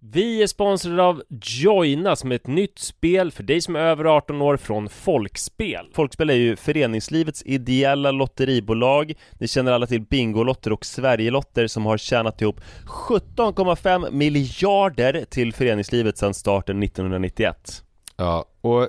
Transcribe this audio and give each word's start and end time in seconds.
Vi 0.00 0.42
är 0.42 0.46
sponsrade 0.46 1.02
av 1.02 1.22
Joina 1.42 2.16
som 2.16 2.32
är 2.32 2.36
ett 2.36 2.46
nytt 2.46 2.78
spel 2.78 3.30
för 3.30 3.42
dig 3.42 3.60
som 3.60 3.76
är 3.76 3.80
över 3.80 4.04
18 4.04 4.42
år 4.42 4.56
från 4.56 4.88
Folkspel. 4.88 5.90
Folkspel 5.92 6.30
är 6.30 6.34
ju 6.34 6.56
föreningslivets 6.56 7.42
ideella 7.46 8.10
lotteribolag. 8.10 9.12
Ni 9.38 9.48
känner 9.48 9.72
alla 9.72 9.86
till 9.86 10.00
Bingolotter 10.00 10.72
och 10.72 10.86
Sverigelotter 10.86 11.66
som 11.66 11.86
har 11.86 11.98
tjänat 11.98 12.42
ihop 12.42 12.60
17,5 12.86 14.10
miljarder 14.10 15.24
till 15.30 15.52
föreningslivet 15.52 16.18
sedan 16.18 16.34
starten 16.34 16.82
1991. 16.82 17.84
Ja, 18.16 18.44
och 18.60 18.88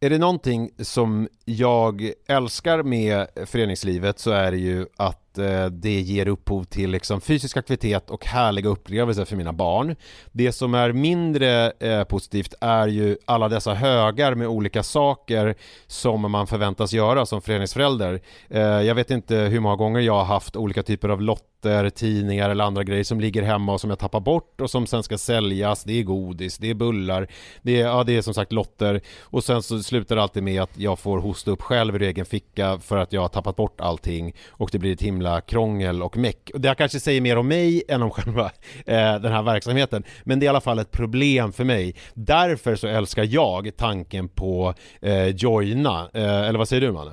är 0.00 0.10
det 0.10 0.18
någonting 0.18 0.70
som 0.78 1.28
jag 1.44 2.12
älskar 2.28 2.82
med 2.82 3.26
föreningslivet 3.46 4.18
så 4.18 4.30
är 4.30 4.50
det 4.50 4.58
ju 4.58 4.86
att 4.96 5.38
eh, 5.38 5.66
det 5.66 6.00
ger 6.00 6.28
upphov 6.28 6.64
till 6.64 6.90
liksom 6.90 7.20
fysisk 7.20 7.56
aktivitet 7.56 8.10
och 8.10 8.26
härliga 8.26 8.68
upplevelser 8.68 9.24
för 9.24 9.36
mina 9.36 9.52
barn. 9.52 9.96
Det 10.32 10.52
som 10.52 10.74
är 10.74 10.92
mindre 10.92 11.70
eh, 11.70 12.04
positivt 12.04 12.54
är 12.60 12.88
ju 12.88 13.16
alla 13.24 13.48
dessa 13.48 13.74
högar 13.74 14.34
med 14.34 14.48
olika 14.48 14.82
saker 14.82 15.54
som 15.86 16.30
man 16.30 16.46
förväntas 16.46 16.92
göra 16.92 17.26
som 17.26 17.42
föreningsförälder. 17.42 18.20
Eh, 18.48 18.60
jag 18.60 18.94
vet 18.94 19.10
inte 19.10 19.36
hur 19.36 19.60
många 19.60 19.76
gånger 19.76 20.00
jag 20.00 20.14
har 20.14 20.24
haft 20.24 20.56
olika 20.56 20.82
typer 20.82 21.08
av 21.08 21.22
lotter, 21.22 21.90
tidningar 21.90 22.50
eller 22.50 22.64
andra 22.64 22.84
grejer 22.84 23.04
som 23.04 23.20
ligger 23.20 23.42
hemma 23.42 23.72
och 23.72 23.80
som 23.80 23.90
jag 23.90 23.98
tappar 23.98 24.20
bort 24.20 24.60
och 24.60 24.70
som 24.70 24.86
sen 24.86 25.02
ska 25.02 25.18
säljas. 25.18 25.84
Det 25.84 26.00
är 26.00 26.02
godis, 26.02 26.58
det 26.58 26.70
är 26.70 26.74
bullar, 26.74 27.28
det 27.62 27.80
är, 27.80 27.86
ja, 27.86 28.04
det 28.04 28.16
är 28.16 28.22
som 28.22 28.34
sagt 28.34 28.52
lotter 28.52 29.00
och 29.20 29.44
sen 29.44 29.62
så 29.62 29.82
slutar 29.82 30.16
det 30.16 30.22
alltid 30.22 30.42
med 30.42 30.62
att 30.62 30.78
jag 30.78 30.98
får 30.98 31.18
hosta 31.34 31.50
upp 31.50 31.62
själv 31.62 31.94
ur 31.94 32.02
egen 32.02 32.24
ficka 32.24 32.78
för 32.78 32.96
att 32.96 33.12
jag 33.12 33.20
har 33.20 33.28
tappat 33.28 33.56
bort 33.56 33.80
allting 33.80 34.34
och 34.50 34.68
det 34.72 34.78
blir 34.78 34.92
ett 34.92 35.02
himla 35.02 35.40
krångel 35.40 36.02
och 36.02 36.16
meck. 36.16 36.50
Det 36.54 36.68
här 36.68 36.74
kanske 36.74 37.00
säger 37.00 37.20
mer 37.20 37.36
om 37.36 37.48
mig 37.48 37.82
än 37.88 38.02
om 38.02 38.10
själva 38.10 38.44
eh, 38.86 39.14
den 39.20 39.32
här 39.32 39.42
verksamheten 39.42 40.04
men 40.24 40.40
det 40.40 40.44
är 40.44 40.46
i 40.46 40.48
alla 40.48 40.60
fall 40.60 40.78
ett 40.78 40.90
problem 40.90 41.52
för 41.52 41.64
mig. 41.64 41.94
Därför 42.14 42.76
så 42.76 42.86
älskar 42.86 43.24
jag 43.30 43.76
tanken 43.76 44.28
på 44.28 44.74
eh, 45.00 45.28
Joina, 45.28 46.10
eh, 46.14 46.48
eller 46.48 46.58
vad 46.58 46.68
säger 46.68 46.80
du 46.80 46.92
Manne? 46.92 47.12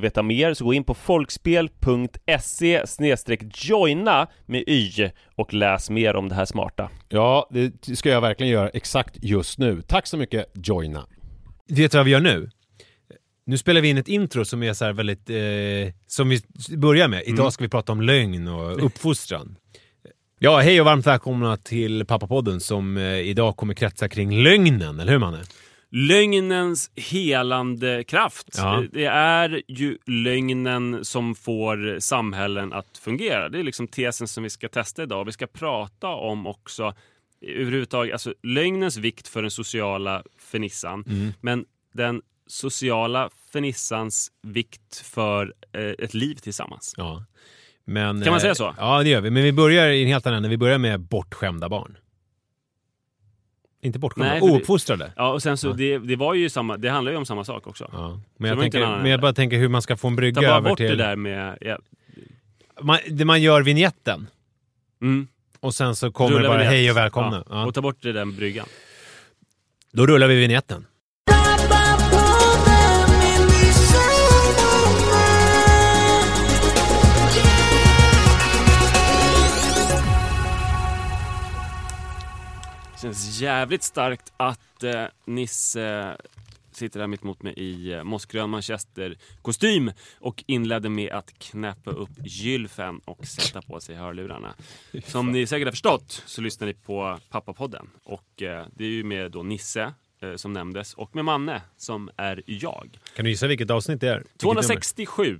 veta 0.00 0.22
mer 0.22 0.54
så 0.54 0.64
gå 0.64 0.74
in 0.74 0.84
på 0.84 0.94
folkspel.se 0.94 2.84
joina 3.54 4.28
med 4.46 4.64
y 4.66 5.10
och 5.36 5.54
läs 5.54 5.90
mer 5.90 6.16
om 6.16 6.28
det 6.28 6.34
här 6.34 6.44
smarta. 6.44 6.90
Ja, 7.08 7.48
det 7.50 7.96
ska 7.96 8.08
jag 8.08 8.20
verkligen 8.20 8.52
göra 8.52 8.68
exakt 8.68 9.16
just 9.22 9.58
nu. 9.58 9.82
Tack 9.82 10.06
så 10.06 10.16
mycket 10.16 10.46
Joina. 10.54 11.06
Vet 11.68 11.92
du 11.92 11.98
vad 11.98 12.04
vi 12.04 12.10
gör 12.10 12.20
nu? 12.20 12.50
Nu 13.46 13.58
spelar 13.58 13.80
vi 13.80 13.88
in 13.88 13.98
ett 13.98 14.08
intro 14.08 14.44
som 14.44 14.62
är 14.62 14.72
så 14.72 14.84
här 14.84 14.92
väldigt, 14.92 15.30
eh, 15.30 15.94
som 16.06 16.28
vi 16.28 16.40
börjar 16.76 17.08
med. 17.08 17.22
Idag 17.26 17.52
ska 17.52 17.64
vi 17.64 17.68
prata 17.68 17.92
om 17.92 18.00
lögn 18.00 18.48
och 18.48 18.84
uppfostran. 18.84 19.56
Ja, 20.38 20.60
hej 20.60 20.80
och 20.80 20.86
varmt 20.86 21.06
välkomna 21.06 21.56
till 21.56 22.04
Pappapodden 22.04 22.60
som 22.60 22.96
eh, 22.96 23.04
idag 23.04 23.56
kommer 23.56 23.74
kretsa 23.74 24.08
kring 24.08 24.42
lögnen, 24.42 25.00
eller 25.00 25.12
hur 25.12 25.18
Manne? 25.18 25.38
Lögnens 25.90 26.90
helande 26.96 28.04
kraft. 28.04 28.46
Ja. 28.56 28.84
Det 28.92 29.04
är 29.04 29.62
ju 29.68 29.98
lögnen 30.06 31.04
som 31.04 31.34
får 31.34 32.00
samhällen 32.00 32.72
att 32.72 32.98
fungera. 32.98 33.48
Det 33.48 33.58
är 33.58 33.62
liksom 33.62 33.88
tesen 33.88 34.28
som 34.28 34.42
vi 34.42 34.50
ska 34.50 34.68
testa 34.68 35.02
idag. 35.02 35.24
Vi 35.24 35.32
ska 35.32 35.46
prata 35.46 36.08
om 36.08 36.46
också 36.46 36.94
överhuvudtaget, 37.40 38.12
alltså 38.12 38.34
lögnens 38.42 38.96
vikt 38.96 39.28
för 39.28 39.42
den 39.42 39.50
sociala 39.50 40.22
fernissan. 40.38 41.04
Mm. 41.08 41.32
Men 41.40 41.64
den 41.92 42.22
sociala 42.46 43.30
fernissans 43.52 44.32
vikt 44.42 44.96
för 44.96 45.54
eh, 45.72 46.04
ett 46.04 46.14
liv 46.14 46.34
tillsammans. 46.34 46.94
Ja. 46.96 47.24
Men, 47.84 48.22
Kan 48.22 48.30
man 48.30 48.40
säga 48.40 48.50
eh, 48.50 48.54
så? 48.54 48.74
Ja, 48.78 49.02
det 49.02 49.08
gör 49.08 49.20
vi. 49.20 49.30
Men 49.30 49.42
vi 49.42 49.52
börjar 49.52 49.88
i 49.88 50.02
en 50.02 50.08
helt 50.08 50.26
annan 50.26 50.36
ände. 50.36 50.48
Vi 50.48 50.56
börjar 50.56 50.78
med 50.78 51.00
bortskämda 51.00 51.68
barn. 51.68 51.96
Inte 53.82 53.98
bortskämda, 53.98 54.30
Nej, 54.30 54.40
det- 54.40 54.46
ouppfostrade. 54.46 55.12
Ja, 55.16 55.32
och 55.32 55.42
sen 55.42 55.56
så, 55.56 55.68
Ja. 55.68 55.72
det, 55.72 55.98
det 55.98 56.16
var 56.16 56.34
ju 56.34 56.48
samma, 56.50 56.76
det 56.76 56.88
handlar 56.90 57.12
ju 57.12 57.18
om 57.18 57.26
samma 57.26 57.44
sak 57.44 57.66
också. 57.66 57.90
Ja. 57.92 57.98
det 57.98 58.42
Men, 58.42 58.48
jag 58.50 58.60
tänker, 58.60 58.80
annan 58.82 59.02
men 59.02 59.10
jag 59.10 59.20
bara 59.20 59.32
tänker 59.32 59.58
hur 59.58 59.68
man 59.68 59.82
ska 59.82 59.96
få 59.96 60.08
en 60.08 60.14
Ta 60.14 60.16
brygga 60.16 60.40
bara 60.40 60.50
över 60.56 60.68
bort 60.68 60.78
till... 60.78 60.88
det 60.90 60.96
där 60.96 61.16
med... 61.16 61.58
Ja, 61.60 61.78
Man, 62.82 62.98
det 63.10 63.24
man 63.24 63.42
gör 63.42 63.62
vignetten 63.62 64.26
mm, 65.02 65.28
och 65.60 65.74
sen 65.74 65.96
så 65.96 66.12
kommer 66.12 66.30
det 66.30 66.36
rulla 66.38 66.48
bara 66.48 66.58
vignett. 66.58 66.72
hej 66.72 66.90
och 66.90 66.96
välkomna. 66.96 67.44
Ja. 67.50 67.66
Och 67.66 67.74
ta 67.74 67.80
bort 67.82 67.96
det 68.02 68.12
där 68.12 68.24
bryggan. 68.24 68.66
Då 69.92 70.06
rullar 70.06 70.26
vi 70.28 70.34
vignetten. 70.40 70.86
Känns 83.02 83.40
jävligt 83.40 83.82
starkt 83.82 84.32
att 84.36 84.82
eh, 84.82 85.04
Nisse 85.24 86.16
sitter 86.72 87.00
här 87.00 87.06
mitt 87.06 87.22
emot 87.22 87.42
mig 87.42 87.52
i 87.56 87.92
eh, 87.92 88.04
mossgrön 88.04 88.50
manchesterkostym 88.50 89.92
och 90.18 90.44
inledde 90.46 90.88
med 90.88 91.12
att 91.12 91.38
knäppa 91.38 91.90
upp 91.90 92.10
gylfen 92.24 92.98
och 93.04 93.26
sätta 93.26 93.62
på 93.62 93.80
sig 93.80 93.96
hörlurarna. 93.96 94.54
Som 95.04 95.32
ni 95.32 95.46
säkert 95.46 95.66
har 95.66 95.72
förstått 95.72 96.22
så 96.26 96.40
lyssnar 96.40 96.66
ni 96.66 96.74
på 96.74 97.18
Pappapodden 97.30 97.90
och 98.04 98.42
eh, 98.42 98.66
det 98.76 98.84
är 98.84 98.88
ju 98.88 99.04
med 99.04 99.30
då 99.30 99.42
Nisse 99.42 99.92
eh, 100.20 100.34
som 100.36 100.52
nämndes 100.52 100.94
och 100.94 101.14
med 101.14 101.24
Manne 101.24 101.62
som 101.76 102.10
är 102.16 102.42
jag. 102.46 102.98
Kan 103.16 103.24
du 103.24 103.30
gissa 103.30 103.46
vilket 103.46 103.70
avsnitt 103.70 104.00
det 104.00 104.08
är? 104.08 104.16
Vilket 104.16 104.42
nummer? 104.42 104.62
267. 104.62 105.38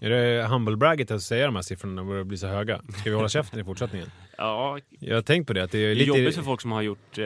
Är 0.00 0.10
det 0.10 0.46
humble 0.46 0.76
bragget 0.76 1.10
att 1.10 1.22
säga 1.22 1.46
de 1.46 1.54
här 1.54 1.62
siffrorna 1.62 1.94
när 1.94 2.02
de 2.02 2.08
börjar 2.08 2.24
bli 2.24 2.36
så 2.38 2.46
höga? 2.46 2.82
Ska 3.00 3.10
vi 3.10 3.16
hålla 3.16 3.28
käften 3.28 3.60
i 3.60 3.64
fortsättningen? 3.64 4.10
Ja, 4.40 4.78
Jag 5.00 5.14
har 5.14 5.22
tänkt 5.22 5.46
på 5.46 5.52
det, 5.52 5.62
att 5.64 5.70
det 5.70 5.78
är 5.78 5.82
det 5.82 5.90
är 5.90 5.94
lite... 5.94 6.08
jobbigt 6.08 6.34
för 6.34 6.42
folk 6.42 6.60
som 6.60 6.72
har 6.72 6.82
gjort 6.82 7.18
eh, 7.18 7.24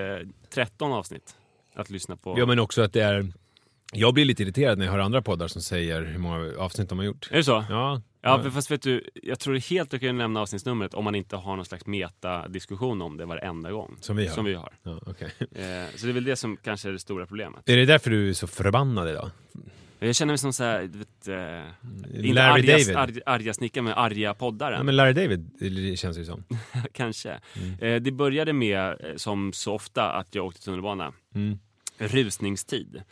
13 0.54 0.92
avsnitt 0.92 1.36
att 1.74 1.90
lyssna 1.90 2.16
på. 2.16 2.38
Ja 2.38 2.46
men 2.46 2.58
också 2.58 2.82
att 2.82 2.92
det 2.92 3.00
är... 3.00 3.32
Jag 3.92 4.14
blir 4.14 4.24
lite 4.24 4.42
irriterad 4.42 4.78
när 4.78 4.84
jag 4.84 4.92
hör 4.92 4.98
andra 4.98 5.22
poddar 5.22 5.48
som 5.48 5.62
säger 5.62 6.02
hur 6.04 6.18
många 6.18 6.52
avsnitt 6.58 6.88
de 6.88 6.98
har 6.98 7.04
gjort. 7.04 7.28
Är 7.30 7.36
det 7.36 7.44
så? 7.44 7.64
Ja. 7.70 8.02
Ja, 8.22 8.42
för 8.42 8.50
fast 8.50 8.70
vet 8.70 8.82
du, 8.82 9.10
jag 9.14 9.38
tror 9.38 9.54
det 9.54 9.58
är 9.58 9.70
helt 9.70 9.94
okej 9.94 10.08
att 10.08 10.14
nämna 10.14 10.40
avsnittsnumret 10.40 10.94
om 10.94 11.04
man 11.04 11.14
inte 11.14 11.36
har 11.36 11.56
någon 11.56 11.64
slags 11.64 11.86
metadiskussion 11.86 13.02
om 13.02 13.16
det 13.16 13.24
varenda 13.26 13.70
gång. 13.70 13.96
Som 14.00 14.16
vi 14.16 14.26
har. 14.26 14.34
Som 14.34 14.44
vi 14.44 14.54
har. 14.54 14.72
ja 14.82 15.00
okej. 15.06 15.32
Eh, 15.40 15.96
så 15.96 16.06
det 16.06 16.12
är 16.12 16.12
väl 16.12 16.24
det 16.24 16.36
som 16.36 16.56
kanske 16.56 16.88
är 16.88 16.92
det 16.92 16.98
stora 16.98 17.26
problemet. 17.26 17.68
Är 17.68 17.76
det 17.76 17.84
därför 17.84 18.10
du 18.10 18.28
är 18.28 18.32
så 18.32 18.46
förbannad 18.46 19.08
idag? 19.08 19.30
Jag 20.06 20.16
känner 20.16 20.32
mig 20.32 20.38
som 20.38 20.52
så 20.52 20.64
här, 20.64 20.82
du 20.82 20.98
vet, 20.98 21.28
eh, 21.28 21.34
Larry 22.34 22.38
arga, 22.38 22.72
David? 22.72 22.96
Arga, 22.96 23.20
arga 23.26 23.54
snickaren, 23.54 23.84
men 23.84 23.94
arga 23.94 24.34
poddaren. 24.34 24.76
Ja, 24.76 24.82
men 24.82 24.96
Larry 24.96 25.12
David 25.12 25.50
det 25.58 25.96
känns 25.98 26.18
ju 26.18 26.24
som. 26.24 26.44
kanske. 26.92 27.40
Mm. 27.54 27.78
Eh, 27.78 28.02
det 28.02 28.12
började 28.12 28.52
med, 28.52 28.88
eh, 28.88 29.16
som 29.16 29.52
så 29.52 29.74
ofta, 29.74 30.12
att 30.12 30.34
jag 30.34 30.46
åkte 30.46 30.62
tunnelbana. 30.62 31.12
Mm. 31.34 31.58
Rusningstid. 31.98 33.02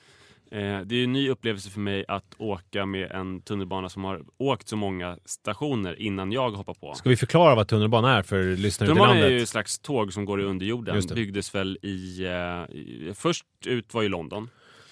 Eh, 0.50 0.80
det 0.80 0.96
är 0.96 1.04
en 1.04 1.12
ny 1.12 1.28
upplevelse 1.28 1.70
för 1.70 1.80
mig 1.80 2.04
att 2.08 2.34
åka 2.38 2.86
med 2.86 3.10
en 3.10 3.40
tunnelbana 3.40 3.88
som 3.88 4.04
har 4.04 4.22
åkt 4.38 4.68
så 4.68 4.76
många 4.76 5.18
stationer 5.24 6.00
innan 6.00 6.32
jag 6.32 6.50
hoppar 6.50 6.74
på. 6.74 6.94
Ska 6.94 7.08
vi 7.08 7.16
förklara 7.16 7.54
vad 7.54 7.68
tunnelbana 7.68 8.18
är 8.18 8.22
för 8.22 8.56
lyssnare 8.56 8.88
Tunnelbanan 8.88 9.16
är 9.16 9.28
ju 9.28 9.42
ett 9.42 9.48
slags 9.48 9.78
tåg 9.78 10.12
som 10.12 10.24
går 10.24 10.40
i 10.40 10.44
underjorden. 10.44 11.00
Det. 11.08 11.14
Byggdes 11.14 11.54
väl 11.54 11.78
i, 11.82 12.24
eh. 12.24 13.14
Först 13.14 13.44
ut 13.66 13.94
var 13.94 14.02
ju 14.02 14.08
London, 14.08 14.48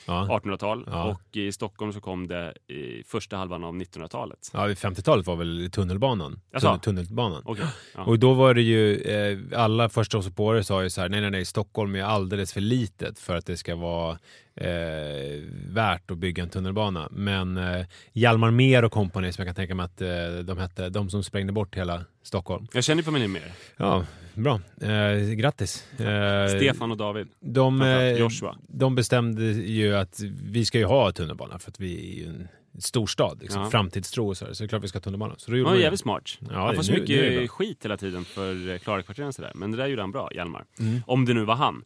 Ja. 0.08 0.40
1800-tal. 0.42 0.84
Ja. 0.86 1.04
Och 1.04 1.36
i 1.36 1.52
Stockholm 1.52 1.92
så 1.92 2.00
kom 2.00 2.28
det 2.28 2.54
i 2.68 3.02
första 3.06 3.36
halvan 3.36 3.64
av 3.64 3.74
1900-talet. 3.74 4.50
Ja, 4.52 4.68
50-talet 4.68 5.26
var 5.26 5.36
väl 5.36 5.70
tunnelbanan? 5.72 6.40
Tunnel, 6.60 6.80
tunnelbanan. 6.80 7.42
Okej. 7.44 7.64
Ja. 7.94 8.02
Och 8.04 8.18
då 8.18 8.34
var 8.34 8.54
det 8.54 8.62
ju, 8.62 8.96
eh, 8.96 9.38
alla 9.62 9.88
förståsigpåare 9.88 10.64
sa 10.64 10.82
ju 10.82 10.90
så 10.90 11.00
här, 11.00 11.08
nej 11.08 11.20
nej 11.20 11.30
nej, 11.30 11.44
Stockholm 11.44 11.94
är 11.94 12.02
alldeles 12.02 12.52
för 12.52 12.60
litet 12.60 13.18
för 13.18 13.36
att 13.36 13.46
det 13.46 13.56
ska 13.56 13.76
vara 13.76 14.18
eh, 14.54 15.42
värt 15.68 16.10
att 16.10 16.18
bygga 16.18 16.42
en 16.42 16.50
tunnelbana. 16.50 17.08
Men 17.10 17.56
eh, 17.56 17.86
Hjalmar 18.12 18.50
Mer 18.50 18.84
och 18.84 18.92
kompani, 18.92 19.32
som 19.32 19.42
jag 19.42 19.48
kan 19.48 19.54
tänka 19.62 19.74
mig 19.74 19.84
att 19.84 20.00
eh, 20.00 20.44
de 20.44 20.58
hette, 20.58 20.88
de 20.88 21.10
som 21.10 21.24
sprängde 21.24 21.52
bort 21.52 21.76
hela 21.76 22.04
Stockholm. 22.22 22.66
Jag 22.72 22.84
känner 22.84 23.02
på 23.02 23.10
mig 23.10 23.28
mer. 23.28 23.52
Ja, 23.76 24.04
bra. 24.42 24.60
Eh, 24.80 25.30
grattis. 25.34 26.00
Eh, 26.00 26.48
Stefan 26.56 26.90
och 26.90 26.96
David. 26.96 27.28
de, 27.40 27.82
eh, 27.82 28.12
Joshua. 28.12 28.56
de 28.68 28.94
bestämde 28.94 29.44
ju 29.44 29.96
att 29.96 30.20
vi 30.42 30.64
ska 30.64 30.78
ju 30.78 30.84
ha 30.84 31.12
tunnelbana 31.12 31.58
för 31.58 31.70
att 31.70 31.80
vi 31.80 32.10
är 32.12 32.22
ju 32.24 32.28
en 32.28 32.48
storstad, 32.80 33.38
liksom, 33.42 33.62
Ja. 33.62 33.70
framtidstro 33.70 34.28
och 34.28 34.36
så, 34.36 34.44
här, 34.46 34.52
så 34.52 34.62
det 34.62 34.66
är 34.66 34.68
klart 34.68 34.84
vi 34.84 34.88
ska 34.88 34.96
ha 34.96 35.02
tunnelbana. 35.02 35.34
Så 35.38 35.50
Han 35.50 35.58
gjorde 35.58 35.70
vi 35.70 35.76
det. 35.76 35.82
jävligt 35.82 36.00
smart. 36.00 36.38
Ja, 36.40 36.46
han 36.54 36.68
det- 36.70 36.76
får 36.76 36.82
så 36.82 36.92
nu- 36.92 36.98
det 37.04 37.30
mycket 37.30 37.50
skit 37.50 37.84
hela 37.84 37.96
tiden 37.96 38.24
för 38.24 38.70
eh, 38.72 38.78
Klarakvarteren 38.78 39.32
sådär. 39.32 39.52
Men 39.54 39.70
det 39.70 39.76
där 39.76 39.86
gjorde 39.86 40.02
han 40.02 40.12
bra, 40.12 40.28
Hjalmar. 40.34 40.64
Mm. 40.80 41.00
Om 41.06 41.24
det 41.24 41.34
nu 41.34 41.44
var 41.44 41.54
han. 41.54 41.84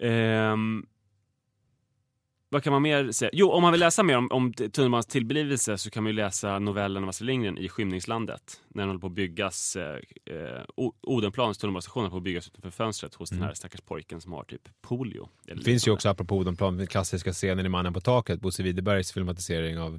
Ehm, 0.00 0.86
vad 2.52 2.62
kan 2.62 2.72
man 2.72 2.82
mer 2.82 3.12
säga? 3.12 3.30
Jo, 3.32 3.50
om 3.50 3.62
man 3.62 3.72
vill 3.72 3.80
läsa 3.80 4.02
mer 4.02 4.16
om, 4.16 4.28
om 4.30 4.52
tunnelbanans 4.52 5.06
tillblivelse 5.06 5.78
så 5.78 5.90
kan 5.90 6.02
man 6.02 6.10
ju 6.12 6.16
läsa 6.16 6.58
novellen 6.58 7.02
av 7.02 7.08
Astrid 7.08 7.26
Lindgren 7.26 7.58
i 7.58 7.68
Skymningslandet. 7.68 8.60
När 8.68 8.82
den 8.82 8.88
håller 8.88 9.00
på 9.00 9.06
att 9.06 9.12
byggas, 9.12 9.76
eh, 9.76 9.94
eh, 10.36 10.62
Odenplans 11.02 11.58
tunnelbanestation 11.58 12.02
håller 12.02 12.10
på 12.10 12.16
att 12.16 12.22
byggas 12.22 12.48
utanför 12.48 12.70
fönstret 12.70 13.14
hos 13.14 13.30
den 13.30 13.42
här 13.42 13.54
stackars 13.54 13.80
pojken 13.80 14.20
som 14.20 14.32
har 14.32 14.44
typ 14.44 14.68
polio. 14.82 15.28
Det 15.44 15.64
finns 15.64 15.86
ju 15.86 15.90
också, 15.90 16.08
apropå 16.08 16.36
Odenplan, 16.36 16.76
den 16.76 16.86
klassiska 16.86 17.32
scenen 17.32 17.66
i 17.66 17.68
Mannen 17.68 17.92
på 17.92 18.00
taket, 18.00 18.40
Bosse 18.40 18.62
Widerbergs 18.62 19.12
filmatisering 19.12 19.78
av 19.78 19.98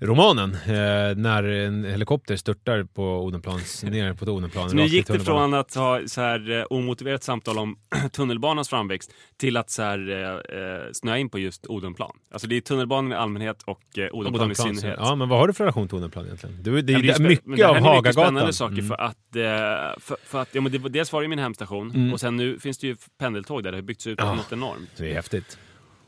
Beck-romanen. 0.00 0.54
Eh, 0.54 1.16
när 1.16 1.42
en 1.44 1.84
helikopter 1.84 2.36
störtar 2.36 2.84
på 2.84 3.02
Odenplans, 3.24 3.82
ner 3.84 4.14
på 4.14 4.24
Odenplanen. 4.32 4.70
Så 4.70 4.76
nu 4.76 4.82
i 4.82 4.86
gick 4.86 5.06
det 5.06 5.20
från 5.20 5.54
att 5.54 5.74
ha 5.74 6.00
så 6.06 6.20
här 6.20 6.50
eh, 6.58 6.64
omotiverat 6.70 7.22
samtal 7.22 7.58
om 7.58 7.76
tunnelbanans 8.12 8.68
framväxt 8.68 9.10
till 9.36 9.56
att 9.56 9.70
så 9.70 9.82
här, 9.82 10.10
eh, 10.10 10.58
eh, 10.58 10.82
snöa 10.92 11.18
in 11.18 11.30
på 11.30 11.38
just 11.38 11.66
Odenplan. 11.66 12.16
Alltså 12.30 12.48
det 12.48 12.56
är 12.56 12.60
tunnelbanan 12.60 13.12
i 13.12 13.14
allmänhet 13.14 13.62
och 13.62 13.98
eh, 13.98 14.02
Odenplan, 14.12 14.34
i 14.34 14.44
Odenplan, 14.44 14.76
synnerhet. 14.76 14.98
Ja, 15.02 15.14
men 15.14 15.28
vad 15.28 15.38
har 15.38 15.46
du 15.46 15.52
för 15.52 15.64
relation 15.64 15.88
till 15.88 15.96
Odenplan 15.98 16.24
egentligen? 16.24 16.62
Du, 16.62 16.82
det, 16.82 16.92
Ja, 16.92 16.98
är 16.98 17.02
men 17.02 17.06
det 17.06 17.12
är 17.14 17.18
men 17.18 17.28
mycket 17.28 17.56
det 17.56 17.64
av 17.64 17.74
här 17.74 17.76
är 17.76 17.80
mycket 17.80 17.86
Hagagatan. 17.86 18.12
spännande 18.24 18.52
saker 18.52 18.74
Mm. 18.74 18.86
för 18.88 18.94
att, 18.94 19.36
eh, 19.36 20.00
för, 20.00 20.16
för 20.26 20.42
att 20.42 20.48
ja, 20.52 20.60
men 20.60 20.72
det, 20.72 20.78
dels 20.78 21.12
var 21.12 21.22
det 21.22 21.28
min 21.28 21.38
hemstation 21.38 21.90
Mm. 21.90 22.12
och 22.12 22.20
sen 22.20 22.36
nu 22.36 22.58
finns 22.58 22.78
det 22.78 22.86
ju 22.86 22.96
pendeltåg 23.18 23.62
där 23.64 23.70
det 23.72 23.76
har 23.76 23.82
byggts 23.82 24.06
ut 24.06 24.18
Ja. 24.22 24.34
något 24.34 24.52
enormt. 24.52 24.90
Det 24.96 25.10
är 25.10 25.14
häftigt. 25.14 25.58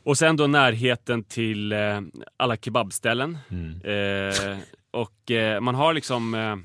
Och 0.03 0.17
sen 0.17 0.35
då 0.37 0.47
närheten 0.47 1.23
till 1.23 1.71
eh, 1.71 2.01
alla 2.37 2.57
kebabställen. 2.57 3.37
Mm. 3.49 3.81
Eh, 3.81 4.57
och 4.91 5.31
eh, 5.31 5.59
man 5.61 5.75
har 5.75 5.93
liksom 5.93 6.33
eh, 6.33 6.55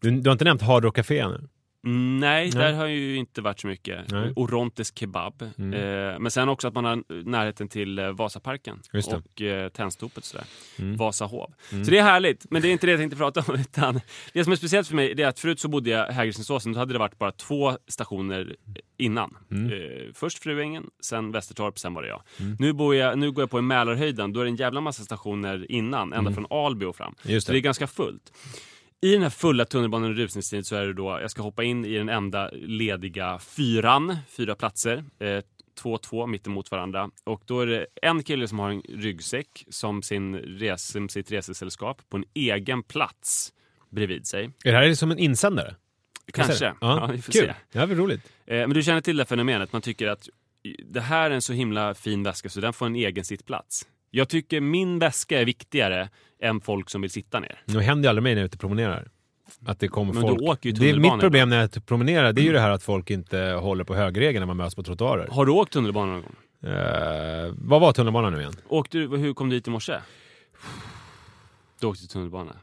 Du, 0.00 0.10
du 0.10 0.28
har 0.30 0.32
inte 0.32 0.44
nämnt 0.44 0.62
Hard 0.62 0.84
Rock 0.84 0.96
Café 0.96 1.18
ännu? 1.18 1.48
Mm, 1.86 2.20
Nej, 2.20 2.50
Nej. 2.54 2.62
där 2.64 2.72
har 2.72 2.86
ju 2.86 3.16
inte 3.16 3.40
varit 3.42 3.60
så 3.60 3.66
mycket. 3.66 4.10
Nej. 4.10 4.32
Orontes 4.36 4.92
kebab. 4.98 5.42
Mm. 5.58 5.74
Eh, 5.74 6.18
men 6.18 6.30
sen 6.30 6.48
också 6.48 6.68
att 6.68 6.74
man 6.74 6.84
har 6.84 7.24
närheten 7.24 7.68
till 7.68 7.98
eh, 7.98 8.10
Vasaparken 8.12 8.78
det. 8.92 9.12
och 9.12 9.42
eh, 9.42 9.68
Tennstopet 9.68 10.24
sådär. 10.24 10.44
Mm. 10.78 10.96
Vasahov. 10.96 11.54
Mm. 11.72 11.84
Så 11.84 11.90
det 11.90 11.98
är 11.98 12.02
härligt, 12.02 12.46
men 12.50 12.62
det 12.62 12.68
är 12.68 12.72
inte 12.72 12.86
det 12.86 12.90
jag 12.92 13.00
tänkte 13.00 13.16
prata 13.16 13.44
om. 13.48 13.54
Utan 13.60 14.00
det 14.32 14.44
som 14.44 14.52
är 14.52 14.56
speciellt 14.56 14.88
för 14.88 14.94
mig 14.94 15.14
det 15.14 15.22
är 15.22 15.28
att 15.28 15.38
förut 15.40 15.60
så 15.60 15.68
bodde 15.68 15.90
jag 15.90 16.10
i 16.10 16.12
Hägersensåsen, 16.12 16.72
då 16.72 16.78
hade 16.78 16.92
det 16.92 16.98
varit 16.98 17.18
bara 17.18 17.32
två 17.32 17.72
stationer 17.88 18.56
innan. 18.96 19.36
Mm. 19.50 19.72
Eh, 19.72 20.12
först 20.14 20.38
Fruängen, 20.42 20.90
sen 21.00 21.32
Västertorp, 21.32 21.78
sen 21.78 21.94
var 21.94 22.02
det 22.02 22.08
jag. 22.08 22.22
Mm. 22.40 22.56
Nu, 22.58 22.72
bor 22.72 22.94
jag. 22.94 23.18
nu 23.18 23.32
går 23.32 23.42
jag 23.42 23.50
på 23.50 23.58
i 23.58 23.62
Mälarhöjden, 23.62 24.32
då 24.32 24.40
är 24.40 24.44
det 24.44 24.50
en 24.50 24.56
jävla 24.56 24.80
massa 24.80 25.02
stationer 25.02 25.66
innan, 25.72 26.12
ända 26.12 26.18
Mm. 26.30 26.34
från 26.34 26.46
Alby 26.64 26.86
och 26.86 26.96
fram. 26.96 27.14
Just 27.22 27.46
Så 27.46 27.52
det. 27.52 27.56
det 27.56 27.60
är 27.60 27.62
ganska 27.62 27.86
fullt. 27.86 28.32
I 29.02 29.12
den 29.12 29.22
här 29.22 29.30
fulla 29.30 29.64
tunnelbanan 29.64 30.10
i 30.10 30.14
rusningstid 30.14 30.66
så 30.66 30.76
är 30.76 30.86
det 30.86 30.92
då, 30.92 31.18
jag 31.20 31.30
ska 31.30 31.42
hoppa 31.42 31.64
in 31.64 31.84
i 31.84 31.98
den 31.98 32.08
enda 32.08 32.50
lediga 32.52 33.38
fyran, 33.38 34.16
fyra 34.28 34.54
platser, 34.54 35.04
eh, 35.18 35.40
två 35.78 35.92
och 35.92 36.02
två 36.02 36.26
mitt 36.26 36.46
emot 36.46 36.70
varandra. 36.70 37.10
Och 37.24 37.42
då 37.46 37.60
är 37.60 37.66
det 37.66 37.86
en 38.02 38.22
kille 38.22 38.48
som 38.48 38.58
har 38.58 38.70
en 38.70 38.82
ryggsäck 38.88 39.64
som 39.68 40.02
sin 40.02 40.36
res, 40.36 40.96
sitt 41.12 41.32
resesällskap 41.32 42.02
på 42.08 42.16
en 42.16 42.24
egen 42.34 42.82
plats 42.82 43.52
bredvid 43.90 44.26
sig. 44.26 44.50
Är 44.64 44.72
det 44.72 44.78
här 44.78 44.94
som 44.94 45.10
en 45.10 45.18
insändare? 45.18 45.74
Kanske. 46.32 46.64
Ja, 46.64 46.76
Ja, 46.80 47.06
vi 47.06 47.22
får 47.22 47.32
Kul. 47.32 47.42
se. 47.46 47.54
Ja, 47.72 47.86
det 47.86 47.92
är 47.92 47.96
roligt. 47.96 48.32
Eh, 48.46 48.56
men 48.56 48.70
du 48.70 48.82
känner 48.82 49.00
till 49.00 49.16
det 49.16 49.24
fenomenet, 49.26 49.72
man 49.72 49.82
tycker 49.82 50.08
att 50.08 50.28
det 50.84 51.00
här 51.00 51.30
är 51.30 51.34
en 51.34 51.42
så 51.42 51.52
himla 51.52 51.94
fin 51.94 52.22
väska 52.22 52.48
så 52.48 52.60
den 52.60 52.72
får 52.72 52.86
en 52.86 52.96
egen 52.96 53.24
sittplats. 53.24 53.86
Jag 54.10 54.28
tycker 54.28 54.60
min 54.60 54.98
väska 54.98 55.40
är 55.40 55.44
viktigare 55.44 56.08
än 56.42 56.60
folk 56.60 56.90
som 56.90 57.00
vill 57.00 57.10
sitta 57.10 57.40
ner. 57.40 57.62
Det 57.64 57.82
händer 57.82 58.06
ju 58.06 58.08
aldrig 58.08 58.22
mig 58.22 58.34
när 58.34 58.40
jag 58.40 58.44
är 58.44 58.46
ute 58.46 58.56
och 58.56 58.60
promenerar. 58.60 59.08
Att 59.66 59.80
det 59.80 59.88
kommer 59.88 60.12
Men 60.12 60.22
du 60.22 60.28
folk. 60.28 60.42
åker 60.42 60.68
ju 60.68 60.72
det 60.72 60.90
är 60.90 60.96
mitt 60.96 61.20
problem 61.20 61.48
när 61.48 61.60
jag 61.60 61.86
promenerar, 61.86 62.32
det 62.32 62.40
är 62.40 62.44
ju 62.44 62.52
det 62.52 62.60
här 62.60 62.70
att 62.70 62.82
folk 62.82 63.10
inte 63.10 63.38
håller 63.38 63.84
på 63.84 63.94
högerregeln 63.94 64.40
när 64.42 64.46
man 64.46 64.56
möts 64.56 64.74
på 64.74 64.82
trottoarer. 64.82 65.28
Har 65.30 65.46
du 65.46 65.52
åkt 65.52 65.72
tunnelbana 65.72 66.12
någon 66.12 66.22
gång? 66.22 66.36
Eh, 66.72 67.52
vad 67.58 67.80
var 67.80 67.92
tunnelbanan 67.92 68.32
nu 68.32 68.40
igen? 68.40 68.52
Åkte 68.68 68.98
du, 68.98 69.16
hur 69.16 69.34
kom 69.34 69.48
du 69.48 69.56
dit 69.56 69.68
i 69.68 69.70
morse? 69.70 69.96
Du 71.80 71.86
åkte 71.86 72.06
tunnelbana. 72.06 72.56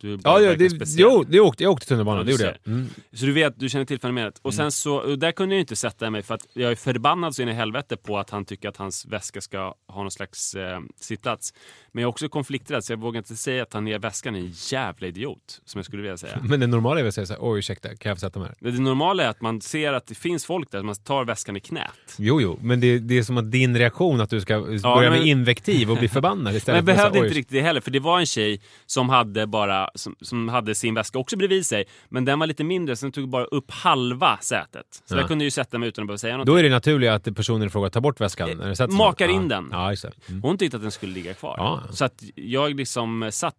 Du 0.00 0.18
Ja, 0.24 0.40
ja 0.40 0.56
det, 0.56 0.70
speciell. 0.70 1.00
jo, 1.00 1.24
det 1.28 1.40
åkte, 1.40 1.62
jag 1.62 1.72
åkte 1.72 1.86
tunnelbana, 1.86 2.20
Ja, 2.20 2.24
det 2.24 2.30
gjorde 2.30 2.44
jag. 2.44 2.56
Mm. 2.72 2.88
Så 3.12 3.26
du 3.26 3.32
vet, 3.32 3.60
du 3.60 3.68
känner 3.68 3.84
till 3.84 4.00
fenomenet. 4.00 4.38
Och 4.42 4.54
sen 4.54 4.72
så, 4.72 4.96
och 4.96 5.18
där 5.18 5.32
kunde 5.32 5.54
jag 5.54 5.60
inte 5.60 5.76
sätta 5.76 6.10
mig 6.10 6.22
för 6.22 6.34
att 6.34 6.46
jag 6.52 6.70
är 6.70 6.74
förbannad 6.76 7.34
så 7.34 7.42
in 7.42 7.48
i 7.48 7.52
helvete 7.52 7.96
på 7.96 8.18
att 8.18 8.30
han 8.30 8.44
tycker 8.44 8.68
att 8.68 8.76
hans 8.76 9.06
väska 9.06 9.40
ska 9.40 9.74
ha 9.86 10.02
någon 10.02 10.10
slags 10.10 10.54
eh, 10.54 10.80
sittplats. 11.00 11.54
Men 11.92 12.02
jag 12.02 12.08
är 12.08 12.10
också 12.10 12.28
konflikträdd 12.28 12.84
så 12.84 12.92
jag 12.92 13.00
vågar 13.00 13.18
inte 13.18 13.36
säga 13.36 13.62
att 13.62 13.72
han 13.72 13.86
ger 13.86 13.98
väskan 13.98 14.34
är 14.34 14.38
en 14.40 14.52
jävla 14.70 15.06
idiot, 15.06 15.60
som 15.64 15.78
jag 15.78 15.84
skulle 15.84 16.02
vilja 16.02 16.16
säga. 16.16 16.38
Men 16.44 16.60
det 16.60 16.66
normala 16.66 17.00
är 17.00 17.02
väl 17.04 17.08
att 17.08 17.14
säga 17.14 17.26
såhär, 17.26 17.40
oj 17.42 17.58
ursäkta, 17.58 17.88
kan 17.88 18.10
jag 18.10 18.16
få 18.16 18.20
sätta 18.20 18.38
mig 18.38 18.48
här? 18.60 18.70
Det 18.70 18.78
normala 18.80 19.22
är 19.22 19.28
att 19.28 19.40
man 19.40 19.60
ser 19.60 19.92
att 19.92 20.06
det 20.06 20.14
finns 20.14 20.44
folk 20.44 20.70
där, 20.70 20.82
man 20.82 20.94
tar 20.94 21.24
väskan 21.24 21.56
i 21.56 21.60
knät. 21.60 21.90
Jo, 22.18 22.40
jo, 22.40 22.58
men 22.62 22.80
det, 22.80 22.98
det 22.98 23.18
är 23.18 23.22
som 23.22 23.38
att 23.38 23.50
din 23.50 23.78
reaktion 23.78 24.20
att 24.20 24.30
du 24.30 24.40
ska 24.40 24.60
börja 24.60 25.10
men- 25.10 25.18
med 25.18 25.26
invektiv 25.28 25.90
och 25.90 25.96
bli 25.96 26.08
förbannad 26.08 26.44
Men 26.44 26.56
istället 26.56 26.76
jag 26.76 26.84
för 26.84 26.92
att 26.92 27.12
behövde 27.12 27.18
inte 27.18 27.38
riktigt 27.38 27.52
det 27.52 27.60
heller, 27.62 27.80
för 27.80 27.90
det 27.90 28.00
var 28.00 28.20
en 28.20 28.26
tjej 28.26 28.60
som 28.86 29.08
hade 29.08 29.46
bara 29.46 29.89
som, 29.94 30.16
som 30.20 30.48
hade 30.48 30.74
sin 30.74 30.94
väska 30.94 31.18
också 31.18 31.36
bredvid 31.36 31.66
sig, 31.66 31.84
men 32.08 32.24
den 32.24 32.38
var 32.38 32.46
lite 32.46 32.64
mindre 32.64 32.96
så 32.96 33.06
den 33.06 33.12
tog 33.12 33.28
bara 33.28 33.44
upp 33.44 33.70
halva 33.70 34.38
sätet. 34.42 35.02
Så 35.04 35.14
Ja. 35.14 35.20
där 35.20 35.28
kunde 35.28 35.44
jag 35.44 35.46
ju 35.46 35.50
sätta 35.50 35.78
mig 35.78 35.88
utan 35.88 36.02
att 36.02 36.06
behöva 36.06 36.18
säga 36.18 36.32
någonting. 36.32 36.54
Då 36.54 36.58
är 36.58 36.62
det 36.62 36.68
naturligt 36.68 37.10
att 37.10 37.36
personen 37.36 37.66
i 37.66 37.70
fråga 37.70 37.90
tar 37.90 38.00
bort 38.00 38.20
väskan. 38.20 38.76
sig. 38.76 38.88
makar 38.88 39.28
in 39.28 39.48
den. 39.48 39.68
Ja. 39.72 39.94
Mm. 40.28 40.42
Hon 40.42 40.58
tyckte 40.58 40.76
att 40.76 40.82
den 40.82 40.90
skulle 40.92 41.12
ligga 41.12 41.34
kvar. 41.34 41.54
Ja. 41.58 41.82
Så 41.90 42.04
att 42.04 42.22
jag 42.34 42.74
liksom 42.76 43.28
satt 43.32 43.56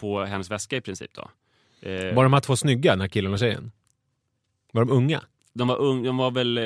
på 0.00 0.24
hennes 0.24 0.50
väska 0.50 0.76
i 0.76 0.80
princip 0.80 1.10
då. 1.14 1.30
Eh, 1.88 2.14
Var 2.14 2.22
de 2.22 2.32
här 2.32 2.40
två 2.40 2.56
snygga, 2.56 2.90
den 2.92 3.00
här 3.00 3.08
killen 3.08 3.32
och 3.32 3.38
tjejen? 3.38 3.72
Var 4.72 4.84
de 4.84 4.90
unga? 4.92 5.22
de, 5.56 5.68
var 5.68 5.76
ung, 5.76 6.02
de 6.02 6.16
var 6.16 6.30
väl 6.30 6.58
eh, 6.58 6.64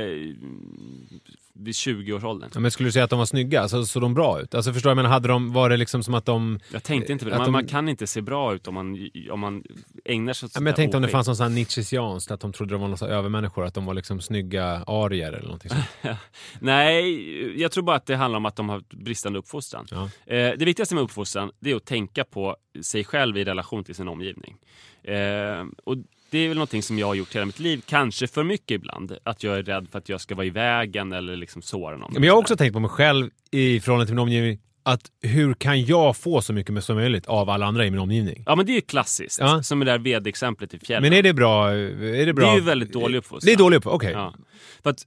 vid 1.58 1.74
20-årsåldern. 1.74 2.50
Ja, 2.54 2.60
men 2.60 2.70
skulle 2.70 2.88
du 2.88 2.92
säga 2.92 3.04
att 3.04 3.10
de 3.10 3.18
var 3.18 3.26
snygga? 3.26 3.60
Alltså, 3.60 3.84
såg 3.84 4.02
de 4.02 4.14
bra 4.14 4.40
ut? 4.40 4.54
Alltså 4.54 4.72
förstår 4.72 4.90
jag, 4.90 4.96
men 4.96 5.04
hade 5.04 5.28
de, 5.28 5.52
var 5.52 5.70
det 5.70 5.76
liksom 5.76 6.02
som 6.02 6.14
att 6.14 6.24
de... 6.26 6.60
Jag 6.72 6.82
tänkte 6.82 7.12
inte 7.12 7.24
på 7.24 7.30
det. 7.30 7.36
Man, 7.36 7.46
de- 7.46 7.52
man 7.52 7.66
kan 7.66 7.88
inte 7.88 8.06
se 8.06 8.20
bra 8.20 8.54
ut 8.54 8.68
om 8.68 8.74
man, 8.74 9.10
om 9.30 9.40
man 9.40 9.64
ägnar 10.04 10.32
sig 10.32 10.46
åt 10.46 10.52
Ja, 10.54 10.60
men 10.60 10.66
jag 10.66 10.76
tänkte 10.76 10.96
om 10.96 11.02
det 11.02 11.08
fanns 11.08 11.26
någon 11.26 11.36
sån 11.36 11.46
här 11.46 11.54
Nietzscheanskt, 11.54 12.30
att 12.30 12.40
de 12.40 12.52
trodde 12.52 12.74
de 12.74 12.80
var 12.80 12.88
någon 12.88 13.08
övermänniskor, 13.10 13.64
att 13.64 13.74
de 13.74 13.86
var 13.86 13.94
liksom 13.94 14.20
snygga 14.20 14.64
arier 14.86 15.32
eller 15.32 15.42
någonting 15.44 15.70
sånt. 15.70 16.18
Nej, 16.60 17.60
jag 17.60 17.72
tror 17.72 17.84
bara 17.84 17.96
att 17.96 18.06
det 18.06 18.16
handlar 18.16 18.36
om 18.36 18.46
att 18.46 18.56
de 18.56 18.68
har 18.68 18.82
bristande 18.90 19.38
uppfostran. 19.38 19.86
Ja. 19.90 20.10
Eh, 20.26 20.52
det 20.58 20.64
viktigaste 20.64 20.94
med 20.94 21.04
uppfostran 21.04 21.50
det 21.60 21.70
är 21.70 21.76
att 21.76 21.84
tänka 21.84 22.24
på 22.24 22.56
sig 22.82 23.04
själv 23.04 23.36
i 23.38 23.44
relation 23.44 23.84
till 23.84 23.94
sin 23.94 24.08
omgivning. 24.08 24.56
Eh, 25.02 25.64
och 25.84 25.96
det 26.30 26.38
är 26.38 26.48
väl 26.48 26.56
någonting 26.56 26.82
som 26.82 26.98
jag 26.98 27.06
har 27.06 27.14
gjort 27.14 27.34
hela 27.34 27.46
mitt 27.46 27.58
liv, 27.60 27.82
kanske 27.86 28.26
för 28.26 28.44
mycket 28.44 28.70
ibland. 28.70 29.16
Att 29.22 29.42
jag 29.42 29.58
är 29.58 29.62
rädd 29.62 29.88
för 29.90 29.98
att 29.98 30.08
jag 30.08 30.20
ska 30.20 30.34
vara 30.34 30.46
i 30.46 30.50
vägen 30.50 31.12
eller 31.12 31.36
liksom 31.36 31.62
såra 31.62 31.96
någon. 31.96 32.12
Men 32.12 32.22
jag 32.22 32.32
har 32.32 32.38
också 32.38 32.56
tänkt 32.56 32.72
på 32.72 32.80
mig 32.80 32.90
själv 32.90 33.30
i 33.50 33.80
förhållande 33.80 34.06
till 34.06 34.14
min 34.14 34.22
omgivning, 34.22 34.58
att 34.82 35.10
hur 35.22 35.54
kan 35.54 35.84
jag 35.84 36.16
få 36.16 36.42
så 36.42 36.52
mycket 36.52 36.84
som 36.84 36.96
möjligt 36.96 37.26
av 37.26 37.50
alla 37.50 37.66
andra 37.66 37.86
i 37.86 37.90
min 37.90 38.00
omgivning? 38.00 38.42
Ja 38.46 38.56
men 38.56 38.66
det 38.66 38.72
är 38.72 38.74
ju 38.74 38.80
klassiskt, 38.80 39.38
Ja. 39.40 39.62
som 39.62 39.78
det 39.80 39.84
där 39.86 39.98
vedexemplet 39.98 40.74
i 40.74 40.78
fjällen. 40.78 41.02
Men 41.10 41.18
är 41.18 41.22
det 41.22 41.32
bra? 41.32 41.70
Är 41.70 42.26
det, 42.26 42.32
bra? 42.32 42.46
Det 42.46 42.52
är 42.52 42.54
ju 42.54 42.60
väldigt 42.60 42.92
dålig 42.92 43.18
uppfostran. 43.18 43.46
Det 43.46 43.52
är 43.52 43.56
dålig 43.56 43.76
uppfostran, 43.76 43.96
okej. 43.96 44.12
Ja. 44.12 44.34
För 44.82 44.90
att, 44.90 45.06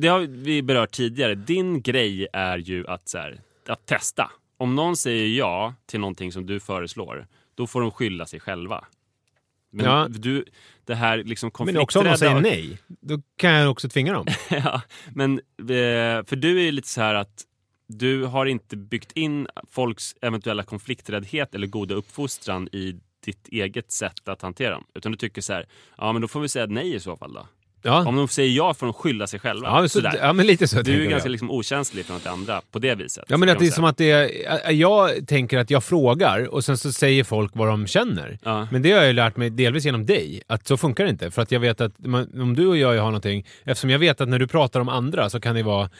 det 0.00 0.08
har 0.08 0.20
vi 0.20 0.62
berört 0.62 0.90
tidigare. 0.90 1.34
Din 1.34 1.82
grej 1.82 2.26
är 2.32 2.58
ju 2.58 2.86
att, 2.86 3.08
så 3.08 3.18
här, 3.18 3.40
att 3.68 3.86
testa. 3.86 4.30
Om 4.56 4.74
någon 4.74 4.96
säger 4.96 5.38
ja 5.38 5.74
till 5.86 6.00
någonting 6.00 6.32
som 6.32 6.46
du 6.46 6.60
föreslår, 6.60 7.26
då 7.54 7.66
får 7.66 7.80
de 7.80 7.90
skylla 7.90 8.26
sig 8.26 8.40
själva. 8.40 8.84
Men 9.74 9.86
Ja. 9.86 10.08
du, 10.10 10.44
det 10.84 10.94
här 10.94 11.16
liksom 11.24 11.50
Men 11.58 11.76
också 11.76 11.98
om 11.98 12.04
de 12.04 12.16
säger 12.16 12.40
nej, 12.40 12.78
då 12.88 13.22
kan 13.36 13.50
jag 13.52 13.70
också 13.70 13.88
tvinga 13.88 14.12
dem. 14.12 14.26
ja, 14.50 14.82
men 15.14 15.38
eh, 15.58 16.24
för 16.26 16.36
du 16.36 16.58
är 16.58 16.62
ju 16.64 16.70
lite 16.72 16.88
så 16.88 17.00
här 17.00 17.14
att 17.14 17.42
du 17.88 18.24
har 18.24 18.46
inte 18.46 18.76
byggt 18.76 19.12
in 19.12 19.46
folks 19.70 20.14
eventuella 20.22 20.62
konflikträddhet 20.62 21.54
eller 21.54 21.66
goda 21.66 21.94
uppfostran 21.94 22.68
i 22.72 23.00
ditt 23.24 23.48
eget 23.48 23.92
sätt 23.92 24.28
att 24.28 24.42
hantera 24.42 24.70
dem. 24.70 24.84
Utan 24.94 25.12
du 25.12 25.18
tycker 25.18 25.42
så 25.42 25.52
här, 25.52 25.66
ja 25.98 26.12
men 26.12 26.22
då 26.22 26.28
får 26.28 26.40
vi 26.40 26.48
säga 26.48 26.66
nej 26.66 26.94
i 26.94 27.00
så 27.00 27.16
fall 27.16 27.32
då. 27.32 27.46
Ja, 27.86 28.06
Om 28.06 28.16
de 28.16 28.28
säger 28.28 28.56
ja 28.56 28.74
får 28.74 28.86
de 28.86 28.92
skylla 28.92 29.26
sig 29.26 29.40
själva. 29.40 29.68
ja, 29.82 29.88
så, 29.88 30.00
ja 30.20 30.32
men 30.32 30.46
lite 30.46 30.68
så 30.68 30.82
Du 30.82 30.94
är 30.96 31.00
jag. 31.02 31.10
ganska 31.10 31.28
liksom 31.28 31.50
okänslig 31.50 32.06
från 32.06 32.20
till 32.20 32.28
andra 32.30 32.60
på 32.72 32.78
det 32.78 32.94
viset. 32.94 33.24
Ja 33.28 33.36
men 33.36 33.48
att 33.48 33.58
det 33.58 33.66
är 33.66 33.70
som 33.70 33.84
att 33.84 33.96
det 33.96 34.10
är, 34.10 34.70
jag 34.72 35.26
tänker 35.28 35.58
att 35.58 35.70
jag 35.70 35.84
frågar 35.84 36.54
och 36.54 36.64
sen 36.64 36.78
så 36.78 36.92
säger 36.92 37.24
folk 37.24 37.50
vad 37.54 37.68
de 37.68 37.86
känner. 37.86 38.38
Ja. 38.42 38.68
Men 38.72 38.82
det 38.82 38.90
har 38.92 38.98
jag 38.98 39.06
ju 39.06 39.12
lärt 39.12 39.36
mig 39.36 39.50
delvis 39.50 39.84
genom 39.84 40.06
dig, 40.06 40.42
att 40.46 40.66
så 40.66 40.76
funkar 40.76 41.04
det 41.04 41.10
inte. 41.10 41.30
För 41.30 41.42
att 41.42 41.52
jag 41.52 41.60
vet 41.60 41.80
att 41.80 41.92
man, 41.98 42.40
om 42.40 42.54
du 42.56 42.66
och 42.66 42.76
jag 42.76 42.88
har 42.88 43.04
någonting, 43.04 43.46
eftersom 43.64 43.90
jag 43.90 43.98
vet 43.98 44.20
att 44.20 44.28
när 44.28 44.38
du 44.38 44.46
pratar 44.46 44.80
om 44.80 44.88
andra 44.88 45.30
så 45.30 45.40
kan 45.40 45.54
det 45.54 45.62
vara 45.62 45.90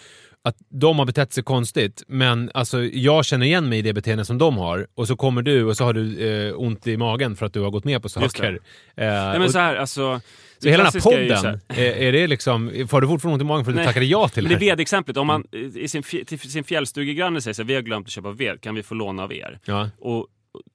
att 0.46 0.56
de 0.68 0.98
har 0.98 1.06
betett 1.06 1.32
sig 1.32 1.42
konstigt, 1.44 2.02
men 2.06 2.50
alltså, 2.54 2.84
jag 2.84 3.24
känner 3.24 3.46
igen 3.46 3.68
mig 3.68 3.78
i 3.78 3.82
det 3.82 3.92
beteende 3.92 4.24
som 4.24 4.38
de 4.38 4.56
har 4.56 4.86
och 4.94 5.08
så 5.08 5.16
kommer 5.16 5.42
du 5.42 5.64
och 5.64 5.76
så 5.76 5.84
har 5.84 5.92
du 5.92 6.28
eh, 6.48 6.54
ont 6.60 6.86
i 6.86 6.96
magen 6.96 7.36
för 7.36 7.46
att 7.46 7.52
du 7.52 7.60
har 7.60 7.70
gått 7.70 7.84
med 7.84 8.02
på 8.02 8.08
saker. 8.08 8.52
Eh, 8.96 9.06
Nej, 9.06 9.38
men 9.38 9.52
så 9.52 9.58
här, 9.58 9.76
alltså, 9.76 10.20
så 10.58 10.68
hela 10.68 10.84
den 10.84 10.92
här 10.92 10.98
är 10.98 11.28
podden, 11.40 11.60
är, 11.68 11.82
är 11.84 12.12
det 12.12 12.26
liksom, 12.26 12.86
får 12.88 13.00
du 13.00 13.06
fortfarande 13.08 13.34
ont 13.34 13.42
i 13.42 13.44
magen 13.44 13.64
för 13.64 13.70
att 13.72 13.76
du 13.76 13.78
Nej, 13.78 13.86
tackade 13.86 14.06
ja 14.06 14.28
till 14.28 14.42
Men 14.42 14.52
det 14.52 14.58
det 14.58 14.64
här? 14.64 14.72
vedexemplet, 14.72 15.16
om 15.16 15.26
man 15.26 15.44
i 15.74 15.88
sin, 15.88 16.02
till 16.02 16.38
sin 16.38 16.64
fjällstugegranne 16.64 17.40
säger 17.40 17.54
så 17.54 17.62
här, 17.62 17.66
vi 17.68 17.74
har 17.74 17.82
glömt 17.82 18.06
att 18.06 18.12
köpa 18.12 18.30
ved, 18.30 18.60
kan 18.60 18.74
vi 18.74 18.82
få 18.82 18.94
låna 18.94 19.22
av 19.22 19.32
er? 19.32 19.58
Ja. 19.64 19.90
Och 19.98 20.26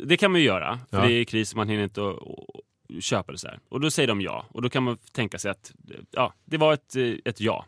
det 0.03 0.17
kan 0.17 0.31
man 0.31 0.41
ju 0.41 0.47
göra, 0.47 0.79
för 0.89 0.97
Ja. 0.97 1.05
det 1.07 1.13
är 1.13 1.23
kris 1.23 1.51
och 1.51 1.57
man 1.57 1.69
hinner 1.69 1.83
inte 1.83 2.01
köpa 3.01 3.31
det 3.31 3.38
så 3.38 3.47
här. 3.47 3.59
Och 3.69 3.81
då 3.81 3.91
säger 3.91 4.07
de 4.07 4.21
ja. 4.21 4.45
Och 4.51 4.61
då 4.61 4.69
kan 4.69 4.83
man 4.83 4.97
tänka 5.11 5.39
sig 5.39 5.51
att 5.51 5.71
ja, 6.11 6.33
det 6.45 6.57
var 6.57 6.73
ett, 6.73 6.95
ett 7.25 7.41
ja. 7.41 7.65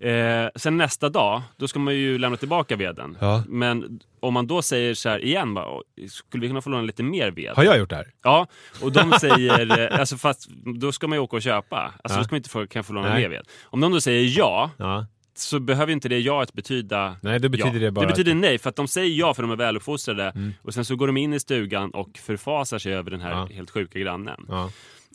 Eh, 0.00 0.48
sen 0.56 0.76
nästa 0.76 1.08
dag, 1.08 1.42
då 1.56 1.68
ska 1.68 1.78
man 1.78 1.94
ju 1.94 2.18
lämna 2.18 2.36
tillbaka 2.36 2.76
veden. 2.76 3.16
Ja. 3.20 3.44
Men 3.48 4.00
om 4.20 4.34
man 4.34 4.46
då 4.46 4.62
säger 4.62 4.94
så 4.94 5.08
här 5.08 5.24
igen, 5.24 5.54
bara, 5.54 5.76
"Oj, 5.96 6.08
skulle 6.08 6.40
vi 6.40 6.48
kunna 6.48 6.60
få 6.60 6.70
låna 6.70 6.82
lite 6.82 7.02
mer 7.02 7.30
ved? 7.30 7.52
Har 7.56 7.64
jag 7.64 7.78
gjort 7.78 7.90
det 7.90 7.96
här? 7.96 8.06
Ja, 8.22 8.46
och 8.82 8.92
de 8.92 9.12
säger, 9.20 9.80
eh, 9.92 10.00
alltså 10.00 10.16
fast 10.16 10.48
då 10.80 10.92
ska 10.92 11.06
man 11.08 11.16
ju 11.18 11.22
åka 11.22 11.36
och 11.36 11.42
köpa. 11.42 11.76
Alltså 11.76 12.00
Ja. 12.02 12.16
då 12.18 12.24
ska 12.24 12.34
man 12.34 12.36
inte 12.36 12.50
få, 12.50 12.66
kan 12.66 12.84
få 12.84 12.92
låna 12.92 13.08
Nej. 13.08 13.22
mer 13.22 13.28
ved. 13.28 13.46
Om 13.64 13.80
de 13.80 13.92
då 13.92 14.00
säger 14.00 14.38
ja, 14.38 14.70
Ja. 14.76 15.06
så 15.34 15.60
behöver 15.60 15.92
inte 15.92 16.08
det 16.08 16.18
jaet 16.20 16.52
betyda 16.52 17.16
Nej, 17.22 17.38
det 17.40 17.48
betyder 17.48 17.72
ja. 17.74 17.78
det 17.80 17.90
bara 17.90 18.00
Det 18.00 18.06
betyder 18.12 18.34
nej, 18.34 18.58
för 18.58 18.68
att 18.68 18.76
de 18.76 18.88
säger 18.88 19.14
ja 19.18 19.34
för 19.34 19.42
de 19.42 19.50
är 19.50 19.56
väluppfostrade 19.56 20.24
Mm. 20.34 20.52
och 20.62 20.74
sen 20.74 20.84
så 20.84 20.96
går 20.96 21.06
de 21.06 21.16
in 21.16 21.32
i 21.34 21.40
stugan 21.40 21.90
och 21.90 22.18
förfasar 22.18 22.78
sig 22.78 22.94
över 22.94 23.10
den 23.10 23.20
här 23.20 23.30
Ja. 23.30 23.48
helt 23.54 23.70
sjuka 23.70 23.98
grannen. 23.98 24.44
Ja. 24.48 24.70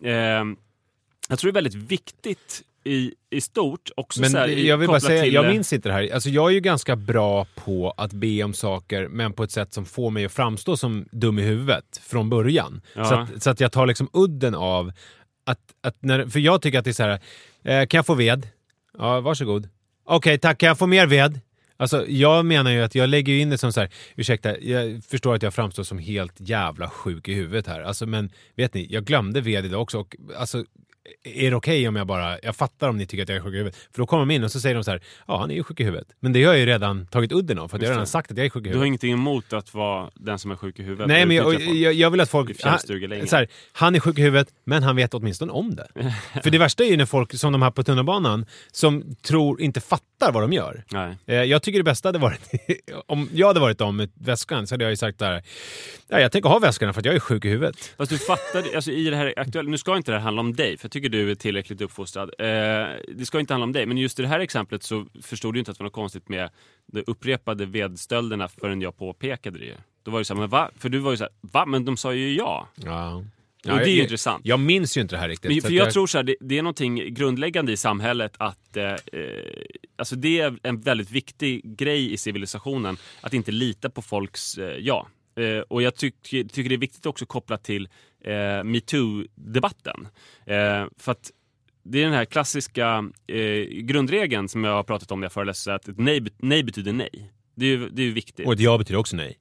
Ehm, 0.09 0.55
jag 1.29 1.39
tror 1.39 1.51
det 1.51 1.51
är 1.51 1.63
väldigt 1.63 1.91
viktigt 1.91 2.61
i, 2.83 3.13
i 3.29 3.41
stort 3.41 3.89
också 3.95 4.21
Men 4.21 4.35
här, 4.35 4.47
jag 4.47 4.77
vill 4.77 4.87
bara 4.87 4.99
säga, 4.99 5.25
jag 5.25 5.47
minns 5.47 5.73
inte 5.73 5.89
det 5.89 5.93
här. 5.93 6.13
Alltså 6.13 6.29
jag 6.29 6.49
är 6.49 6.53
ju 6.53 6.59
ganska 6.59 6.95
bra 6.95 7.45
på 7.55 7.93
att 7.97 8.13
be 8.13 8.43
om 8.43 8.53
saker, 8.53 9.07
men 9.07 9.33
på 9.33 9.43
ett 9.43 9.51
sätt 9.51 9.73
som 9.73 9.85
får 9.85 10.09
mig 10.09 10.25
att 10.25 10.31
framstå 10.31 10.77
som 10.77 11.05
dum 11.11 11.39
i 11.39 11.41
huvudet 11.41 12.01
från 12.03 12.29
början. 12.29 12.81
Ja. 12.95 13.05
Så, 13.05 13.15
att, 13.15 13.43
så 13.43 13.49
att 13.49 13.59
jag 13.59 13.71
tar 13.71 13.87
liksom 13.87 14.09
udden 14.13 14.55
av 14.55 14.91
att, 15.45 15.59
att 15.81 15.95
när, 15.99 16.25
för 16.25 16.39
jag 16.39 16.61
tycker 16.61 16.79
att 16.79 16.85
det 16.85 16.91
är 16.91 16.93
så 16.93 17.03
här, 17.03 17.19
eh, 17.63 17.87
kan 17.87 17.97
jag 17.97 18.05
få 18.05 18.13
ved? 18.13 18.47
Ja, 18.97 19.21
varsågod. 19.21 19.69
Okej, 20.05 20.37
tack, 20.37 20.57
kan 20.57 20.67
jag 20.67 20.77
få 20.77 20.87
mer 20.87 21.07
ved? 21.07 21.39
Alltså, 21.77 22.05
jag 22.07 22.45
menar 22.45 22.71
ju 22.71 22.81
att 22.81 22.95
jag 22.95 23.09
lägger 23.09 23.33
in 23.33 23.49
det 23.49 23.57
som 23.57 23.73
så 23.73 23.79
här, 23.79 23.89
ursäkta, 24.15 24.59
jag 24.59 25.03
förstår 25.03 25.35
att 25.35 25.43
jag 25.43 25.53
framstår 25.53 25.83
som 25.83 25.99
helt 25.99 26.33
jävla 26.37 26.89
sjuk 26.89 27.27
i 27.27 27.33
huvudet 27.33 27.67
här. 27.67 27.81
Alltså, 27.81 28.05
men 28.05 28.29
vet 28.55 28.73
ni, 28.73 28.87
jag 28.89 29.03
glömde 29.03 29.41
ved 29.41 29.65
idag 29.65 29.81
också 29.81 29.99
och 29.99 30.15
alltså, 30.37 30.63
är 31.23 31.49
det 31.49 31.55
okej 31.57 31.87
om 31.87 31.95
jag 31.95 32.07
bara, 32.07 32.37
jag 32.43 32.55
fattar 32.55 32.89
om 32.89 32.97
ni 32.97 33.05
tycker 33.05 33.23
att 33.23 33.29
jag 33.29 33.37
är 33.37 33.41
sjuk 33.41 33.53
i 33.53 33.57
huvudet. 33.57 33.75
För 33.91 33.97
då 34.01 34.05
kommer 34.05 34.21
de 34.25 34.31
in 34.31 34.43
och 34.43 34.51
så 34.51 34.59
säger 34.59 34.75
de 34.75 34.83
så 34.83 34.91
här, 34.91 35.01
ja 35.27 35.37
han 35.37 35.51
är 35.51 35.55
ju 35.55 35.63
sjuk 35.63 35.79
i 35.79 35.83
huvudet. 35.83 36.07
Men 36.19 36.33
det 36.33 36.43
har 36.43 36.53
jag 36.53 36.59
ju 36.59 36.65
redan 36.65 37.07
tagit 37.07 37.31
udden 37.31 37.59
av 37.59 37.67
för 37.67 37.77
jag 37.79 37.85
har 37.87 37.93
redan 37.93 38.07
sagt 38.07 38.31
att 38.31 38.37
jag 38.37 38.45
är 38.45 38.49
sjuk 38.49 38.61
i 38.61 38.63
Du 38.63 38.69
har 38.69 38.73
huvudet. 38.73 38.87
ingenting 38.87 39.13
emot 39.13 39.53
att 39.53 39.73
vara 39.73 40.09
den 40.15 40.39
som 40.39 40.51
är 40.51 40.55
sjuk 40.55 40.79
i 40.79 40.83
huvudet? 40.83 41.07
Nej 41.07 41.25
men 41.25 41.35
jag, 41.37 41.61
jag, 41.61 41.93
jag 41.93 42.09
vill 42.11 42.21
att 42.21 42.29
folk... 42.29 42.61
fjällstugelängen. 42.61 43.27
så 43.27 43.35
här, 43.35 43.47
han 43.71 43.95
är 43.95 43.99
sjuk 43.99 44.19
i 44.19 44.21
huvudet, 44.21 44.47
men 44.65 44.83
han 44.83 44.95
vet 44.95 45.13
åtminstone 45.13 45.51
om 45.51 45.75
det. 45.75 45.87
För 46.43 46.49
det 46.49 46.57
värsta 46.57 46.83
är 46.83 46.87
ju 46.87 46.97
när 46.97 47.05
folk, 47.05 47.33
som 47.39 47.51
de 47.51 47.61
här 47.61 47.71
på 47.71 47.83
tunnelbanan, 47.83 48.45
som 48.71 49.15
tror, 49.21 49.61
inte 49.61 49.81
fattar 49.81 50.31
vad 50.31 50.43
de 50.43 50.53
gör. 50.53 50.83
Nej. 50.91 51.17
Eh, 51.25 51.35
Jag 51.35 51.63
tycker 51.63 51.79
det 51.79 51.83
bästa 51.83 52.07
hade 52.07 52.19
varit, 52.19 52.41
om 53.05 53.29
jag 53.33 53.47
hade 53.47 53.59
varit 53.59 53.79
med 53.95 54.11
väskan 54.13 54.67
så 54.67 54.73
hade 54.73 54.83
jag 54.83 54.91
ju 54.91 54.97
sagt 54.97 55.19
där, 55.19 55.43
ja, 56.07 56.19
jag 56.19 56.31
tänker 56.31 56.49
ha 56.49 56.59
väskan 56.59 56.93
för 56.93 57.01
att 57.01 57.05
jag 57.05 57.15
är 57.15 57.19
sjuk 57.19 57.45
i 57.45 57.49
huvudet. 57.49 57.93
Fast 57.97 58.11
du 58.11 58.17
fattar, 58.17 58.75
alltså 58.75 58.91
i 58.91 59.09
det 59.09 59.15
här 59.15 59.33
aktuella, 59.37 59.69
nu 59.69 59.77
ska 59.77 59.97
inte 59.97 60.11
det 60.11 60.17
här 60.17 60.23
handla 60.23 60.39
om 60.39 60.55
dig, 60.55 60.77
för 60.77 60.89
tycker 60.93 61.09
du 61.09 61.31
är 61.31 61.35
tillräckligt 61.35 61.81
uppfostrad. 61.81 62.29
Eh, 62.39 62.45
det 63.07 63.25
ska 63.25 63.39
inte 63.39 63.53
handla 63.53 63.63
om 63.63 63.71
dig, 63.71 63.85
men 63.85 63.97
just 63.97 64.19
i 64.19 64.21
det 64.21 64.27
här 64.27 64.39
exemplet 64.39 64.83
så 64.83 65.05
förstod 65.21 65.53
du 65.53 65.59
inte 65.59 65.71
att 65.71 65.77
det 65.77 65.83
var 65.83 65.85
något 65.85 65.93
konstigt 65.93 66.29
med 66.29 66.49
de 66.85 67.03
upprepade 67.07 67.65
vedstölderna 67.65 68.47
förrän 68.47 68.81
jag 68.81 68.97
påpekade 68.97 69.59
det. 69.59 69.77
Då 70.03 70.11
var 70.11 70.19
det 70.19 70.25
så 70.25 70.33
här, 70.33 70.41
men 70.41 70.49
va? 70.49 70.71
För 70.77 70.89
du 70.89 70.99
var 70.99 71.11
ju 71.11 71.17
så 71.17 71.23
här, 71.23 71.33
va? 71.41 71.65
Men 71.65 71.85
de 71.85 71.97
sa 71.97 72.13
ju 72.13 72.33
ja. 72.33 72.67
Ja. 72.75 73.23
Och 73.71 73.77
det 73.77 73.83
är 73.83 73.87
ju 73.87 73.95
jag, 73.95 74.03
intressant. 74.03 74.45
Jag 74.45 74.59
minns 74.59 74.97
ju 74.97 75.01
inte 75.01 75.15
det 75.15 75.19
här 75.19 75.29
riktigt. 75.29 75.51
Men, 75.51 75.61
för 75.61 75.67
att 75.67 75.73
jag 75.73 75.93
tror 75.93 76.07
så 76.07 76.17
här, 76.17 76.23
det, 76.23 76.35
det 76.39 76.57
är 76.57 76.61
någonting 76.61 77.13
grundläggande 77.13 77.71
i 77.71 77.77
samhället 77.77 78.35
att 78.37 78.77
eh, 78.77 78.83
eh, 78.83 78.97
alltså 79.95 80.15
det 80.15 80.39
är 80.39 80.59
en 80.63 80.81
väldigt 80.81 81.11
viktig 81.11 81.77
grej 81.77 82.13
i 82.13 82.17
civilisationen 82.17 82.97
att 83.21 83.33
inte 83.33 83.51
lita 83.51 83.89
på 83.89 84.01
folks 84.01 84.57
eh, 84.57 84.77
ja. 84.77 85.07
Eh, 85.35 85.59
och 85.59 85.81
jag 85.81 85.95
tycker, 85.95 86.43
tycker 86.43 86.69
det 86.69 86.75
är 86.75 86.77
viktigt 86.77 87.05
också 87.05 87.25
kopplat 87.25 87.63
till 87.63 87.89
eh, 88.23 88.63
metoo-debatten. 88.63 90.07
Eh, 90.45 90.85
för 90.97 91.11
att 91.11 91.31
det 91.83 91.99
är 91.99 92.03
den 92.03 92.13
här 92.13 92.25
klassiska 92.25 93.11
eh, 93.27 93.65
grundregeln 93.65 94.49
som 94.49 94.63
jag 94.63 94.71
har 94.71 94.83
pratat 94.83 95.11
om 95.11 95.19
när 95.19 95.25
jag 95.25 95.31
föreläser, 95.31 95.71
att 95.71 95.87
ett 95.87 95.99
nej, 95.99 96.23
nej 96.37 96.63
betyder 96.63 96.93
nej. 96.93 97.31
Det 97.55 97.65
är 97.65 97.69
ju 97.69 97.89
det 97.89 98.03
är 98.03 98.11
viktigt. 98.11 98.47
Och 98.47 98.53
ett 98.53 98.59
ja 98.59 98.77
betyder 98.77 98.99
också 98.99 99.15
nej. 99.15 99.39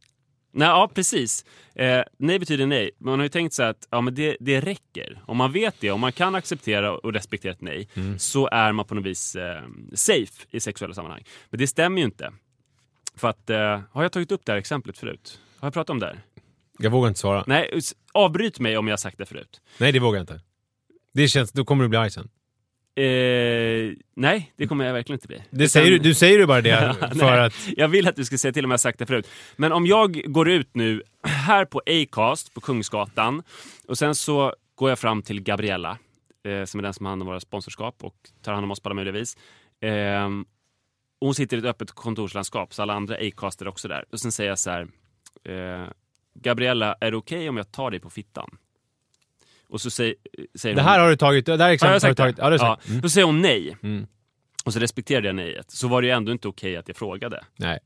Nej, 0.55 0.69
ja 0.69 0.91
precis. 0.95 1.45
Eh, 1.75 2.03
nej 2.19 2.39
betyder 2.39 2.67
nej. 2.67 2.91
Man 2.99 3.19
har 3.19 3.23
ju 3.25 3.29
tänkt 3.29 3.55
så 3.55 3.63
att 3.63 3.89
ja, 3.91 4.01
men 4.01 4.15
det, 4.15 4.37
det 4.41 4.61
räcker. 4.61 5.23
Om 5.27 5.37
man 5.37 5.53
vet 5.53 5.81
det, 5.81 5.91
om 5.91 6.01
man 6.01 6.13
kan 6.13 6.35
acceptera 6.35 6.93
och 6.93 7.13
respektera 7.13 7.53
ett 7.53 7.61
nej, 7.61 7.89
så 8.19 8.49
är 8.49 8.73
man 8.73 8.87
på 8.87 8.95
något 8.95 9.05
vis 9.05 9.37
eh, 9.37 9.63
safe 9.95 10.47
i 10.51 10.61
sexuella 10.61 10.95
sammanhang. 10.95 11.25
Men 11.51 11.59
det 11.61 11.67
stämmer 11.67 11.99
ju 11.99 12.05
inte. 12.05 12.33
För 13.17 13.29
att, 13.29 13.51
eh, 13.51 13.81
har 13.91 14.03
jag 14.03 14.13
tagit 14.13 14.33
upp 14.33 14.41
det 14.45 14.53
här 14.53 14.59
exemplet 14.59 14.99
förut? 14.99 15.41
Har 15.59 15.67
jag 15.67 15.75
pratat 15.75 15.91
om 15.91 15.99
det 15.99 16.07
här? 16.07 16.23
Jag 16.83 16.91
vågar 16.91 17.09
inte 17.09 17.21
svara. 17.21 17.45
Nej, 17.47 17.81
avbryt 18.13 18.61
mig 18.61 18.77
om 18.77 18.87
jag 18.87 18.93
har 18.93 18.97
sagt 18.99 19.19
det 19.19 19.27
förut. 19.27 19.61
Nej, 19.79 19.93
det 19.93 19.99
vågar 19.99 20.19
jag 20.19 20.23
inte. 20.23 20.41
Det 21.15 21.29
känns, 21.29 21.53
då 21.53 21.65
kommer 21.65 21.83
du 21.83 21.89
bli 21.89 21.99
arg 21.99 22.11
sen. 22.11 22.29
Eh, 22.95 23.93
nej, 24.17 24.53
det 24.57 24.67
kommer 24.67 24.85
jag 24.85 24.93
verkligen 24.93 25.17
inte 25.17 25.29
bli. 25.29 25.37
Det 25.51 25.57
Utan- 25.57 25.69
säger 25.69 25.91
du, 25.91 25.99
du 25.99 26.15
säger 26.15 26.39
ju 26.39 26.47
bara 26.47 26.61
det 26.61 26.97
för 27.01 27.15
Nej, 27.15 27.41
att... 27.47 27.69
Jag 27.77 27.89
vill 27.89 28.09
att 28.09 28.17
du 28.17 28.25
ska 28.25 28.39
säga 28.39 28.53
till 28.53 28.65
om 28.65 28.71
jag 28.71 28.73
har 28.73 28.79
sagt 28.79 28.99
det 28.99 29.07
förut. 29.07 29.29
Men 29.57 29.73
om 29.73 29.87
jag 29.87 30.33
går 30.33 30.49
ut 30.51 30.75
nu 30.75 31.03
här 31.23 31.65
på 31.65 31.83
Acast 31.87 32.55
på 32.55 32.61
Kungsgatan 32.61 33.43
och 33.89 33.99
sen 33.99 34.15
så 34.15 34.55
går 34.75 34.89
jag 34.91 34.99
fram 34.99 35.23
till 35.23 35.41
Gabriella 35.43 35.99
eh, 36.45 36.65
som 36.65 36.81
är 36.81 36.83
den 36.83 36.95
som 36.95 37.07
har 37.07 37.11
hand 37.11 37.23
om 37.23 37.29
våra 37.29 37.41
sponsorskap 37.41 38.05
och 38.05 38.15
tar 38.43 38.53
hand 38.53 38.65
om 38.65 38.71
oss 38.71 38.81
på 38.81 38.89
alla 38.89 38.95
möjliga 38.95 39.13
vis. 39.13 39.37
Eh, 39.81 40.29
hon 41.21 41.35
sitter 41.35 41.57
i 41.57 41.61
ett 41.61 41.67
öppet 41.67 41.91
kontorslandskap 41.91 42.75
så 42.75 42.83
alla 42.83 42.95
andra 42.95 43.17
Acast 43.17 43.63
är 43.63 43.69
också 43.69 43.89
där. 43.89 44.05
Och 44.13 44.21
sen 44.21 44.33
säger 44.33 44.51
jag 44.51 44.59
så 44.59 44.71
här. 44.71 44.87
Gabriella, 46.35 46.97
är 47.01 47.11
det 47.11 47.17
okej 47.17 47.49
om 47.49 47.57
jag 47.57 47.73
tar 47.73 47.91
dig 47.91 48.01
på 48.01 48.11
fittan? 48.11 48.57
Och 49.69 49.81
så 49.81 49.91
säger, 49.91 50.15
säger 50.55 50.77
Det 50.77 50.83
hon, 50.83 50.89
här 50.89 50.99
har 50.99 51.09
du 51.09 51.17
tagit, 51.17 51.47
det 51.47 51.53
här 51.53 51.59
har 51.59 51.67
jag 51.67 51.75
exemplet 51.75 52.03
har 52.03 52.09
du 52.09 52.15
sagt 52.15 52.17
tagit. 52.17 52.39
Ja, 52.39 52.51
det 52.51 52.59
har 52.59 52.77
du 52.77 52.83
ja. 52.85 52.89
Mm. 52.89 53.01
Då 53.01 53.09
säger 53.09 53.27
hon 53.27 53.43
nej. 53.43 53.77
Mm. 53.83 54.07
Och 54.65 54.73
så 54.73 54.79
respekterade 54.79 55.27
jag 55.27 55.37
nejet. 55.37 55.71
Så 55.71 55.89
var 55.89 56.03
det 56.03 56.07
ju 56.07 56.13
ändå 56.13 56.33
inte 56.33 56.49
okej 56.49 56.77
att 56.77 56.89
jag 56.89 56.97
frågade. 56.97 57.45
Nej. 57.57 57.79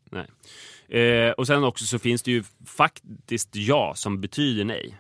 Eh, 0.89 1.31
och 1.31 1.47
sen 1.47 1.65
också 1.65 1.85
så 1.85 1.99
finns 1.99 2.23
det 2.23 2.31
ju 2.31 2.45
faktiskt 2.67 3.49
ja 3.53 3.93
som 3.97 4.21
betyder 4.21 4.65
nej. 4.65 4.99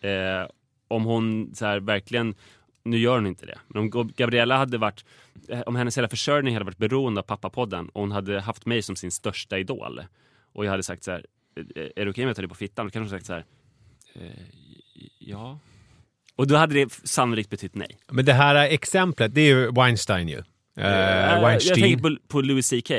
Eh, 0.00 0.46
om 0.88 1.04
hon 1.04 1.54
så 1.54 1.66
här 1.66 1.80
verkligen, 1.80 2.34
nu 2.84 2.98
gör 2.98 3.14
hon 3.14 3.26
inte 3.26 3.46
det, 3.46 3.58
men 3.68 3.82
om 3.82 4.12
Gabriella 4.16 4.56
hade 4.56 4.78
varit, 4.78 5.04
eh, 5.48 5.60
om 5.60 5.76
hennes 5.76 5.98
hela 5.98 6.08
försörjning 6.08 6.54
hade 6.54 6.64
varit 6.64 6.78
beroende 6.78 7.20
av 7.20 7.24
pappapodden 7.24 7.88
och 7.88 8.00
hon 8.00 8.12
hade 8.12 8.40
haft 8.40 8.66
mig 8.66 8.82
som 8.82 8.96
sin 8.96 9.10
största 9.10 9.58
idol 9.58 10.02
och 10.52 10.64
jag 10.64 10.70
hade 10.70 10.82
sagt 10.82 11.04
så 11.04 11.10
här, 11.10 11.26
är 11.96 12.04
det 12.04 12.10
okej 12.10 12.24
om 12.24 12.28
jag 12.28 12.36
tar 12.36 12.42
dig 12.42 12.48
på 12.48 12.54
fittan? 12.54 12.86
Då 12.86 12.90
kanske 12.90 13.14
hon 13.14 13.20
sagt 13.20 13.26
så 13.26 13.32
här, 13.32 13.44
eh, 14.14 14.30
ja. 15.18 15.58
Och 16.36 16.46
då 16.46 16.56
hade 16.56 16.74
det 16.74 16.92
sannolikt 16.92 17.50
betytt 17.50 17.74
nej. 17.74 17.98
Men 18.10 18.24
det 18.24 18.32
här 18.32 18.54
exemplet, 18.54 19.34
det 19.34 19.40
är 19.40 19.46
ju 19.46 19.70
Weinstein 19.72 20.28
ju. 20.28 20.38
Eh, 20.76 20.86
jag 20.86 21.40
Weinstein. 21.40 21.80
tänker 21.80 22.02
på, 22.02 22.16
på 22.28 22.40
Louis 22.40 22.70
CK. 22.70 22.90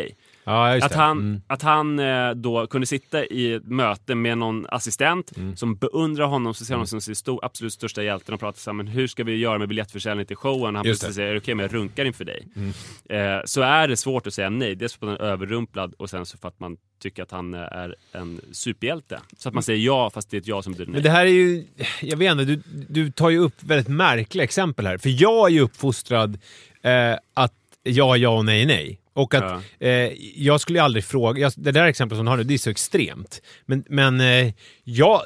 Ja, 0.43 0.85
Att 0.85 0.93
han, 0.93 1.17
Mm. 1.19 1.41
att 1.47 1.61
han 1.61 1.99
eh, 1.99 2.31
då 2.31 2.67
kunde 2.67 2.87
sitta 2.87 3.25
i 3.25 3.53
ett 3.53 3.65
möte 3.67 4.15
med 4.15 4.37
någon 4.37 4.65
assistent 4.69 5.37
Mm. 5.37 5.55
som 5.55 5.75
beundrar 5.75 6.25
honom, 6.25 6.53
så 6.53 6.65
ser 6.65 6.73
honom 6.73 6.87
som 6.87 7.01
sin 7.01 7.15
stor, 7.15 7.45
absolut 7.45 7.73
största 7.73 8.03
hjälte 8.03 8.33
och 8.33 8.39
pratar 8.39 8.59
så 8.59 8.69
här, 8.69 8.73
men 8.75 8.87
hur 8.87 9.07
ska 9.07 9.23
vi 9.23 9.35
göra 9.35 9.57
med 9.57 9.67
biljettförsäljning 9.67 10.25
till 10.25 10.35
showen? 10.35 10.75
Han 10.75 10.83
plötsligt 10.83 11.15
säger, 11.15 11.37
okej 11.37 11.53
om 11.53 11.59
jag 11.59 11.73
runkar 11.73 12.05
inför 12.05 12.25
dig? 12.25 12.47
Mm. 12.55 12.69
Eh, 13.09 13.41
så 13.45 13.61
är 13.61 13.87
det 13.87 13.97
svårt 13.97 14.27
att 14.27 14.33
säga 14.33 14.49
nej. 14.49 14.75
Dels 14.75 14.93
för 14.95 15.05
att 15.11 15.19
man 15.19 15.27
är 15.27 15.31
överrumplad 15.31 15.93
och 15.97 16.09
sen 16.09 16.25
så 16.25 16.37
för 16.37 16.47
att 16.47 16.59
man 16.59 16.77
tycker 17.01 17.23
att 17.23 17.31
han 17.31 17.53
eh, 17.53 17.59
är 17.59 17.95
en 18.11 18.41
superhjälte. 18.51 19.19
Så 19.37 19.49
att 19.49 19.53
man 19.53 19.63
säger 19.63 19.85
ja, 19.85 20.09
fast 20.13 20.29
det 20.29 20.37
är 20.37 20.41
ett 20.41 20.47
ja 20.47 20.61
som 20.61 20.73
betyder 20.73 20.91
nej. 20.91 20.93
Men 20.93 21.03
det 21.03 21.09
här 21.09 21.25
är 21.25 21.29
ju, 21.29 21.65
jag 22.01 22.17
vet 22.17 22.31
inte, 22.31 22.45
du, 22.45 22.61
du 22.89 23.11
tar 23.11 23.29
ju 23.29 23.37
upp 23.37 23.55
väldigt 23.63 23.87
märkliga 23.87 24.43
exempel 24.43 24.87
här. 24.87 24.97
För 24.97 25.21
jag 25.21 25.47
är 25.49 25.53
ju 25.53 25.59
uppfostrad 25.61 26.37
eh, 26.83 27.13
att 27.33 27.53
ja, 27.83 28.17
ja 28.17 28.29
och 28.29 28.45
nej, 28.45 28.65
nej. 28.65 28.99
Och 29.13 29.33
att 29.33 29.63
eh, 29.79 29.89
jag 30.35 30.61
skulle 30.61 30.81
aldrig 30.81 31.03
fråga, 31.03 31.41
jag, 31.41 31.53
det 31.55 31.71
där 31.71 31.85
exemplet 31.85 32.17
som 32.17 32.25
du 32.25 32.29
har 32.29 32.37
nu, 32.37 32.43
det 32.43 32.53
är 32.53 32.57
så 32.57 32.69
extremt. 32.69 33.41
Men, 33.65 33.83
men 33.89 34.21
eh, 34.21 34.53
jag... 34.83 35.21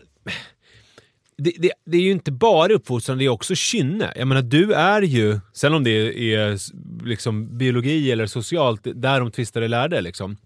Det, 1.40 1.54
det, 1.58 1.72
det 1.86 1.98
är 1.98 2.02
ju 2.02 2.12
inte 2.12 2.32
bara 2.32 2.74
uppfostran, 2.74 3.18
det 3.18 3.26
är 3.26 3.30
också 3.30 3.56
kynne. 3.56 4.14
Jag 4.16 4.28
menar, 4.28 4.42
du 4.42 4.74
är 4.74 5.02
ju, 5.02 5.40
sen 5.54 5.74
om 5.74 5.84
det 5.84 5.92
är 6.36 6.58
liksom 7.06 7.58
biologi 7.58 8.12
eller 8.12 8.26
socialt, 8.26 8.82
där 8.84 9.20
de 9.20 9.32
tvistade 9.32 9.68
lärde 9.68 10.02
liksom. 10.02 10.38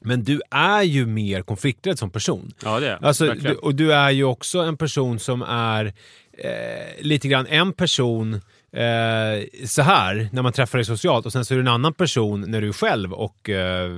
Men 0.00 0.24
du 0.24 0.40
är 0.50 0.82
ju 0.82 1.06
mer 1.06 1.42
konflikträdd 1.42 1.98
som 1.98 2.10
person. 2.10 2.52
Ja, 2.64 2.80
det 2.80 2.88
är 2.88 3.04
Alltså, 3.04 3.34
du, 3.34 3.54
och 3.54 3.74
du 3.74 3.92
är 3.92 4.10
ju 4.10 4.24
också 4.24 4.58
en 4.58 4.76
person 4.76 5.18
som 5.18 5.42
är 5.42 5.92
eh, 6.32 7.00
lite 7.00 7.28
grann 7.28 7.46
en 7.46 7.72
person 7.72 8.40
eh, 8.72 9.66
så 9.66 9.82
här 9.82 10.28
när 10.32 10.42
man 10.42 10.52
träffar 10.52 10.78
dig 10.78 10.84
socialt 10.84 11.26
och 11.26 11.32
sen 11.32 11.44
så 11.44 11.54
är 11.54 11.56
du 11.56 11.62
en 11.62 11.68
annan 11.68 11.94
person 11.94 12.40
när 12.40 12.60
du 12.60 12.68
är 12.68 12.72
själv 12.72 13.12
och 13.12 13.50
eh, 13.50 13.90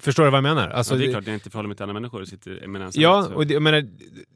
förstår 0.00 0.24
du 0.24 0.30
vad 0.30 0.38
jag 0.38 0.42
menar? 0.42 0.68
Alltså, 0.68 0.94
ja, 0.94 0.98
det 0.98 1.06
är 1.06 1.10
klart, 1.10 1.26
jag 1.26 1.34
inte 1.34 1.50
förhåller 1.50 1.68
mig 1.68 1.76
till 1.76 1.82
andra 1.82 1.94
människor 1.94 2.20
och 2.22 2.28
sitter 2.28 2.50
med 2.50 2.80
en 2.80 2.86
ensamhet, 2.86 2.94
Ja, 3.02 3.28
och 3.34 3.46
det, 3.46 3.54
jag 3.54 3.62
menar, 3.62 3.88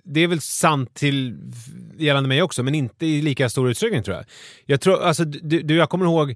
det 0.04 0.20
är 0.20 0.26
väl 0.26 0.40
sant 0.40 0.94
till 0.94 1.38
gällande 1.98 2.28
mig 2.28 2.42
också, 2.42 2.62
men 2.62 2.74
inte 2.74 3.06
i 3.06 3.22
lika 3.22 3.48
stor 3.48 3.70
utsträckning 3.70 4.02
tror 4.02 4.16
jag. 4.16 4.24
Jag, 4.66 4.80
tror, 4.80 5.02
alltså, 5.02 5.24
du, 5.24 5.62
du, 5.62 5.76
jag 5.76 5.90
kommer 5.90 6.04
ihåg 6.06 6.34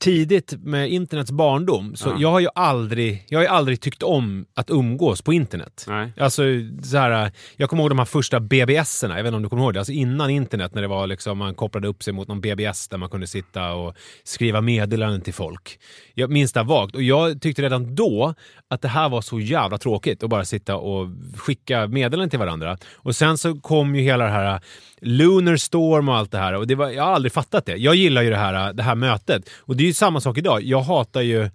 tidigt 0.00 0.54
med 0.58 0.90
internets 0.90 1.30
barndom, 1.32 1.96
så 1.96 2.08
Ja. 2.08 2.16
jag 2.18 2.30
har 2.30 2.40
ju 2.40 2.48
aldrig, 2.54 3.24
jag 3.28 3.38
har 3.38 3.42
ju 3.44 3.48
aldrig 3.48 3.80
tyckt 3.80 4.02
om 4.02 4.46
att 4.54 4.70
umgås 4.70 5.22
på 5.22 5.32
internet. 5.32 5.84
Nej. 5.88 6.12
Alltså, 6.18 6.42
så 6.82 6.96
här, 6.98 7.32
jag 7.56 7.70
kommer 7.70 7.82
ihåg 7.82 7.90
de 7.90 7.98
här 7.98 8.04
första 8.04 8.40
BBS-erna, 8.40 9.16
jag 9.16 9.22
vet 9.22 9.28
inte 9.28 9.36
om 9.36 9.42
du 9.42 9.48
kommer 9.48 9.62
ihåg 9.62 9.74
det, 9.74 9.80
alltså 9.80 9.92
innan 9.92 10.30
internet 10.30 10.74
när 10.74 10.82
det 10.82 10.88
var 10.88 11.06
liksom, 11.06 11.38
man 11.38 11.54
kopplade 11.54 11.88
upp 11.88 12.02
sig 12.02 12.12
mot 12.12 12.28
någon 12.28 12.40
BBS 12.40 12.88
där 12.88 12.98
man 12.98 13.08
kunde 13.08 13.26
sitta 13.26 13.72
och 13.72 13.94
skriva 14.24 14.60
meddelanden 14.60 15.20
till 15.20 15.34
folk. 15.34 15.78
Jag 16.14 16.30
minns 16.30 16.52
det 16.52 16.62
vagt 16.62 16.94
och 16.94 17.02
jag 17.02 17.40
tyckte 17.42 17.62
redan 17.62 17.94
då 17.94 18.34
att 18.68 18.82
det 18.82 18.88
här 18.88 19.08
var 19.08 19.20
så 19.20 19.40
jävla 19.40 19.78
tråkigt 19.78 20.22
att 20.22 20.30
bara 20.30 20.44
sitta 20.44 20.76
och 20.76 21.08
skicka 21.36 21.86
meddelanden 21.86 22.30
till 22.30 22.38
varandra. 22.38 22.78
Och 22.96 23.16
sen 23.16 23.38
så 23.38 23.60
kom 23.60 23.94
ju 23.94 24.02
hela 24.02 24.24
det 24.24 24.30
här 24.30 24.60
Lunar 25.00 25.56
Storm 25.56 26.08
och 26.08 26.16
allt 26.16 26.30
det 26.32 26.38
här 26.38 26.52
och 26.54 26.66
det 26.66 26.74
var, 26.74 26.90
jag 26.90 27.02
har 27.02 27.12
aldrig 27.12 27.32
fattat 27.32 27.66
det. 27.66 27.76
Jag 27.76 27.94
gillar 27.94 28.22
ju 28.22 28.30
det 28.30 28.36
här, 28.36 28.72
det 28.72 28.82
här 28.82 28.94
mötet 28.94 29.50
och 29.58 29.76
det 29.76 29.82
är 29.82 29.86
ju 29.86 29.92
samma 29.92 30.20
sak 30.20 30.38
idag. 30.38 30.62
Jag 30.62 30.80
hatar 30.80 31.20
ju 31.20 31.42
eh, 31.42 31.50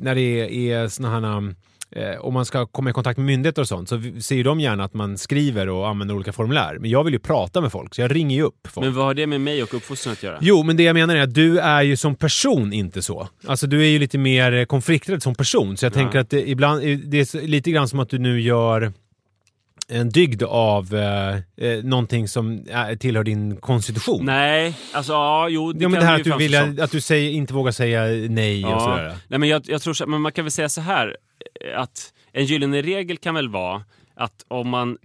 när 0.00 0.14
det 0.14 0.20
är, 0.20 0.48
är 0.84 0.88
såna 0.88 1.10
här 1.10 1.54
Eh, 1.96 2.20
om 2.20 2.34
man 2.34 2.44
ska 2.44 2.66
komma 2.66 2.90
i 2.90 2.92
kontakt 2.92 3.16
med 3.18 3.26
myndigheter 3.26 3.62
och 3.62 3.68
sånt 3.68 3.88
så 3.88 4.00
ser 4.20 4.34
ju 4.34 4.42
de 4.42 4.60
gärna 4.60 4.84
att 4.84 4.94
man 4.94 5.18
skriver 5.18 5.68
och 5.68 5.88
använder 5.88 6.14
olika 6.14 6.32
formulär. 6.32 6.78
Men 6.80 6.90
jag 6.90 7.04
vill 7.04 7.12
ju 7.14 7.18
prata 7.18 7.60
med 7.60 7.72
folk, 7.72 7.94
så 7.94 8.00
jag 8.00 8.14
ringer 8.14 8.36
ju 8.36 8.42
upp 8.42 8.68
folk. 8.68 8.84
Men 8.84 8.94
vad 8.94 9.04
har 9.04 9.14
det 9.14 9.26
med 9.26 9.40
mig 9.40 9.62
och 9.62 9.74
uppfostran 9.74 10.12
att 10.12 10.22
göra? 10.22 10.38
Jo, 10.40 10.62
men 10.62 10.76
det 10.76 10.82
jag 10.82 10.94
menar 10.94 11.16
är 11.16 11.22
att 11.22 11.34
du 11.34 11.58
är 11.58 11.82
ju 11.82 11.96
som 11.96 12.14
person 12.14 12.72
inte 12.72 13.02
så. 13.02 13.28
Alltså 13.46 13.66
du 13.66 13.80
är 13.82 13.86
ju 13.88 13.98
lite 13.98 14.18
mer 14.18 14.52
eh, 14.52 14.64
konflikträdd 14.64 15.22
som 15.22 15.34
person. 15.34 15.76
Så 15.76 15.84
jag 15.86 15.90
Ja. 15.92 15.94
tänker 15.94 16.18
att 16.18 16.30
det, 16.30 16.50
ibland, 16.50 16.82
eh, 16.82 16.98
det 16.98 17.34
är 17.34 17.46
lite 17.46 17.70
grann 17.70 17.88
som 17.88 18.00
att 18.00 18.08
du 18.10 18.18
nu 18.18 18.40
gör 18.40 18.92
en 19.88 20.08
dygd 20.10 20.42
av 20.42 20.94
eh, 20.94 21.36
eh, 21.56 21.84
någonting 21.84 22.28
som 22.28 22.66
är, 22.70 22.96
tillhör 22.96 23.24
din 23.24 23.56
konstitution. 23.56 24.24
Nej, 24.24 24.76
alltså 24.92 25.12
ja, 25.12 25.48
jo, 25.48 25.72
det 25.72 25.82
ja, 25.82 25.88
men 25.88 26.00
det 26.00 26.06
här 26.06 26.14
att 26.14 26.24
du, 26.24 26.36
vill, 26.36 26.80
att 26.80 26.90
du 26.90 27.00
säger, 27.00 27.30
inte 27.30 27.54
vågar 27.54 27.72
säga 27.72 28.28
nej 28.30 28.64
och 28.64 28.70
Ja. 28.70 28.80
sådär. 28.80 29.16
Nej, 29.28 29.38
men 29.40 29.48
jag, 29.48 29.62
jag 29.66 29.82
tror 29.82 29.94
så, 29.94 30.06
men 30.06 30.20
man 30.20 30.32
kan 30.32 30.44
väl 30.44 30.52
säga 30.52 30.68
så 30.68 30.80
här 30.80 31.16
eh, 31.60 31.80
att 31.80 32.12
en 32.32 32.44
gyllene 32.44 32.82
regel 32.82 33.18
kan 33.18 33.34
väl 33.34 33.48
vara 33.48 33.82
att 34.14 34.44
om 34.48 34.68
man 34.68 34.98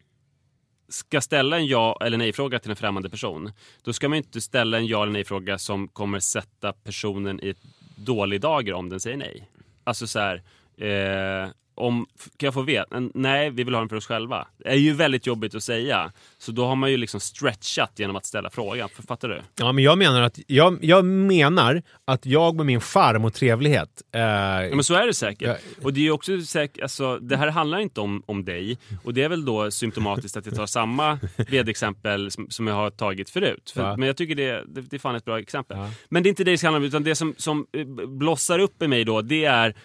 ska 0.89 1.21
ställa 1.21 1.57
en 1.57 1.65
ja 1.67 1.97
eller 2.05 2.17
nej-fråga 2.17 2.59
till 2.59 2.69
en 2.69 2.75
främmande 2.75 3.09
person, 3.09 3.51
då 3.83 3.93
ska 3.93 4.09
man 4.09 4.17
inte 4.17 4.41
ställa 4.41 4.77
en 4.77 4.87
ja 4.87 5.03
eller 5.03 5.13
nej-fråga 5.13 5.57
som 5.57 5.87
kommer 5.87 6.19
sätta 6.19 6.73
personen 6.73 7.39
i 7.43 7.49
ett 7.49 7.57
dålig 7.95 8.41
dager 8.41 8.73
om 8.73 8.89
den 8.89 8.99
säger 8.99 9.17
nej. 9.17 9.49
Alltså 9.83 10.07
så 10.07 10.19
här, 10.19 10.35
eh, 10.77 11.49
om, 11.79 12.05
kan 12.37 12.47
jag 12.47 12.53
få 12.53 12.61
veta? 12.61 12.99
Nej, 13.13 13.49
vi 13.49 13.63
vill 13.63 13.73
ha 13.73 13.81
den 13.81 13.89
för 13.89 13.95
oss 13.95 14.05
själva. 14.05 14.47
Det 14.57 14.69
är 14.69 14.75
ju 14.75 14.93
väldigt 14.93 15.27
jobbigt 15.27 15.55
att 15.55 15.63
säga. 15.63 16.11
Så 16.37 16.51
då 16.51 16.65
har 16.65 16.75
man 16.75 16.91
ju 16.91 16.97
liksom 16.97 17.19
stretchat 17.19 17.91
genom 17.95 18.15
att 18.15 18.25
ställa 18.25 18.49
frågan. 18.49 18.89
Fattar 19.07 19.29
du? 19.29 19.41
Ja, 19.55 19.71
men 19.71 19.83
jag 19.83 19.97
menar 19.97 20.21
att 20.21 20.39
jag, 20.47 20.77
jag 20.81 21.05
menar 21.05 21.81
att 22.05 22.25
jag 22.25 22.55
med 22.55 22.65
min 22.65 22.81
charm 22.81 23.25
och 23.25 23.33
trevlighet 23.33 24.01
eh, 24.11 24.21
Ja, 24.21 24.75
men 24.75 24.83
så 24.83 24.93
är 24.93 25.07
det 25.07 25.13
säkert. 25.13 25.57
Och 25.83 25.93
det 25.93 25.99
är 25.99 26.03
ju 26.03 26.11
också 26.11 26.41
säkert, 26.41 26.81
alltså, 26.81 27.19
det 27.19 27.37
här 27.37 27.47
handlar 27.47 27.79
inte 27.79 28.01
om, 28.01 28.23
om 28.25 28.45
dig. 28.45 28.77
Och 29.03 29.13
det 29.13 29.23
är 29.23 29.29
väl 29.29 29.45
då 29.45 29.71
symptomatiskt 29.71 30.37
att 30.37 30.45
jag 30.45 30.55
tar 30.55 30.65
samma 30.65 31.19
vedexempel 31.49 32.31
som, 32.31 32.49
som 32.49 32.67
jag 32.67 32.75
har 32.75 32.89
tagit 32.89 33.29
förut. 33.29 33.71
För, 33.75 33.81
Ja. 33.81 33.97
Men 33.97 34.07
jag 34.07 34.17
tycker 34.17 34.35
det, 34.35 34.63
det, 34.67 34.81
det 34.81 34.95
är 34.95 34.99
fan 34.99 35.15
ett 35.15 35.25
bra 35.25 35.39
exempel. 35.39 35.77
Ja. 35.77 35.89
Men 36.09 36.23
det 36.23 36.27
är 36.27 36.29
inte 36.29 36.43
det 36.43 36.51
det 36.51 36.57
ska 36.57 36.67
handla 36.67 36.77
om, 36.77 36.83
utan 36.83 37.03
det 37.03 37.15
som, 37.15 37.35
som 37.37 37.65
eh, 37.73 37.85
blossar 38.07 38.59
upp 38.59 38.83
i 38.83 38.87
mig 38.87 39.03
då, 39.03 39.21
det 39.21 39.45
är 39.45 39.75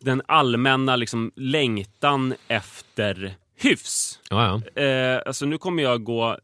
den 0.00 0.22
allmänna 0.26 0.96
liksom, 0.96 1.32
längtan 1.36 2.34
efter 2.48 3.36
hyfs. 3.56 4.20
Ja, 4.30 4.62
ja. 4.74 4.82
Eh, 4.82 5.22
alltså 5.26 5.46
nu 5.46 5.58
kommer 5.58 5.82
jag 5.82 6.04
gå 6.04 6.38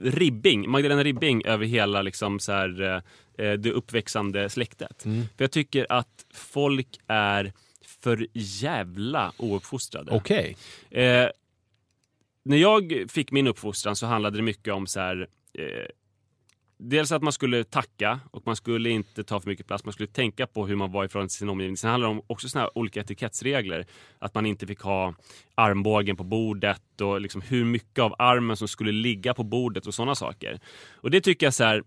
ribbing, 0.00 0.70
Magdalena 0.70 1.04
Ribbing 1.04 1.44
över 1.44 1.66
hela 1.66 2.02
liksom 2.02 2.40
så 2.40 2.52
här, 2.52 3.02
eh, 3.38 3.52
det 3.52 3.70
uppväxande 3.70 4.48
släktet. 4.48 5.04
Mm. 5.04 5.22
För 5.36 5.44
jag 5.44 5.50
tycker 5.50 5.86
att 5.88 6.26
folk 6.34 6.98
är 7.06 7.52
för 7.86 8.26
jävla 8.32 9.32
ouppfostrade. 9.36 10.12
Okej. 10.12 10.56
Eh, 10.90 11.28
när 12.42 12.56
jag 12.56 13.04
fick 13.08 13.30
min 13.30 13.46
uppfostran 13.46 13.96
så 13.96 14.06
handlade 14.06 14.36
det 14.36 14.42
mycket 14.42 14.74
om 14.74 14.86
så 14.86 15.00
här, 15.00 15.28
eh, 15.58 15.86
dels 16.78 17.12
att 17.12 17.22
man 17.22 17.32
skulle 17.32 17.64
tacka 17.64 18.20
och 18.30 18.42
man 18.46 18.56
skulle 18.56 18.90
inte 18.90 19.24
ta 19.24 19.40
för 19.40 19.48
mycket 19.48 19.66
plats. 19.66 19.84
Man 19.84 19.92
skulle 19.92 20.06
tänka 20.06 20.46
på 20.46 20.66
hur 20.66 20.76
man 20.76 20.92
var 20.92 21.04
ifrån 21.04 21.28
sin 21.28 21.48
omgivning. 21.48 21.76
Sen 21.76 21.90
handlar 21.90 22.08
det 22.08 22.14
om 22.14 22.22
också 22.26 22.48
såna 22.48 22.62
här 22.62 22.78
olika 22.78 23.00
etikettsregler. 23.00 23.86
Att 24.18 24.34
man 24.34 24.46
inte 24.46 24.66
fick 24.66 24.80
ha 24.80 25.14
armbågen 25.54 26.16
på 26.16 26.24
bordet 26.24 27.00
och 27.00 27.20
liksom 27.20 27.40
hur 27.40 27.64
mycket 27.64 27.98
av 27.98 28.14
armen 28.18 28.56
som 28.56 28.68
skulle 28.68 28.92
ligga 28.92 29.34
på 29.34 29.44
bordet 29.44 29.86
och 29.86 29.94
sådana 29.94 30.14
saker. 30.14 30.60
Och 30.94 31.10
det 31.10 31.20
tycker 31.20 31.46
jag 31.46 31.54
så 31.54 31.64
här, 31.64 31.82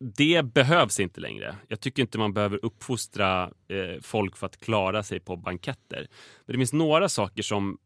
det 0.00 0.42
behövs 0.42 1.00
inte 1.00 1.20
längre. 1.20 1.56
Jag 1.68 1.80
tycker 1.80 2.02
inte 2.02 2.18
man 2.18 2.32
behöver 2.32 2.64
uppfostra 2.64 3.42
eh, 3.68 4.00
folk 4.02 4.36
för 4.36 4.46
att 4.46 4.60
klara 4.60 5.02
sig 5.02 5.20
på 5.20 5.36
banketter. 5.36 6.08
Men 6.46 6.52
det 6.52 6.58
finns 6.58 6.72
några 6.72 7.08
saker 7.08 7.42
som, 7.42 7.78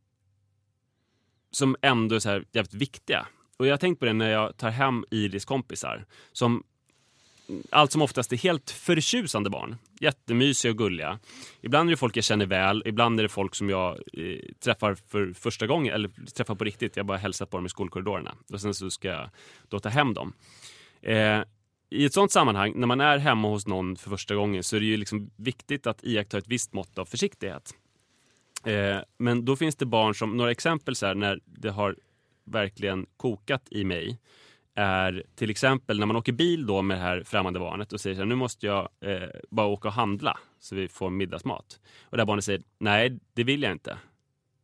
som 1.50 1.76
ändå 1.82 2.14
är 2.14 2.18
så 2.18 2.28
här 2.28 2.44
jävligt 2.52 2.74
viktiga. 2.74 3.26
Och 3.62 3.68
jag 3.68 3.72
har 3.72 3.79
tänkt 3.79 3.98
på 3.98 4.05
det 4.05 4.12
när 4.12 4.31
jag 4.31 4.57
tar 4.57 4.70
hem 4.70 5.05
Iris 5.11 5.44
kompisar 5.44 6.05
som 6.33 6.64
allt 7.70 7.92
som 7.92 8.03
oftast 8.03 8.33
är 8.33 8.37
helt 8.37 8.70
förtjusande 8.70 9.51
barn. 9.51 9.77
Jättemysiga 10.01 10.72
och 10.72 10.79
gulliga. 10.79 11.18
Ibland 11.61 11.88
är 11.88 11.90
det 11.90 11.96
folk 11.96 12.16
jag 12.16 12.25
känner 12.25 12.46
väl, 12.46 12.83
ibland 12.87 13.18
är 13.18 13.22
det 13.22 13.29
folk 13.29 13.55
som 13.55 13.68
jag 13.68 13.92
eh, 14.12 14.38
träffar 14.64 14.94
för 14.94 15.33
första 15.33 15.66
gången, 15.66 15.94
eller 15.94 16.11
träffar 16.35 16.55
på 16.55 16.64
riktigt. 16.64 16.96
Jag 16.96 17.07
bara 17.07 17.18
hälsar 17.18 17.46
på 17.46 17.57
dem 17.57 17.66
i 17.66 17.68
skolkorridorerna 17.68 18.35
och 18.53 18.61
sen 18.61 18.75
så 18.75 18.90
ska 18.90 19.09
jag 19.09 19.31
då 19.68 19.81
ta 19.81 19.88
hem 19.88 20.14
dem. 20.14 20.33
Eh, 21.03 21.40
I 21.90 22.05
ett 22.05 22.14
sånt 22.14 22.33
sammanhang, 22.33 22.72
när 22.77 22.87
man 22.87 23.01
är 23.01 23.18
hemma 23.18 23.48
hos 23.48 23.66
någon 23.66 23.96
för 23.96 24.11
första 24.11 24.35
gången 24.35 24.62
så 24.62 24.77
är 24.77 24.81
det 24.81 24.87
ju 24.87 24.96
liksom 24.96 25.31
viktigt 25.37 25.87
att 25.87 26.05
iaktta 26.05 26.38
ett 26.38 26.48
visst 26.48 26.72
mått 26.72 26.98
av 26.98 27.05
försiktighet. 27.05 27.75
Eh, 28.64 28.98
men 29.18 29.44
då 29.44 29.57
finns 29.57 29.77
det 29.77 29.87
barn 29.87 30.14
som, 30.14 30.37
några 30.37 30.51
exempel 30.51 30.96
så 30.96 31.07
här, 31.07 31.14
när 31.14 31.40
det 31.44 31.70
har 31.70 31.96
verkligen 32.44 33.07
kokat 33.16 33.68
i 33.70 33.85
mig 33.85 34.18
är 34.74 35.24
till 35.35 35.50
exempel 35.50 35.98
när 35.98 36.07
man 36.07 36.16
åker 36.16 36.33
bil 36.33 36.66
då 36.66 36.83
med 36.83 36.96
det 36.96 37.00
här 37.02 37.22
främmande 37.22 37.59
barnet 37.59 37.92
och 37.92 38.00
säger 38.00 38.16
så 38.16 38.20
här, 38.20 38.26
nu 38.26 38.35
måste 38.35 38.66
jag 38.66 38.88
eh, 39.00 39.28
bara 39.50 39.66
åka 39.66 39.88
och 39.88 39.94
handla 39.94 40.38
så 40.59 40.74
vi 40.74 40.88
får 40.88 41.11
middagsmat. 41.11 41.81
Och 42.02 42.16
där 42.16 42.24
barnet 42.24 42.44
säger, 42.44 42.62
nej 42.78 43.18
det 43.33 43.44
vill 43.44 43.62
jag 43.62 43.72
inte. 43.72 43.98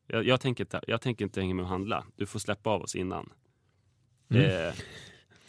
Jag, 0.07 0.27
jag, 0.27 0.41
tänker, 0.41 0.65
inte 0.65 0.81
jag 0.87 1.01
tänker 1.01 1.25
inte 1.25 1.41
hänga 1.41 1.55
med 1.55 1.63
och 1.63 1.69
handla. 1.69 2.05
Du 2.17 2.27
får 2.27 2.39
släppa 2.39 2.71
av 2.71 2.83
oss 2.83 2.95
innan. 2.95 3.33
Eh, 4.31 4.75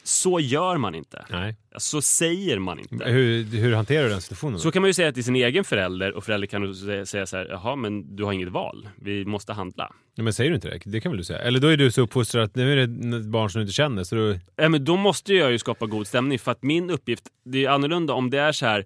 så 0.10 0.40
gör 0.40 0.78
man 0.78 0.96
inte. 0.96 1.26
Nej. 1.30 1.56
Så 1.78 2.02
säger 2.02 2.60
man 2.60 2.80
inte. 2.80 3.06
Hur, 3.06 3.44
hur 3.44 3.74
hanterar 3.74 4.04
du 4.04 4.10
den 4.10 4.22
situationen? 4.22 4.60
Så 4.60 4.72
kan 4.72 4.82
man 4.82 4.90
ju 4.90 4.94
säga 4.94 5.12
till 5.12 5.24
sin 5.24 5.36
egen 5.36 5.64
förälder 5.64 6.14
och 6.14 6.24
förälder 6.24 6.48
kan 6.48 6.76
säga, 6.76 7.06
säga 7.06 7.26
så 7.26 7.38
här, 7.38 7.48
jaha 7.50 7.76
men 7.76 8.16
du 8.16 8.24
har 8.24 8.34
inget 8.34 8.50
val, 8.50 8.90
vi 8.96 9.26
måste 9.26 9.54
handla. 9.54 9.94
Ja, 10.16 10.24
men 10.24 10.34
säger 10.34 10.50
du 10.50 10.56
inte 10.56 10.70
det? 10.70 10.80
Det 10.86 11.02
kan 11.02 11.12
väl 11.12 11.18
du 11.18 11.24
säga? 11.24 11.40
Eller 11.40 11.60
då 11.60 11.68
är 11.68 11.78
du 11.78 11.92
så 11.92 12.02
uppfostrad 12.02 12.44
att 12.44 12.56
nu 12.56 12.72
är 12.72 12.88
det 12.88 13.18
ett 13.18 13.26
barn 13.26 13.50
som 13.50 13.60
du 13.60 13.64
inte 13.64 13.74
känner. 13.74 14.04
Så 14.04 14.16
du... 14.16 14.40
Ja, 14.56 14.70
men 14.70 14.86
då 14.86 14.96
måste 14.96 15.34
jag 15.34 15.52
ju 15.52 15.60
skapa 15.60 15.86
god 15.86 16.08
stämning 16.08 16.40
för 16.40 16.52
att 16.52 16.64
min 16.64 16.90
uppgift, 16.90 17.24
det 17.46 17.66
är 17.66 17.70
annorlunda 17.70 18.14
om 18.14 18.30
det 18.30 18.40
är 18.40 18.52
så 18.52 18.66
här 18.66 18.86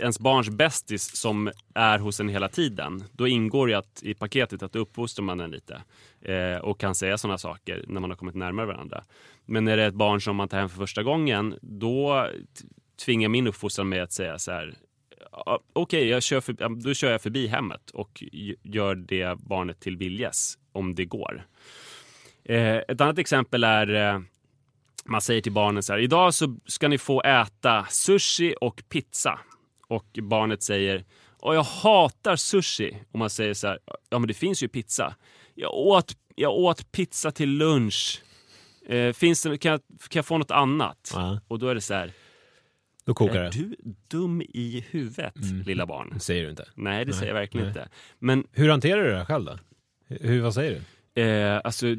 ens 0.00 0.18
barns 0.18 0.50
bästis 0.50 1.16
som 1.16 1.50
är 1.74 1.98
hos 1.98 2.20
en 2.20 2.28
hela 2.28 2.48
tiden. 2.48 3.04
Då 3.12 3.28
ingår 3.28 3.68
ju 3.68 3.74
att, 3.74 4.02
i 4.02 4.14
paketet 4.14 4.62
att 4.62 4.72
då 4.72 4.78
uppfostrar 4.78 5.24
man 5.24 5.38
den 5.38 5.50
lite 5.50 5.82
eh, 6.20 6.58
och 6.58 6.80
kan 6.80 6.94
säga 6.94 7.18
sådana 7.18 7.38
saker 7.38 7.84
när 7.88 8.00
man 8.00 8.10
har 8.10 8.16
kommit 8.16 8.34
närmare 8.34 8.66
varandra. 8.66 9.04
Men 9.46 9.64
när 9.64 9.76
det 9.76 9.82
är 9.82 9.88
ett 9.88 9.94
barn 9.94 10.20
som 10.20 10.36
man 10.36 10.48
tar 10.48 10.58
hem 10.58 10.68
för 10.68 10.76
första 10.76 11.02
gången, 11.02 11.58
då 11.62 12.28
tvingar 13.04 13.28
min 13.28 13.46
uppfostran 13.46 13.88
mig 13.88 14.00
att 14.00 14.12
säga 14.12 14.38
så 14.38 14.52
här 14.52 14.74
Okej, 15.72 16.08
okay, 16.08 16.20
kör 16.20 16.40
för, 16.40 16.82
då 16.82 16.94
kör 16.94 17.12
jag 17.12 17.22
förbi 17.22 17.46
hemmet 17.46 17.90
och 17.90 18.24
gör 18.62 18.94
det 18.94 19.38
barnet 19.38 19.80
till 19.80 19.96
viljes 19.96 20.58
om 20.72 20.94
det 20.94 21.04
går. 21.04 21.46
Eh, 22.44 22.76
ett 22.76 23.00
annat 23.00 23.18
exempel 23.18 23.64
är 23.64 23.94
eh, 23.94 24.20
man 25.04 25.20
säger 25.20 25.40
till 25.40 25.52
barnen 25.52 25.82
så 25.82 25.92
här, 25.92 26.00
idag 26.00 26.34
så 26.34 26.56
ska 26.66 26.88
ni 26.88 26.98
få 26.98 27.22
äta 27.22 27.86
sushi 27.90 28.54
och 28.60 28.82
pizza. 28.88 29.38
Och 29.88 30.18
barnet 30.22 30.62
säger, 30.62 31.04
och 31.40 31.54
jag 31.54 31.62
hatar 31.62 32.36
sushi. 32.36 32.96
Och 33.12 33.18
man 33.18 33.30
säger 33.30 33.54
så 33.54 33.66
här, 33.66 33.78
ja 34.10 34.18
men 34.18 34.28
det 34.28 34.34
finns 34.34 34.62
ju 34.62 34.68
pizza. 34.68 35.14
Jag 35.54 35.74
åt, 35.74 36.16
jag 36.34 36.52
åt 36.52 36.92
pizza 36.92 37.30
till 37.30 37.50
lunch. 37.50 38.22
Eh, 38.86 39.12
finns 39.12 39.42
det, 39.42 39.58
kan, 39.58 39.70
jag, 39.72 39.80
kan 39.80 40.18
jag 40.18 40.26
få 40.26 40.38
något 40.38 40.50
annat? 40.50 41.10
Ja. 41.14 41.40
Och 41.48 41.58
då 41.58 41.68
är 41.68 41.74
det 41.74 41.80
så 41.80 41.94
här, 41.94 42.12
då 43.04 43.14
kokar 43.14 43.36
är 43.40 43.44
det. 43.44 43.50
du 43.50 43.76
dum 44.08 44.42
i 44.42 44.84
huvudet, 44.90 45.36
Mm. 45.36 45.62
lilla 45.62 45.86
barn? 45.86 46.10
Det 46.14 46.20
säger 46.20 46.44
du 46.44 46.50
inte. 46.50 46.68
Nej, 46.74 47.04
det 47.04 47.10
Nej, 47.10 47.18
säger 47.18 47.32
jag 47.32 47.40
verkligen 47.40 47.66
nej. 47.66 47.76
inte. 47.76 47.88
Men 48.18 48.46
Hur 48.52 48.68
hanterar 48.68 49.02
du 49.04 49.10
det 49.10 49.16
här 49.18 49.24
själv 49.24 49.44
då? 49.44 49.58
Hur, 50.08 50.40
vad 50.42 50.54
säger 50.54 50.70
du? 51.14 51.22
Eh, 51.22 51.60
alltså, 51.64 51.88
eh, 51.88 51.96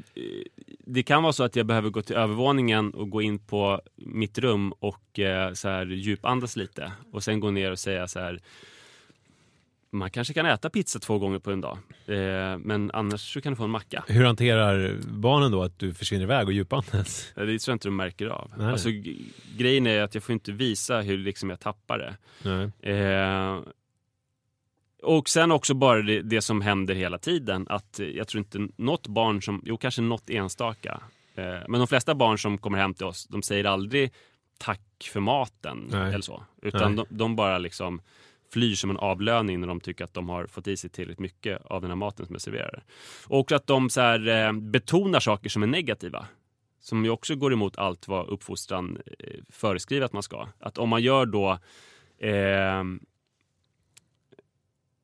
det 0.85 1.03
kan 1.03 1.23
vara 1.23 1.33
så 1.33 1.43
att 1.43 1.55
jag 1.55 1.65
behöver 1.65 1.89
gå 1.89 2.01
till 2.01 2.15
övervåningen 2.15 2.93
och 2.93 3.09
gå 3.09 3.21
in 3.21 3.39
på 3.39 3.81
mitt 3.95 4.37
rum 4.37 4.71
och 4.71 5.19
eh, 5.19 5.53
så 5.53 5.69
här, 5.69 5.85
djupandas 5.85 6.55
lite 6.55 6.91
och 7.11 7.23
sen 7.23 7.39
gå 7.39 7.51
ner 7.51 7.71
och 7.71 7.79
säga 7.79 8.07
så 8.07 8.19
här 8.19 8.39
man 9.89 10.09
kanske 10.09 10.33
kan 10.33 10.45
äta 10.45 10.69
pizza 10.69 10.99
två 10.99 11.19
gånger 11.19 11.39
på 11.39 11.51
en 11.51 11.61
dag, 11.61 11.77
eh, 12.05 12.57
men 12.57 12.91
annars 12.93 13.33
så 13.33 13.41
kan 13.41 13.51
du 13.51 13.55
få 13.55 13.63
en 13.63 13.69
macka. 13.69 14.03
Hur 14.07 14.25
hanterar 14.25 14.97
barnen 15.07 15.51
då 15.51 15.63
att 15.63 15.79
du 15.79 15.93
försvinner 15.93 16.23
iväg 16.23 16.47
och 16.47 16.53
djupandas? 16.53 17.31
Det 17.35 17.45
tror 17.45 17.59
jag 17.67 17.75
inte 17.75 17.87
de 17.87 17.95
märker 17.95 18.27
av. 18.27 18.51
Nej. 18.57 18.71
Alltså, 18.71 18.89
grejen 19.57 19.87
är 19.87 20.01
att 20.01 20.15
jag 20.15 20.23
får 20.23 20.33
inte 20.33 20.51
visa 20.51 21.01
hur 21.01 21.17
liksom, 21.17 21.49
jag 21.49 21.59
tappar 21.59 21.97
det. 21.97 22.15
Eh, 22.91 23.59
och 25.03 25.29
sen 25.29 25.51
också 25.51 25.73
bara 25.73 26.01
det, 26.01 26.21
det 26.21 26.41
som 26.41 26.61
händer 26.61 26.95
hela 26.95 27.17
tiden. 27.17 27.65
Att 27.69 27.99
jag 28.13 28.27
tror 28.27 28.39
inte 28.39 28.67
något 28.75 29.07
barn 29.07 29.41
som, 29.41 29.61
jo 29.65 29.77
kanske 29.77 30.01
något 30.01 30.29
enstaka. 30.29 31.01
Eh, 31.35 31.43
men 31.67 31.79
de 31.79 31.87
flesta 31.87 32.15
barn 32.15 32.37
som 32.37 32.57
kommer 32.57 32.77
hem 32.77 32.93
till 32.93 33.05
oss, 33.05 33.27
de 33.27 33.43
säger 33.43 33.63
aldrig 33.63 34.13
tack 34.57 35.09
för 35.13 35.19
maten 35.19 35.87
Nej. 35.91 36.07
eller 36.13 36.21
så. 36.21 36.43
Utan 36.61 36.95
de, 36.95 37.05
de 37.09 37.35
bara 37.35 37.57
liksom 37.57 38.01
flyr 38.49 38.75
som 38.75 38.89
en 38.89 38.97
avlöning 38.97 39.59
när 39.59 39.67
de 39.67 39.79
tycker 39.79 40.03
att 40.03 40.13
de 40.13 40.29
har 40.29 40.47
fått 40.47 40.67
i 40.67 40.77
sig 40.77 40.89
tillräckligt 40.89 41.19
mycket 41.19 41.61
av 41.65 41.81
den 41.81 41.91
här 41.91 41.95
maten 41.95 42.25
som 42.25 42.35
är 42.35 42.39
serverar. 42.39 42.83
Och 43.27 43.39
också 43.39 43.55
att 43.55 43.67
de 43.67 43.89
så 43.89 44.01
här, 44.01 44.27
eh, 44.27 44.53
betonar 44.53 45.19
saker 45.19 45.49
som 45.49 45.63
är 45.63 45.67
negativa. 45.67 46.27
Som 46.79 47.05
ju 47.05 47.11
också 47.11 47.35
går 47.35 47.53
emot 47.53 47.77
allt 47.77 48.07
vad 48.07 48.27
uppfostran 48.27 49.01
eh, 49.19 49.39
föreskriver 49.49 50.05
att 50.05 50.13
man 50.13 50.23
ska. 50.23 50.47
Att 50.59 50.77
om 50.77 50.89
man 50.89 51.01
gör 51.01 51.25
då 51.25 51.59
eh, 52.27 52.83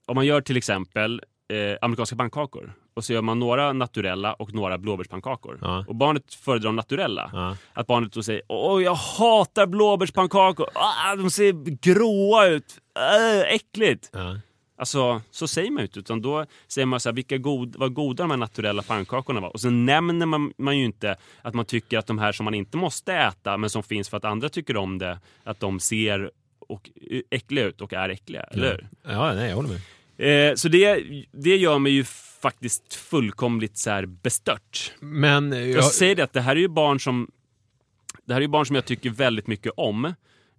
om 0.05 0.15
man 0.15 0.25
gör 0.25 0.41
till 0.41 0.57
exempel 0.57 1.21
eh, 1.47 1.77
amerikanska 1.81 2.15
pannkakor 2.15 2.73
och 2.93 3.05
så 3.05 3.13
gör 3.13 3.21
man 3.21 3.39
några 3.39 3.73
naturella 3.73 4.33
och 4.33 4.53
några 4.53 4.77
blåbärspannkakor. 4.77 5.59
Ja. 5.61 5.85
Och 5.87 5.95
barnet 5.95 6.33
föredrar 6.33 6.67
de 6.67 6.75
naturella. 6.75 7.29
Ja. 7.33 7.57
Att 7.73 7.87
barnet 7.87 8.13
då 8.13 8.23
säger 8.23 8.41
Åh, 8.47 8.83
jag 8.83 8.95
hatar 8.95 9.65
blåbärspannkakor. 9.67 10.67
Ah, 10.73 11.15
de 11.15 11.31
ser 11.31 11.51
gråa 11.81 12.47
ut. 12.47 12.77
Äh, 12.95 13.55
äckligt. 13.55 14.09
Ja. 14.13 14.37
Alltså, 14.77 15.21
så 15.31 15.47
säger 15.47 15.71
man 15.71 15.81
ju 15.81 15.85
inte. 15.85 15.99
Utan 15.99 16.21
då 16.21 16.45
säger 16.67 16.85
man 16.85 16.99
så 16.99 17.09
här, 17.09 17.13
vilka 17.13 17.37
god, 17.37 17.75
vad 17.75 17.93
goda 17.93 18.23
de 18.23 18.29
här 18.29 18.37
naturella 18.37 18.81
pannkakorna 18.81 19.39
var. 19.39 19.49
Och 19.49 19.61
så 19.61 19.69
nämner 19.69 20.25
man, 20.25 20.53
man 20.57 20.77
ju 20.77 20.85
inte 20.85 21.15
att 21.41 21.53
man 21.53 21.65
tycker 21.65 21.97
att 21.97 22.07
de 22.07 22.19
här 22.19 22.31
som 22.31 22.43
man 22.43 22.53
inte 22.53 22.77
måste 22.77 23.13
äta, 23.13 23.57
men 23.57 23.69
som 23.69 23.83
finns 23.83 24.09
för 24.09 24.17
att 24.17 24.25
andra 24.25 24.49
tycker 24.49 24.77
om 24.77 24.97
det, 24.97 25.19
att 25.43 25.59
de 25.59 25.79
ser 25.79 26.31
och 26.67 26.89
äckliga 27.31 27.65
ut 27.65 27.81
och 27.81 27.93
är 27.93 28.09
äckliga. 28.09 28.43
Eller 28.43 28.71
hur? 28.71 28.87
ja, 29.13 29.33
nej 29.33 29.49
jag 29.49 29.55
håller 29.55 29.69
med. 29.69 29.81
Eh, 30.17 30.55
så 30.55 30.69
det, 30.69 31.03
det 31.31 31.57
gör 31.57 31.79
mig 31.79 31.91
ju 31.91 32.03
faktiskt 32.41 32.93
fullkomligt 32.93 33.77
så 33.77 33.89
här 33.89 34.05
bestört. 34.05 34.93
Men 34.99 35.51
jag, 35.51 35.69
Jag 35.69 35.85
säger 35.85 36.15
det 36.15 36.23
att 36.23 36.33
det 36.33 36.41
här 36.41 36.55
är 36.55 36.59
ju 36.59 36.67
barn 36.67 36.99
som 36.99 37.31
det 38.25 38.33
här 38.33 38.41
är 38.41 38.43
ju 38.43 38.47
barn 38.47 38.65
som 38.65 38.75
jag 38.75 38.85
tycker 38.85 39.09
väldigt 39.09 39.47
mycket 39.47 39.71
om 39.77 40.05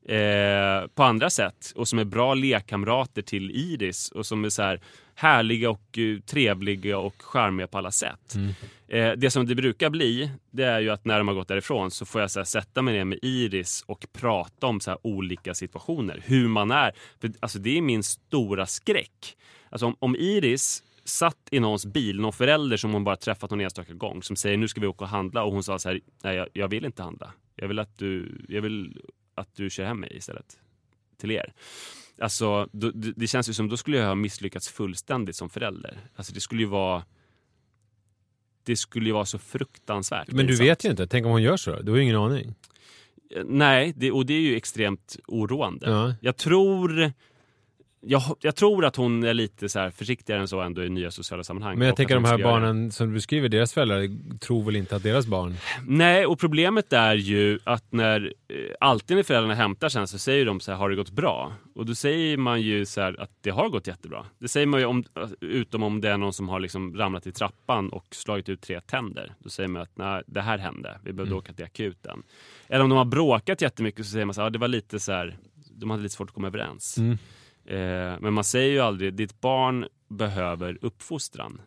eh, 0.08 0.86
på 0.94 1.02
andra 1.02 1.30
sätt 1.30 1.72
och 1.74 1.88
som 1.88 1.98
är 1.98 2.04
bra 2.04 2.34
lekkamrater 2.34 3.22
till 3.22 3.50
Iris 3.50 4.10
och 4.10 4.26
som 4.26 4.44
är 4.44 4.48
så 4.48 4.62
här 4.62 4.80
härliga 5.14 5.70
och 5.70 5.98
eh, 5.98 6.20
trevliga 6.20 6.98
och 6.98 7.22
charmiga 7.22 7.66
på 7.66 7.78
alla 7.78 7.90
sätt. 7.90 8.34
Eh, 8.88 9.12
det 9.12 9.30
som 9.30 9.46
det 9.46 9.54
brukar 9.54 9.90
bli, 9.90 10.30
det 10.50 10.64
är 10.64 10.80
ju 10.80 10.90
att 10.90 11.04
när 11.04 11.18
de 11.18 11.28
har 11.28 11.34
gått 11.34 11.48
därifrån 11.48 11.90
så 11.90 12.06
får 12.06 12.20
jag 12.20 12.30
så 12.30 12.40
här, 12.40 12.44
sätta 12.44 12.82
mig 12.82 12.94
ner 12.94 13.04
med 13.04 13.18
Iris 13.22 13.84
och 13.86 14.06
prata 14.12 14.66
om 14.66 14.80
så 14.80 14.90
här, 14.90 14.98
olika 15.02 15.54
situationer, 15.54 16.22
hur 16.24 16.48
man 16.48 16.70
är. 16.70 16.92
För, 17.20 17.32
alltså, 17.40 17.58
det 17.58 17.78
är 17.78 17.82
min 17.82 18.02
stora 18.02 18.66
skräck. 18.66 19.36
Alltså, 19.70 19.86
om, 19.86 19.96
om 19.98 20.16
Iris 20.16 20.82
satt 21.04 21.48
i 21.50 21.60
någons 21.60 21.86
bil, 21.86 22.20
någon 22.20 22.32
förälder 22.32 22.76
som 22.76 22.92
hon 22.92 23.04
bara 23.04 23.16
träffat 23.16 23.50
någon 23.50 23.60
enstaka 23.60 23.92
gång 23.92 24.22
som 24.22 24.36
säger 24.36 24.56
nu 24.56 24.68
ska 24.68 24.80
vi 24.80 24.86
åka 24.86 25.04
och 25.04 25.10
handla 25.10 25.44
och 25.44 25.52
hon 25.52 25.62
sa 25.62 25.78
så 25.78 25.88
här, 25.88 26.00
nej 26.22 26.36
jag, 26.36 26.48
jag 26.52 26.68
vill 26.68 26.84
inte 26.84 27.02
handla. 27.02 27.32
Jag 27.56 27.68
vill 27.68 27.78
att 27.78 27.98
du, 27.98 28.40
jag 28.48 28.62
vill 28.62 29.00
att 29.34 29.56
du 29.56 29.70
kör 29.70 29.84
hem 29.84 30.00
mig 30.00 30.16
istället 30.16 30.58
till 31.16 31.30
er. 31.30 31.52
Alltså, 32.20 32.68
då, 32.72 32.90
det, 32.94 33.26
känns 33.26 33.48
ju 33.48 33.52
som 33.52 33.68
då 33.68 33.76
skulle 33.76 33.96
jag 33.96 34.06
ha 34.06 34.14
misslyckats 34.14 34.68
fullständigt 34.68 35.36
som 35.36 35.50
förälder. 35.50 35.98
Alltså 36.16 36.34
det 36.34 36.40
skulle 36.40 36.60
ju 36.62 36.68
vara 36.68 37.04
det 38.64 38.76
skulle 38.76 39.06
ju 39.06 39.12
vara 39.12 39.24
så 39.24 39.38
fruktansvärt. 39.38 40.30
men 40.30 40.46
du 40.46 40.56
vet 40.56 40.84
ju 40.84 40.90
inte. 40.90 41.06
Tänk 41.06 41.26
om 41.26 41.32
hon 41.32 41.42
gör 41.42 41.56
så? 41.56 41.82
Du 41.82 41.90
har 41.90 41.96
ju 41.96 42.02
ingen 42.02 42.16
aning. 42.16 42.54
Nej, 43.44 43.92
det, 43.96 44.12
och 44.12 44.26
det 44.26 44.34
är 44.34 44.40
ju 44.40 44.56
extremt 44.56 45.16
oroande. 45.26 45.90
Ja. 45.90 46.14
Jag 46.20 46.36
tror... 46.36 47.12
jag, 48.06 48.22
jag 48.40 48.56
tror 48.56 48.84
att 48.84 48.96
hon 48.96 49.24
är 49.24 49.34
lite 49.34 49.68
så 49.68 49.78
här 49.78 49.90
försiktigare 49.90 50.40
än 50.40 50.48
så 50.48 50.60
ändå 50.60 50.84
i 50.84 50.88
nya 50.88 51.10
sociala 51.10 51.44
sammanhang. 51.44 51.78
Men 51.78 51.88
jag 51.88 51.96
tänker 51.96 52.14
de 52.14 52.24
här 52.24 52.38
barnen 52.38 52.92
som 52.92 53.08
du 53.08 53.14
beskriver, 53.14 53.48
deras 53.48 53.72
föräldrar 53.72 54.38
tror 54.38 54.64
väl 54.64 54.76
inte 54.76 54.96
att 54.96 55.02
deras 55.02 55.26
barn... 55.26 55.54
Nej, 55.86 56.26
och 56.26 56.38
problemet 56.38 56.92
är 56.92 57.14
ju 57.14 57.58
att 57.64 57.92
när 57.92 58.32
eh, 58.48 58.56
alltid 58.80 59.16
när 59.16 59.24
föräldrarna 59.24 59.54
hämtar 59.54 59.88
sen 59.88 60.08
så 60.08 60.18
säger 60.18 60.46
de 60.46 60.60
så 60.60 60.70
här, 60.70 60.78
har 60.78 60.90
det 60.90 60.96
gått 60.96 61.10
bra? 61.10 61.52
Och 61.74 61.86
då 61.86 61.94
säger 61.94 62.36
man 62.36 62.60
ju 62.60 62.86
så 62.86 63.00
här 63.00 63.20
att 63.20 63.30
det 63.40 63.50
har 63.50 63.68
gått 63.68 63.86
jättebra. 63.86 64.26
Det 64.38 64.48
säger 64.48 64.66
man 64.66 64.80
ju 64.80 64.86
om, 64.86 65.04
utom 65.40 65.82
om 65.82 66.00
det 66.00 66.10
är 66.10 66.16
någon 66.16 66.32
som 66.32 66.48
har 66.48 66.60
liksom 66.60 66.96
ramlat 66.96 67.26
i 67.26 67.32
trappan 67.32 67.88
och 67.88 68.06
slagit 68.10 68.48
ut 68.48 68.60
tre 68.60 68.80
tänder. 68.80 69.34
Då 69.38 69.50
säger 69.50 69.68
man 69.68 69.82
att 69.82 69.92
nej, 69.94 70.22
det 70.26 70.40
här 70.40 70.58
hände, 70.58 70.98
vi 71.04 71.12
behövde 71.12 71.34
åka 71.34 71.52
till 71.52 71.64
akuten. 71.64 72.22
Eller 72.68 72.84
om 72.84 72.90
de 72.90 72.98
har 72.98 73.04
bråkat 73.04 73.60
jättemycket 73.60 74.06
så 74.06 74.12
säger 74.12 74.24
man 74.24 74.34
så 74.34 74.40
här, 74.40 74.46
ja, 74.46 74.50
det 74.50 74.58
var 74.58 74.68
lite 74.68 75.00
så 75.00 75.12
här, 75.12 75.36
de 75.70 75.90
hade 75.90 76.02
lite 76.02 76.14
svårt 76.14 76.28
att 76.28 76.34
komma 76.34 76.46
överens. 76.46 76.98
Mm. 76.98 77.18
Eh, 77.66 78.20
men 78.20 78.32
man 78.32 78.44
säger 78.44 78.72
ju 78.72 78.80
aldrig, 78.80 79.14
ditt 79.14 79.40
barn 79.40 79.86
behöver 80.08 80.78
uppfostran. 80.80 81.60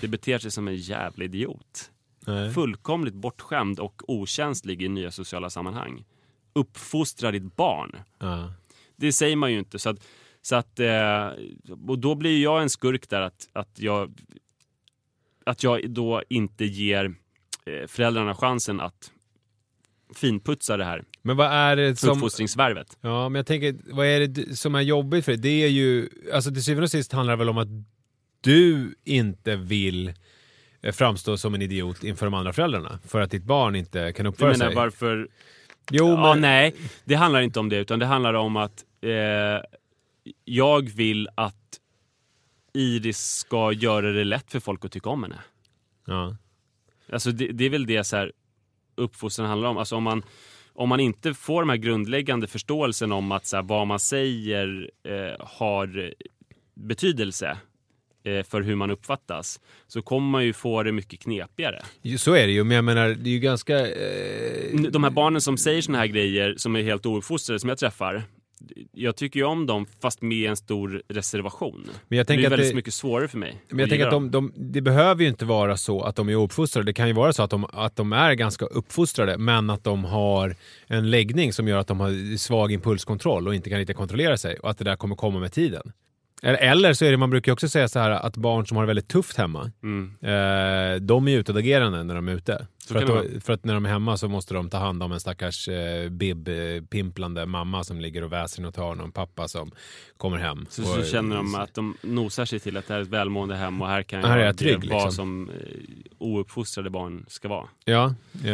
Det 0.00 0.08
beter 0.08 0.38
sig 0.38 0.50
som 0.50 0.68
en 0.68 0.76
jävla 0.76 1.24
idiot 1.24 1.90
Nej. 2.26 2.50
fullkomligt 2.50 3.14
bortskämd 3.14 3.80
och 3.80 4.02
okänslig 4.10 4.82
i 4.82 4.88
nya 4.88 5.10
sociala 5.10 5.50
sammanhang. 5.50 6.04
Uppfostra 6.52 7.30
ditt 7.30 7.56
barn. 7.56 7.96
Ja. 8.18 8.52
Det 8.96 9.12
säger 9.12 9.36
man 9.36 9.52
ju 9.52 9.58
inte. 9.58 9.78
Så 9.78 9.90
att, 9.90 10.06
så 10.42 10.56
att, 10.56 10.80
eh, 10.80 11.30
och 11.88 11.98
då 11.98 12.14
blir 12.14 12.42
jag 12.42 12.62
en 12.62 12.70
skurk 12.70 13.08
där 13.08 13.20
att, 13.20 13.48
att, 13.52 13.78
jag, 13.78 14.20
att 15.44 15.62
jag 15.62 15.90
då 15.90 16.22
inte 16.28 16.64
ger 16.64 17.14
eh, 17.66 17.86
föräldrarna 17.86 18.34
chansen 18.34 18.80
att 18.80 19.12
finputsa 20.14 20.76
det 20.76 20.84
här 20.84 21.04
Men 21.26 21.36
vad 21.36 21.46
är 21.46 21.76
det 21.76 21.96
som... 21.96 22.10
uppfostringsvärvet. 22.10 22.98
Ja, 23.00 23.28
men 23.28 23.38
jag 23.38 23.46
tänker, 23.46 23.76
vad 23.84 24.06
är 24.06 24.26
det 24.26 24.56
som 24.56 24.74
är 24.74 24.80
jobbigt 24.80 25.24
för 25.24 25.32
dig? 25.32 25.40
Det 25.40 25.64
är 25.64 25.68
ju, 25.68 26.08
alltså 26.34 26.50
till 26.50 26.64
syvende 26.64 26.84
och 26.84 26.90
sist 26.90 27.12
handlar 27.12 27.32
det 27.32 27.38
väl 27.38 27.48
om 27.48 27.58
att 27.58 27.68
du 28.40 28.94
inte 29.04 29.56
vill 29.56 30.12
eh, 30.82 30.92
framstå 30.92 31.36
som 31.36 31.54
en 31.54 31.62
idiot 31.62 32.04
inför 32.04 32.26
de 32.26 32.34
andra 32.34 32.52
föräldrarna 32.52 32.98
för 33.06 33.20
att 33.20 33.30
ditt 33.30 33.44
barn 33.44 33.76
inte 33.76 34.12
kan 34.12 34.26
uppföra 34.26 34.50
menar 34.50 34.66
sig. 34.66 34.74
varför... 34.74 35.28
Jo, 35.90 36.08
ja, 36.08 36.32
men, 36.32 36.40
nej, 36.40 36.74
det 37.04 37.14
handlar 37.14 37.40
inte 37.40 37.60
om 37.60 37.68
det 37.68 37.76
utan 37.76 37.98
det 37.98 38.06
handlar 38.06 38.34
om 38.34 38.56
att 38.56 38.84
eh, 39.00 39.10
jag 40.44 40.90
vill 40.90 41.28
att 41.34 41.80
Iris 42.72 43.18
ska 43.18 43.72
göra 43.72 44.12
det 44.12 44.24
lätt 44.24 44.52
för 44.52 44.60
folk 44.60 44.84
att 44.84 44.92
tycka 44.92 45.10
om 45.10 45.22
henne. 45.22 45.40
Ja. 46.06 46.36
Alltså 47.12 47.30
det, 47.30 47.46
det 47.52 47.64
är 47.64 47.70
väl 47.70 47.86
det 47.86 48.04
så 48.04 48.16
här 48.16 48.32
uppfostran 48.94 49.48
handlar 49.48 49.68
om. 49.68 49.78
Alltså 49.78 49.96
om 49.96 50.02
man, 50.02 50.22
om 50.74 50.88
man 50.88 51.00
inte 51.00 51.34
får 51.34 51.62
den 51.62 51.70
här 51.70 51.76
grundläggande 51.76 52.46
förståelsen 52.46 53.12
om 53.12 53.32
att 53.32 53.46
så 53.46 53.56
här, 53.56 53.62
vad 53.62 53.86
man 53.86 53.98
säger 54.00 54.90
eh, 55.08 55.46
har 55.46 56.14
betydelse 56.74 57.56
eh, 58.24 58.42
för 58.42 58.62
hur 58.62 58.74
man 58.74 58.90
uppfattas 58.90 59.60
så 59.86 60.02
kommer 60.02 60.30
man 60.30 60.44
ju 60.44 60.52
få 60.52 60.82
det 60.82 60.92
mycket 60.92 61.20
knepigare. 61.20 61.82
Så 62.18 62.34
är 62.34 62.46
det 62.46 62.52
ju, 62.52 62.64
men 62.64 62.74
jag 62.74 62.84
menar, 62.84 63.08
det 63.08 63.30
är 63.30 63.32
ju 63.34 63.38
ganska... 63.38 63.78
Eh, 63.88 64.80
De 64.90 65.04
här 65.04 65.10
barnen 65.10 65.40
som 65.40 65.56
säger 65.56 65.82
såna 65.82 65.98
här 65.98 66.06
grejer 66.06 66.54
som 66.56 66.76
är 66.76 66.82
helt 66.82 67.06
ouppfostrade 67.06 67.60
som 67.60 67.68
jag 67.68 67.78
träffar 67.78 68.22
jag 68.92 69.16
tycker 69.16 69.40
ju 69.40 69.46
om 69.46 69.66
dem 69.66 69.86
fast 70.02 70.22
med 70.22 70.50
en 70.50 70.56
stor 70.56 71.02
reservation. 71.08 71.88
men 72.08 72.16
jag 72.18 72.26
Det 72.26 72.28
tänker 72.28 72.40
blir 72.40 72.46
att 72.46 72.52
väldigt 72.52 72.68
det, 72.68 72.74
mycket 72.76 72.94
svårare 72.94 73.28
för 73.28 73.38
mig. 73.38 73.62
men 73.68 73.78
jag 73.78 73.88
tänker 73.88 74.04
att 74.06 74.10
de, 74.10 74.30
de, 74.30 74.52
det 74.56 74.80
behöver 74.80 75.22
ju 75.22 75.28
inte 75.28 75.44
vara 75.44 75.76
så 75.76 76.02
att 76.02 76.16
de 76.16 76.28
är 76.28 76.36
ouppfostrade. 76.36 76.86
Det 76.86 76.92
kan 76.92 77.06
ju 77.08 77.12
vara 77.14 77.32
så 77.32 77.42
att 77.42 77.50
de, 77.50 77.64
att 77.72 77.96
de 77.96 78.12
är 78.12 78.34
ganska 78.34 78.64
uppfostrade, 78.64 79.38
men 79.38 79.70
att 79.70 79.84
de 79.84 80.04
har 80.04 80.56
en 80.86 81.10
läggning 81.10 81.52
som 81.52 81.68
gör 81.68 81.78
att 81.78 81.86
de 81.86 82.00
har 82.00 82.36
svag 82.36 82.72
impulskontroll 82.72 83.48
och 83.48 83.54
inte 83.54 83.70
kan 83.70 83.78
riktigt 83.78 83.96
kontrollera 83.96 84.36
sig 84.36 84.56
och 84.58 84.70
att 84.70 84.78
det 84.78 84.84
där 84.84 84.96
kommer 84.96 85.16
komma 85.16 85.38
med 85.40 85.52
tiden. 85.52 85.92
Eller, 86.42 86.92
så 86.92 87.04
är 87.04 87.10
det, 87.10 87.16
man 87.16 87.30
brukar 87.30 87.52
också 87.52 87.68
säga 87.68 87.88
så 87.88 87.98
här 87.98 88.10
att 88.10 88.36
barn 88.36 88.66
som 88.66 88.76
har 88.76 88.84
det 88.84 88.86
väldigt 88.86 89.08
tufft 89.08 89.36
hemma, 89.36 89.70
Mm. 89.82 90.14
eh, 90.22 91.00
de 91.00 91.28
är 91.28 91.38
utåtagerande 91.38 92.04
när 92.04 92.14
de 92.14 92.28
är 92.28 92.32
ute. 92.32 92.66
För 92.88 92.96
att, 92.96 93.06
då, 93.06 93.24
för 93.40 93.52
att 93.52 93.64
när 93.64 93.74
de 93.74 93.86
är 93.86 93.90
hemma 93.90 94.16
så 94.16 94.28
måste 94.28 94.54
de 94.54 94.70
ta 94.70 94.78
hand 94.78 95.02
om 95.02 95.12
en 95.12 95.20
stackars 95.20 95.68
eh, 95.68 96.08
bib-pimplande 96.10 97.46
mamma 97.46 97.84
som 97.84 98.00
ligger 98.00 98.24
och 98.24 98.32
väser 98.32 98.60
i 98.60 98.62
något 98.62 98.76
hörn 98.76 98.98
och 99.00 99.06
en 99.06 99.12
pappa 99.12 99.48
som 99.48 99.70
kommer 100.16 100.38
hem. 100.38 100.66
Så, 100.70 100.82
och, 100.82 100.88
så 100.88 101.04
känner 101.04 101.36
de 101.36 101.54
att 101.54 101.74
de 101.74 101.96
nosar 102.02 102.44
sig 102.44 102.60
till 102.60 102.76
att 102.76 102.86
det 102.86 102.92
här 102.94 103.00
är 103.00 103.04
ett 103.04 103.08
välmående 103.10 103.56
hem 103.56 103.82
och 103.82 103.88
här 103.88 104.02
kan 104.02 104.20
jag 104.20 104.26
Här 104.28 104.34
är 104.34 104.38
göra 104.38 104.48
jag 104.48 104.58
trygg, 104.58 104.80
det 104.80 104.86
liksom. 104.86 105.12
som 105.12 105.50
eh, 105.50 105.54
ouppfostrade 106.18 106.90
barn 106.90 107.24
ska 107.28 107.48
vara. 107.48 107.66
Ja, 107.84 108.14
eh, 108.44 108.50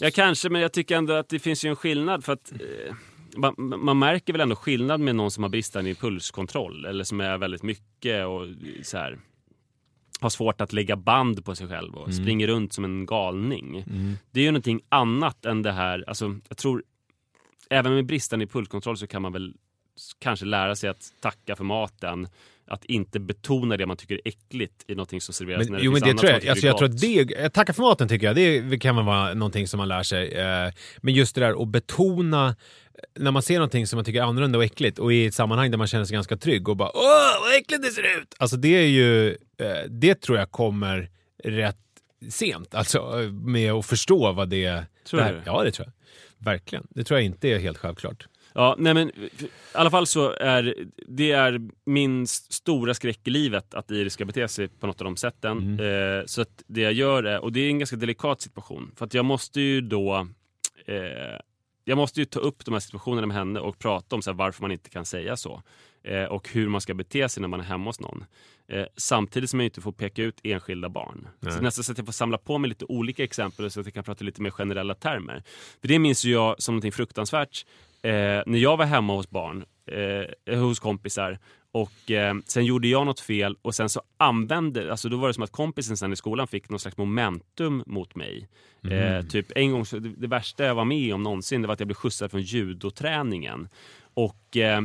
Ja, 0.00 0.10
kanske, 0.14 0.48
men 0.50 0.60
jag 0.62 0.72
tycker 0.72 0.96
ändå 0.96 1.12
att 1.14 1.28
det 1.28 1.38
finns 1.38 1.64
ju 1.64 1.68
en 1.68 1.76
skillnad 1.76 2.24
för 2.24 2.32
att 2.32 2.52
eh, 2.52 2.94
man, 3.36 3.54
man 3.84 3.98
märker 3.98 4.32
väl 4.32 4.40
ändå 4.40 4.56
skillnad 4.56 5.00
med 5.00 5.16
någon 5.16 5.30
som 5.30 5.42
har 5.42 5.50
bristande 5.50 5.90
impulskontroll 5.90 6.84
eller 6.84 7.04
som 7.04 7.20
är 7.20 7.38
väldigt 7.38 7.62
mycket 7.62 8.26
och 8.26 8.46
så 8.82 8.98
här 8.98 9.18
har 10.20 10.30
svårt 10.30 10.60
att 10.60 10.72
lägga 10.72 10.96
band 10.96 11.44
på 11.44 11.54
sig 11.54 11.68
själv 11.68 11.94
och 11.94 12.14
springer 12.14 12.46
runt 12.46 12.72
som 12.72 12.84
en 12.84 13.06
galning. 13.06 13.84
Det 14.30 14.40
är 14.40 14.44
ju 14.44 14.50
någonting 14.50 14.80
annat 14.88 15.44
än 15.44 15.62
det 15.62 15.72
här, 15.72 16.04
alltså 16.06 16.36
jag 16.48 16.56
tror 16.58 16.82
även 17.70 17.94
med 17.94 18.06
bristande 18.06 18.42
impulskontroll 18.42 18.96
så 18.96 19.06
kan 19.06 19.22
man 19.22 19.32
väl 19.32 19.54
kanske 20.18 20.46
lära 20.46 20.76
sig 20.76 20.90
att 20.90 21.12
tacka 21.20 21.56
för 21.56 21.64
maten, 21.64 22.28
att 22.66 22.84
inte 22.84 23.20
betona 23.20 23.76
det 23.76 23.86
man 23.86 23.96
tycker 23.96 24.14
är 24.14 24.20
äckligt 24.24 24.84
i 24.88 24.94
någonting 24.94 25.20
som 25.20 25.34
serveras 25.34 25.68
Men, 25.68 25.80
jo 25.82 25.92
men 25.92 26.00
det 26.00 26.14
tror 26.14 26.30
jag, 26.30 26.34
alltså 26.34 26.54
tycker 26.54 26.66
jag 26.68 26.78
tror 26.78 26.88
att 26.88 27.00
det, 27.00 27.50
tacka 27.50 27.72
för 27.72 27.82
maten 27.82 28.08
tycker 28.08 28.26
jag, 28.26 28.36
det 28.70 28.78
kan 28.78 28.96
väl 28.96 29.04
vara 29.04 29.34
någonting 29.34 29.68
som 29.68 29.78
man 29.78 29.88
lär 29.88 30.02
sig. 30.02 30.32
eh, 30.32 30.72
Men 30.98 31.14
just 31.14 31.34
det 31.34 31.40
där 31.40 31.62
att 31.62 31.68
betona 31.68 32.56
när 33.14 33.30
man 33.30 33.42
ser 33.42 33.54
någonting 33.54 33.86
som 33.86 33.96
man 33.96 34.04
tycker 34.04 34.20
är 34.20 34.24
annorlunda 34.24 34.58
och 34.58 34.64
äckligt 34.64 34.98
och 34.98 35.12
i 35.12 35.26
ett 35.26 35.34
sammanhang 35.34 35.70
där 35.70 35.78
man 35.78 35.86
känner 35.86 36.04
sig 36.04 36.14
ganska 36.14 36.36
trygg 36.36 36.68
och 36.68 36.76
bara 36.76 36.90
åh 36.94 37.40
vad 37.40 37.54
äckligt 37.56 37.82
det 37.82 37.90
ser 37.90 38.18
ut! 38.18 38.34
Alltså 38.38 38.56
det 38.56 38.76
är 38.76 38.86
ju, 38.86 39.28
eh, 39.30 39.88
det 39.88 40.20
tror 40.20 40.38
jag 40.38 40.50
kommer 40.50 41.10
rätt 41.44 41.76
sent, 42.30 42.74
alltså 42.74 43.28
med 43.32 43.72
att 43.72 43.86
förstå 43.86 44.32
vad 44.32 44.48
det 44.48 44.84
Tror 45.04 45.20
det 45.20 45.26
här, 45.26 45.32
du? 45.32 45.42
Ja 45.46 45.62
det 45.62 45.70
tror 45.70 45.86
jag. 45.86 45.92
Verkligen. 46.52 46.86
Det 46.90 47.04
tror 47.04 47.18
jag 47.18 47.24
inte 47.24 47.48
är 47.48 47.58
helt 47.58 47.78
självklart. 47.78 48.26
Ja, 48.54 48.74
nej 48.78 48.94
men 48.94 49.08
i 49.08 49.48
alla 49.72 49.90
fall 49.90 50.06
så 50.06 50.30
är 50.30 50.74
det 51.08 51.32
är 51.32 51.60
min 51.86 52.26
stora 52.26 52.94
skräck 52.94 53.20
i 53.24 53.30
livet 53.30 53.74
att 53.74 53.90
Iris 53.90 54.12
ska 54.12 54.24
bete 54.24 54.48
sig 54.48 54.68
på 54.68 54.86
något 54.86 55.00
av 55.00 55.04
de 55.04 55.16
sätten. 55.16 55.80
Eh, 55.80 56.26
så 56.26 56.42
att 56.42 56.62
det 56.66 56.80
jag 56.80 56.92
gör 56.92 57.24
är, 57.24 57.40
och 57.40 57.52
det 57.52 57.60
är 57.60 57.68
en 57.68 57.78
ganska 57.78 57.96
delikat 57.96 58.40
situation, 58.40 58.92
för 58.96 59.06
att 59.06 59.14
jag 59.14 59.24
måste 59.24 59.60
ju 59.60 59.80
då 59.80 60.28
eh, 60.86 60.96
jag 61.84 61.98
måste 61.98 62.20
ju 62.20 62.24
ta 62.24 62.40
upp 62.40 62.64
de 62.64 62.72
här 62.74 62.80
situationerna 62.80 63.26
med 63.26 63.36
henne 63.36 63.60
och 63.60 63.78
prata 63.78 64.16
om 64.16 64.22
så 64.22 64.30
här, 64.30 64.36
varför 64.36 64.62
man 64.62 64.72
inte 64.72 64.90
kan 64.90 65.04
säga 65.04 65.36
så. 65.36 65.62
Eh, 66.02 66.24
och 66.24 66.48
hur 66.48 66.68
man 66.68 66.80
ska 66.80 66.94
bete 66.94 67.28
sig 67.28 67.40
när 67.40 67.48
man 67.48 67.60
är 67.60 67.64
hemma 67.64 67.84
hos 67.84 68.00
någon. 68.00 68.24
Eh, 68.68 68.86
samtidigt 68.96 69.50
som 69.50 69.60
jag 69.60 69.66
inte 69.66 69.80
får 69.80 69.92
peka 69.92 70.22
ut 70.22 70.40
enskilda 70.42 70.88
barn. 70.88 71.28
Så 71.40 71.60
nästan 71.60 71.84
så 71.84 71.92
att 71.92 71.98
jag 71.98 72.06
får 72.06 72.12
samla 72.12 72.38
på 72.38 72.58
mig 72.58 72.68
lite 72.68 72.84
olika 72.84 73.24
exempel 73.24 73.70
så 73.70 73.80
att 73.80 73.86
jag 73.86 73.94
kan 73.94 74.04
prata 74.04 74.24
lite 74.24 74.42
mer 74.42 74.50
generella 74.50 74.94
termer. 74.94 75.42
För 75.80 75.88
det 75.88 75.98
minns 75.98 76.24
ju 76.24 76.32
jag 76.32 76.62
som 76.62 76.74
någonting 76.74 76.92
fruktansvärt 76.92 77.66
eh, 78.02 78.10
när 78.46 78.56
jag 78.58 78.76
var 78.76 78.84
hemma 78.84 79.12
hos 79.12 79.30
barn, 79.30 79.64
eh, 80.46 80.58
hos 80.58 80.80
kompisar 80.80 81.38
och 81.74 82.10
eh, 82.10 82.34
sen 82.46 82.64
gjorde 82.64 82.88
jag 82.88 83.06
något 83.06 83.20
fel 83.20 83.56
och 83.62 83.74
sen 83.74 83.88
så 83.88 84.02
använde, 84.16 84.90
alltså 84.90 85.08
då 85.08 85.16
var 85.16 85.28
det 85.28 85.34
som 85.34 85.42
att 85.42 85.52
kompisen 85.52 85.96
sen 85.96 86.12
i 86.12 86.16
skolan 86.16 86.46
fick 86.46 86.68
någon 86.68 86.80
slags 86.80 86.96
momentum 86.96 87.82
mot 87.86 88.14
mig. 88.14 88.48
Eh, 88.90 89.26
typ 89.26 89.46
en 89.54 89.72
gång, 89.72 89.86
så, 89.86 89.98
det, 89.98 90.08
det 90.08 90.26
värsta 90.26 90.64
jag 90.64 90.74
var 90.74 90.84
med 90.84 91.14
om 91.14 91.22
någonsin, 91.22 91.62
det 91.62 91.68
var 91.68 91.72
att 91.72 91.80
jag 91.80 91.86
blev 91.86 91.94
skjutsad 91.94 92.30
från 92.30 92.42
judoträningen. 92.42 93.68
Och 94.14 94.56
eh, 94.56 94.82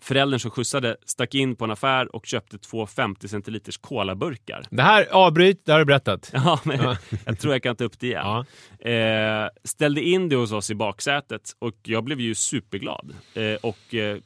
föräldern 0.00 0.40
som 0.40 0.50
skjutsade 0.50 0.96
stack 1.06 1.34
in 1.34 1.56
på 1.56 1.64
en 1.64 1.70
affär 1.70 2.16
och 2.16 2.26
köpte 2.26 2.58
två 2.58 2.86
50 2.86 3.28
centiliters 3.28 3.78
colaburkar. 3.78 4.62
Det 4.70 4.82
här, 4.82 5.06
avbryt, 5.12 5.66
det 5.66 5.72
har 5.72 5.78
du 5.78 5.84
berättat. 5.84 6.30
Ja, 6.44 6.60
men 6.64 6.96
jag 7.24 7.38
tror 7.38 7.54
jag 7.54 7.62
kan 7.62 7.76
ta 7.76 7.84
upp 7.84 8.00
det 8.00 8.06
igen. 8.06 8.44
Ja. 8.78 8.90
Eh, 8.90 9.48
ställde 9.64 10.02
in 10.02 10.28
det 10.28 10.36
hos 10.36 10.52
oss 10.52 10.70
i 10.70 10.74
baksätet 10.74 11.56
och 11.58 11.76
jag 11.82 12.04
blev 12.04 12.20
ju 12.20 12.34
superglad 12.34 13.14
eh, 13.34 13.54
och 13.54 13.94
eh, 13.94 14.18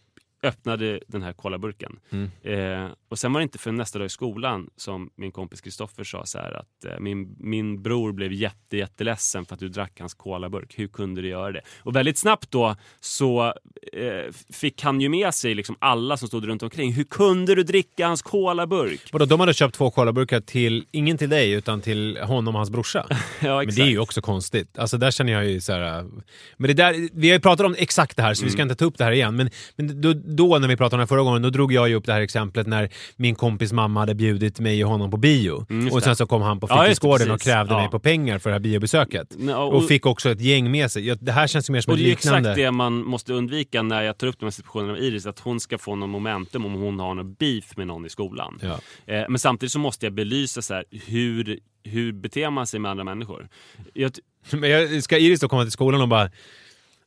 öppnade 0.44 1.00
den 1.08 1.22
här 1.22 1.32
colaburken. 1.32 1.98
Mm. 2.10 2.30
Eh, 2.42 2.90
och 3.08 3.18
sen 3.18 3.32
var 3.32 3.40
det 3.40 3.42
inte 3.42 3.58
för 3.58 3.72
nästa 3.72 3.98
dag 3.98 4.06
i 4.06 4.08
skolan 4.08 4.70
som 4.76 5.10
min 5.16 5.32
kompis 5.32 5.60
Kristoffer 5.60 6.04
sa 6.04 6.26
så 6.26 6.38
här 6.38 6.52
att 6.52 6.84
eh, 6.84 7.00
min, 7.00 7.36
min 7.38 7.82
bror 7.82 8.12
blev 8.12 8.32
jätte, 8.32 8.76
jätteledsen 8.76 9.44
för 9.44 9.54
att 9.54 9.60
du 9.60 9.68
drack 9.68 10.00
hans 10.00 10.14
colaburk. 10.14 10.78
Hur 10.78 10.88
kunde 10.88 11.22
du 11.22 11.28
göra 11.28 11.52
det? 11.52 11.60
Och 11.78 11.96
väldigt 11.96 12.18
snabbt 12.18 12.50
då 12.50 12.76
så 13.00 13.46
eh, 13.92 14.32
fick 14.52 14.82
han 14.82 15.00
ju 15.00 15.08
med 15.08 15.34
sig 15.34 15.54
liksom 15.54 15.76
alla 15.78 16.16
som 16.16 16.28
stod 16.28 16.46
runt 16.46 16.62
omkring. 16.62 16.92
Hur 16.92 17.04
kunde 17.04 17.54
du 17.54 17.62
dricka 17.62 18.06
hans 18.06 18.22
colaburk? 18.22 19.08
Vadå, 19.12 19.24
de 19.24 19.40
hade 19.40 19.54
köpt 19.54 19.74
två 19.74 19.90
colaburkar 19.90 20.40
till, 20.40 20.86
ingen 20.90 21.18
till 21.18 21.28
dig, 21.30 21.52
utan 21.52 21.80
till 21.80 22.18
honom 22.18 22.54
och 22.54 22.58
hans 22.58 22.70
brorsa. 22.70 23.06
ja, 23.40 23.62
Men 23.66 23.74
det 23.74 23.82
är 23.82 23.86
ju 23.86 23.98
också 23.98 24.20
konstigt. 24.22 24.78
Alltså 24.78 24.98
där 24.98 25.10
känner 25.10 25.32
jag 25.32 25.46
ju 25.46 25.60
så 25.60 25.72
här. 25.72 25.98
äh, 25.98 26.04
Men 26.56 26.68
det 26.68 26.74
där, 26.74 27.08
vi 27.12 27.28
har 27.28 27.34
ju 27.34 27.40
pratat 27.40 27.66
om 27.66 27.74
exakt 27.78 28.16
det 28.16 28.22
här 28.22 28.34
så 28.34 28.44
vi 28.44 28.50
ska 28.50 28.62
inte 28.62 28.74
ta 28.74 28.84
upp 28.84 28.98
det 28.98 29.04
här 29.04 29.12
igen. 29.12 29.36
Men, 29.36 29.50
men 29.76 30.00
då, 30.00 30.12
då 30.36 30.58
när 30.58 30.68
vi 30.68 30.76
pratade 30.76 30.94
om 30.94 30.98
det 30.98 31.02
här 31.02 31.06
förra 31.06 31.22
gången, 31.22 31.42
då 31.42 31.50
drog 31.50 31.72
jag 31.72 31.88
ju 31.88 31.94
upp 31.94 32.04
det 32.06 32.12
här 32.12 32.20
exemplet 32.20 32.66
när 32.66 32.88
min 33.16 33.34
kompis 33.34 33.72
mamma 33.72 34.00
hade 34.00 34.14
bjudit 34.14 34.60
mig 34.60 34.84
och 34.84 34.90
honom 34.90 35.10
på 35.10 35.16
bio. 35.16 35.66
Mm, 35.70 35.92
och 35.92 36.02
sen 36.02 36.16
så 36.16 36.26
kom 36.26 36.42
han 36.42 36.60
på 36.60 36.66
Ja, 36.70 36.78
fritidsgården 36.82 37.30
och 37.30 37.34
precis. 37.34 37.52
krävde 37.52 37.74
Ja. 37.74 37.80
mig 37.80 37.90
på 37.90 37.98
pengar 37.98 38.38
för 38.38 38.50
det 38.50 38.54
här 38.54 38.60
biobesöket. 38.60 39.34
Nej, 39.38 39.54
Och, 39.54 39.74
och- 39.74 39.88
fick 39.88 40.06
också 40.06 40.30
ett 40.30 40.40
gäng 40.40 40.70
med 40.70 40.90
sig. 40.90 41.06
Ja, 41.06 41.14
det 41.20 41.32
här 41.32 41.46
känns 41.46 41.70
ju 41.70 41.72
mer 41.72 41.80
som 41.80 41.90
Och 41.92 41.98
ett 41.98 42.04
det 42.04 42.08
är 42.08 42.10
liknande. 42.10 42.38
exakt 42.50 42.56
det 42.56 42.70
man 42.70 42.92
måste 43.04 43.32
undvika 43.32 43.82
när 43.82 44.02
jag 44.02 44.18
tar 44.18 44.26
upp 44.26 44.38
de 44.38 44.46
här 44.46 44.50
situationerna 44.50 44.92
med 44.92 45.02
Iris, 45.02 45.26
att 45.26 45.38
hon 45.38 45.60
ska 45.60 45.78
få 45.78 45.96
någon 45.96 46.10
momentum 46.10 46.66
om 46.66 46.72
hon 46.74 47.00
har 47.00 47.14
någon 47.14 47.34
beef 47.34 47.76
med 47.76 47.86
någon 47.86 48.06
i 48.06 48.08
skolan. 48.08 48.58
Ja. 48.62 48.78
Eh, 49.14 49.24
men 49.28 49.38
samtidigt 49.38 49.72
så 49.72 49.78
måste 49.78 50.06
jag 50.06 50.12
belysa 50.12 50.62
så 50.62 50.74
här, 50.74 50.84
hur, 51.06 51.58
hur 51.84 52.12
beter 52.12 52.50
man 52.50 52.66
sig 52.66 52.80
med 52.80 52.90
andra 52.90 53.04
människor. 53.04 53.48
Jag, 53.94 54.12
Men 54.52 54.70
jag, 54.70 55.02
ska 55.02 55.18
Iris 55.18 55.40
då 55.40 55.48
komma 55.48 55.62
till 55.62 55.72
skolan 55.72 56.00
och 56.00 56.08
bara 56.08 56.30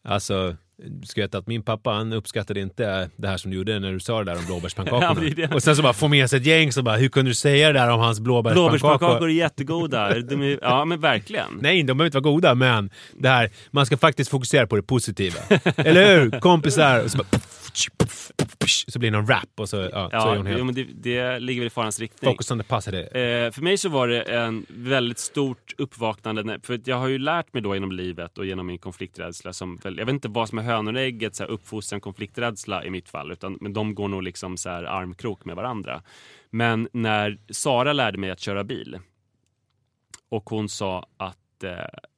Alltså, 0.04 0.56
du 0.84 1.08
ska 1.08 1.22
veta 1.22 1.38
att 1.38 1.48
min 1.48 1.63
pappa 1.63 1.90
han 1.90 2.13
uppskattade 2.13 2.60
inte 2.60 3.10
det 3.16 3.28
här 3.28 3.38
som 3.38 3.52
du 3.52 3.58
gjorde 3.58 3.80
när 3.80 3.92
du 3.92 4.00
sa 4.00 4.24
det 4.24 4.32
där 4.32 4.40
om 4.40 4.46
blåbärspannkakorna. 4.46 5.16
Ja. 5.38 5.56
Och 5.56 5.63
sen 5.63 5.76
så 5.76 5.82
bara 5.82 5.94
få 5.94 6.08
med 6.08 6.30
sig 6.30 6.40
ett 6.40 6.46
gäng 6.46 6.72
så 6.72 6.82
bara, 6.82 6.96
hur 6.96 7.10
kunde 7.10 7.32
du 7.32 7.36
säga 7.36 7.68
det 7.68 7.80
där 7.80 7.90
om 7.90 8.00
hans 8.00 8.20
blåbärspannakor? 8.20 8.70
Blåbärspannkakor 8.70 9.30
är 9.30 9.34
jättegoda. 9.34 10.20
De 10.20 10.42
är, 10.42 10.60
ja 10.62 10.86
men 10.86 11.00
verkligen. 11.00 11.48
Nej, 11.62 11.84
de 11.84 11.98
behöver 11.98 12.06
inte 12.06 12.20
vara 12.20 12.34
goda, 12.34 12.56
men 12.56 12.90
det 13.20 13.30
här, 13.30 13.50
man 13.72 13.86
ska 13.86 13.98
faktiskt 13.98 14.32
fokusera 14.32 14.68
på 14.68 14.76
det 14.76 14.82
positiva. 14.84 15.40
Eller 15.76 16.20
hur? 16.20 16.40
Kompisar! 16.40 17.04
Och 17.04 17.12
så, 17.12 17.18
bara, 17.18 17.40
så 18.88 19.00
blir 19.00 19.12
det 19.12 19.18
någon 19.18 19.28
rap 19.28 19.50
och 19.56 19.70
så, 19.70 19.78
ja, 19.78 19.90
så 19.92 19.98
är 19.98 20.10
Ja, 20.12 20.36
hon 20.36 20.46
helt... 20.46 20.60
jo, 20.60 20.66
men 20.66 20.76
det, 20.76 20.84
det 20.84 21.40
ligger 21.40 21.62
väl 21.62 21.68
i 21.68 21.70
farans 21.70 22.00
riktning. 22.00 22.32
Focus 22.32 22.52
on 22.52 22.60
the 22.60 22.63
positive. 22.63 23.04
Eh, 23.04 23.52
för 23.52 23.62
mig 23.62 23.78
så 23.78 23.90
var 23.90 24.08
det 24.08 24.22
en 24.22 24.66
väldigt 24.70 25.20
stort 25.20 25.74
uppvaknande. 25.78 26.60
För 26.63 26.82
jag 26.86 26.98
har 26.98 27.08
ju 27.08 27.18
lärt 27.18 27.54
mig 27.54 27.62
då 27.62 27.74
genom 27.74 27.92
livet 27.92 28.38
och 28.38 28.46
genom 28.46 28.68
min 28.68 28.78
konflikträdsla. 28.78 29.54
Som, 29.54 29.80
jag 29.84 29.92
vet 29.92 30.10
inte 30.10 30.28
vad 30.28 30.50
som 30.50 30.58
är 30.58 30.63
hönor 30.63 30.94
och 30.94 31.00
ägget, 31.00 31.36
så 31.36 31.44
här, 31.44 31.50
uppfostran, 31.50 32.02
konflikträdsla 32.02 32.86
i 32.86 32.90
mitt 32.90 33.10
fall. 33.10 33.32
Utan, 33.32 33.58
men 33.62 33.74
de 33.74 33.96
går 33.96 34.08
nog 34.08 34.24
liksom 34.24 34.58
så 34.58 34.70
här 34.70 34.84
armkrok 34.84 35.46
med 35.46 35.56
varandra. 35.56 36.02
Men 36.50 36.90
när 36.92 37.38
Sara 37.50 37.94
lärde 37.94 38.18
mig 38.18 38.32
att 38.32 38.40
köra 38.40 38.63
bil 38.63 39.00
och 40.30 40.50
hon 40.50 40.70
sa 40.70 41.08
att 41.18 41.63
eh, 41.63 41.72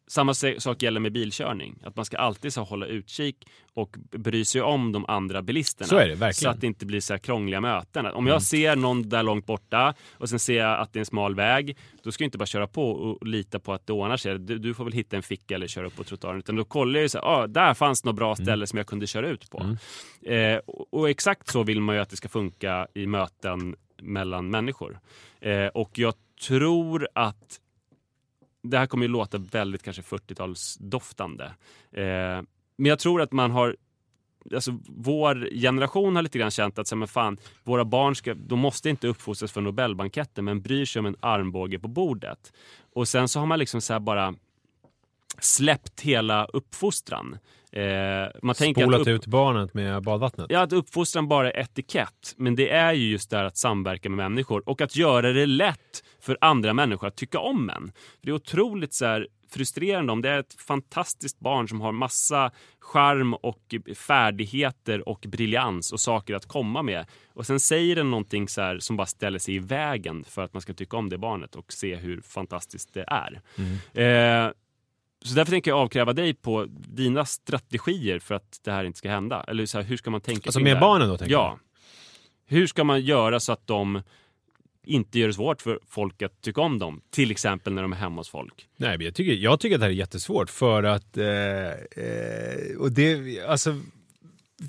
samma 0.10 0.34
sak 0.34 0.84
gäller 0.84 1.00
med 1.00 1.12
bilkörning. 1.12 1.80
Att 1.84 1.95
man 1.95 2.06
ska 2.06 2.17
alltid 2.17 2.54
så 2.54 2.63
hålla 2.63 2.86
utkik 2.86 3.48
och 3.74 3.98
bry 4.12 4.45
sig 4.45 4.62
om 4.62 4.91
de 4.91 5.06
andra 5.06 5.41
bilisterna. 5.41 5.88
Så 5.88 6.00
det. 6.08 6.34
Så 6.34 6.50
att 6.50 6.62
det 6.62 6.67
inte 6.67 6.86
blir 6.86 7.00
så 7.00 7.13
här 7.13 7.17
krångliga 7.17 7.62
möten. 7.62 8.06
Om 8.06 8.28
jag 8.28 8.41
ser 8.41 8.76
någon 8.76 9.10
där 9.10 9.24
långt 9.24 9.45
borta 9.45 9.93
och 10.13 10.30
sen 10.30 10.39
ser 10.39 10.58
jag 10.58 10.80
att 10.80 10.93
det 10.93 10.98
är 10.98 11.02
en 11.02 11.06
smal 11.06 11.36
väg, 11.36 11.78
då 12.04 12.12
ska 12.12 12.24
jag 12.24 12.28
inte 12.28 12.38
bara 12.38 12.45
köra 12.45 12.67
på 12.67 12.91
och 12.91 13.28
lita 13.28 13.60
på 13.60 13.74
att 13.74 13.88
det 13.88 13.93
ordnar 13.93 14.17
sig. 14.17 14.39
Du, 14.39 14.58
du 14.58 14.74
får 14.74 14.84
väl 14.84 14.93
hitta 14.93 15.15
en 15.15 15.24
ficka 15.24 15.56
eller 15.56 15.67
köra 15.67 15.88
upp 15.88 15.95
på 15.95 16.04
trottoaren. 16.04 16.39
Utan 16.39 16.56
då 16.56 16.65
kollar 16.65 16.93
jag 16.93 17.02
ju 17.02 17.10
så 17.10 17.17
här, 17.17 17.26
ah, 17.26 17.48
där 17.48 17.74
fanns 17.74 18.06
något 18.06 18.15
bra 18.15 18.36
ställe 18.36 18.67
som 18.67 18.78
jag 18.78 18.88
kunde 18.88 19.08
köra 19.08 19.30
ut 19.30 19.50
på. 19.50 19.78
Eh, 20.22 20.58
och, 20.58 20.93
och 20.93 21.10
exakt 21.10 21.48
så 21.48 21.63
vill 21.63 21.82
man 21.82 21.95
ju 21.95 22.02
att 22.02 22.10
det 22.10 22.17
ska 22.17 22.30
funka 22.30 22.88
i 22.93 23.08
möten 23.08 23.76
mellan 24.02 24.50
människor. 24.50 25.00
Eh, 25.41 25.67
och 25.67 26.00
jag 26.00 26.13
tror 26.48 27.08
att 27.15 27.60
det 28.63 28.78
här 28.78 28.86
kommer 28.86 29.06
ju 29.06 29.12
låta 29.12 29.38
väldigt 29.38 29.84
kanske 29.84 30.02
40-talsdoftande. 30.02 31.45
Eh, 31.91 32.43
men 32.76 32.89
jag 32.89 33.00
tror 33.00 33.22
att 33.22 33.32
man 33.32 33.52
har 33.52 33.76
Alltså, 34.54 34.80
vår 34.88 35.50
generation 35.62 36.15
har 36.15 36.24
lite 36.24 36.39
grann 36.39 36.52
känt 36.52 36.80
att 36.80 36.88
så, 36.88 36.95
här, 36.95 37.00
men 37.00 37.08
fan, 37.08 37.38
våra 37.63 37.86
barn 37.86 38.15
ska, 38.15 38.34
de 38.34 38.60
måste 38.60 38.89
inte 38.89 39.08
uppfostras 39.08 39.52
för 39.52 39.62
Nobelbanketten 39.62 40.45
men 40.45 40.62
bryr 40.62 40.86
sig 40.86 41.00
om 41.00 41.06
en 41.06 41.15
armbåge 41.19 41.80
på 41.80 41.88
bordet. 41.88 42.54
Och 42.93 43.08
sen 43.08 43.28
så 43.28 43.39
har 43.39 43.45
man 43.45 43.60
liksom 43.60 43.82
så 43.82 43.93
här 43.93 44.00
bara 44.00 44.36
släppt 45.39 46.02
hela 46.02 46.45
uppfostran. 46.45 47.38
Eh, 47.71 48.27
man 48.41 48.55
tänker 48.55 48.82
Spolat 48.82 49.01
att 49.01 49.08
upp, 49.08 49.13
ut 49.13 49.25
barnet 49.25 49.73
med 49.73 50.03
badvattnet. 50.03 50.47
Ja, 50.49 50.62
att 50.62 50.73
uppfostran 50.73 51.27
bara 51.27 51.51
är 51.51 51.60
etikett. 51.60 52.34
Men 52.38 52.55
det 52.55 52.69
är 52.69 52.93
ju 52.93 53.12
just 53.12 53.29
där 53.29 53.43
att 53.43 53.58
samverka 53.58 54.10
med 54.10 54.17
människor 54.17 54.69
och 54.69 54.82
att 54.82 54.95
göra 54.95 55.34
det 55.34 55.45
lätt 55.45 56.03
för 56.21 56.38
andra 56.41 56.73
människor 56.73 57.08
att 57.08 57.15
tycka 57.15 57.39
om 57.39 57.69
en. 57.69 57.91
Det 58.21 58.29
är 58.29 58.34
otroligt 58.36 58.93
så 58.93 59.05
här 59.05 59.27
frustrerande 59.51 60.13
om 60.13 60.21
det 60.21 60.29
är 60.29 60.39
ett 60.39 60.53
fantastiskt 60.53 61.39
barn 61.39 61.67
som 61.67 61.82
har 61.82 61.91
massa 61.91 62.51
charm 62.79 63.34
och 63.34 63.75
färdigheter 63.95 65.10
och 65.10 65.25
briljans 65.27 65.93
och 65.93 65.99
saker 65.99 66.36
att 66.36 66.45
komma 66.45 66.84
med. 66.84 67.05
Och 67.34 67.45
sen 67.45 67.60
säger 67.60 67.95
den 67.95 68.12
någonting 68.12 68.47
så 68.47 68.62
här 68.62 68.79
som 68.79 68.97
bara 68.97 69.08
ställer 69.08 69.39
sig 69.39 69.55
i 69.55 69.60
vägen 69.60 70.23
för 70.23 70.41
att 70.41 70.53
man 70.53 70.62
ska 70.62 70.73
tycka 70.73 70.97
om 70.97 71.10
det 71.10 71.17
barnet 71.17 71.55
och 71.55 71.73
se 71.73 71.95
hur 71.95 72.21
fantastiskt 72.21 72.93
det 72.93 73.05
är. 73.08 73.41
Eh, 73.93 74.51
så 75.25 75.36
därför 75.36 75.51
tänker 75.51 75.71
jag 75.71 75.79
avkräva 75.79 76.13
dig 76.13 76.34
på 76.34 76.65
dina 76.69 77.25
strategier 77.25 78.19
för 78.19 78.36
att 78.36 78.60
det 78.63 78.71
här 78.71 78.84
inte 78.84 78.97
ska 78.97 79.10
hända. 79.10 79.43
Eller 79.47 79.65
så 79.65 79.77
här, 79.77 79.86
hur 79.86 79.97
ska 79.97 80.10
man 80.10 80.21
tänka 80.21 80.47
Alltså 80.47 80.60
med 80.60 80.79
barnen 80.79 81.10
då, 81.10 81.17
tänker 81.17 81.34
Ja. 81.34 81.60
Hur 82.45 82.67
ska 82.67 82.84
man 82.84 83.01
göra 83.01 83.39
så 83.39 83.51
att 83.51 83.67
de 83.67 84.01
inte 84.86 85.19
gör 85.19 85.27
det 85.27 85.34
svårt 85.34 85.62
för 85.62 85.79
folk 85.88 86.21
att 86.21 86.41
tycka 86.41 86.62
om 86.62 86.79
dem? 86.79 87.01
Till 87.10 87.32
exempel 87.32 87.73
när 87.73 87.82
de 87.82 87.93
är 87.93 87.97
hemma 87.97 88.19
hos 88.19 88.29
folk. 88.29 88.67
Nej, 88.77 88.97
men 88.97 89.05
jag 89.05 89.15
tycker, 89.15 89.34
jag 89.34 89.60
tycker 89.60 89.75
att 89.75 89.79
det 89.79 89.86
här 89.86 89.91
är 89.91 89.95
jättesvårt 89.95 90.49
för 90.49 90.84
att... 90.84 91.17
Eh, 91.17 91.25
eh, 91.27 92.77
och 92.79 92.91
det, 92.91 93.39
alltså, 93.41 93.75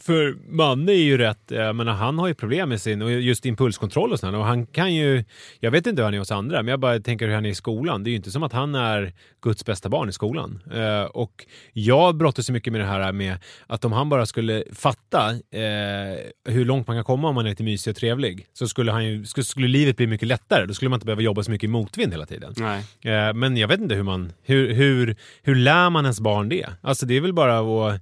för 0.00 0.36
Manne 0.48 0.92
är 0.92 1.02
ju 1.02 1.18
rätt, 1.18 1.38
jag 1.48 1.76
menar, 1.76 1.92
han 1.92 2.18
har 2.18 2.28
ju 2.28 2.34
problem 2.34 2.68
med 2.68 2.80
sin, 2.80 3.02
och 3.02 3.10
just 3.10 3.46
impulskontroll 3.46 4.12
och 4.12 4.20
sådär. 4.20 4.38
Och 4.38 4.44
han 4.44 4.66
kan 4.66 4.94
ju, 4.94 5.24
jag 5.60 5.70
vet 5.70 5.86
inte 5.86 6.02
hur 6.02 6.04
han 6.04 6.14
är 6.14 6.18
hos 6.18 6.30
andra, 6.30 6.62
men 6.62 6.70
jag 6.70 6.80
bara 6.80 7.00
tänker 7.00 7.26
hur 7.26 7.34
han 7.34 7.46
är 7.46 7.50
i 7.50 7.54
skolan. 7.54 8.04
Det 8.04 8.08
är 8.08 8.10
ju 8.10 8.16
inte 8.16 8.30
som 8.30 8.42
att 8.42 8.52
han 8.52 8.74
är 8.74 9.12
Guds 9.42 9.64
bästa 9.64 9.88
barn 9.88 10.08
i 10.08 10.12
skolan. 10.12 10.62
Eh, 10.74 11.02
och 11.02 11.46
jag 11.72 12.16
brottas 12.16 12.46
så 12.46 12.52
mycket 12.52 12.72
med 12.72 12.80
det 12.80 12.86
här 12.86 13.12
med 13.12 13.36
att 13.66 13.84
om 13.84 13.92
han 13.92 14.08
bara 14.08 14.26
skulle 14.26 14.64
fatta 14.72 15.30
eh, 15.30 16.18
hur 16.48 16.64
långt 16.64 16.86
man 16.86 16.96
kan 16.96 17.04
komma 17.04 17.28
om 17.28 17.34
man 17.34 17.46
är 17.46 17.50
lite 17.50 17.62
mysig 17.62 17.90
och 17.90 17.96
trevlig, 17.96 18.46
så 18.52 18.68
skulle, 18.68 18.92
han 18.92 19.04
ju, 19.04 19.24
skulle, 19.24 19.44
skulle 19.44 19.68
livet 19.68 19.96
bli 19.96 20.06
mycket 20.06 20.28
lättare. 20.28 20.66
Då 20.66 20.74
skulle 20.74 20.88
man 20.88 20.96
inte 20.96 21.06
behöva 21.06 21.22
jobba 21.22 21.42
så 21.42 21.50
mycket 21.50 21.64
i 21.64 21.70
motvind 21.70 22.12
hela 22.12 22.26
tiden. 22.26 22.54
Eh, 23.00 23.34
Men 23.34 23.56
jag 23.56 23.68
vet 23.68 23.80
inte 23.80 23.94
hur 23.94 24.02
man... 24.02 24.32
Hur, 24.42 24.72
hur, 24.74 25.16
hur 25.42 25.54
lär 25.54 25.90
man 25.90 26.04
ens 26.04 26.20
barn 26.20 26.48
det? 26.48 26.66
Alltså 26.82 27.06
det 27.06 27.16
är 27.16 27.20
väl 27.20 27.32
bara 27.32 27.58
att... 27.58 28.00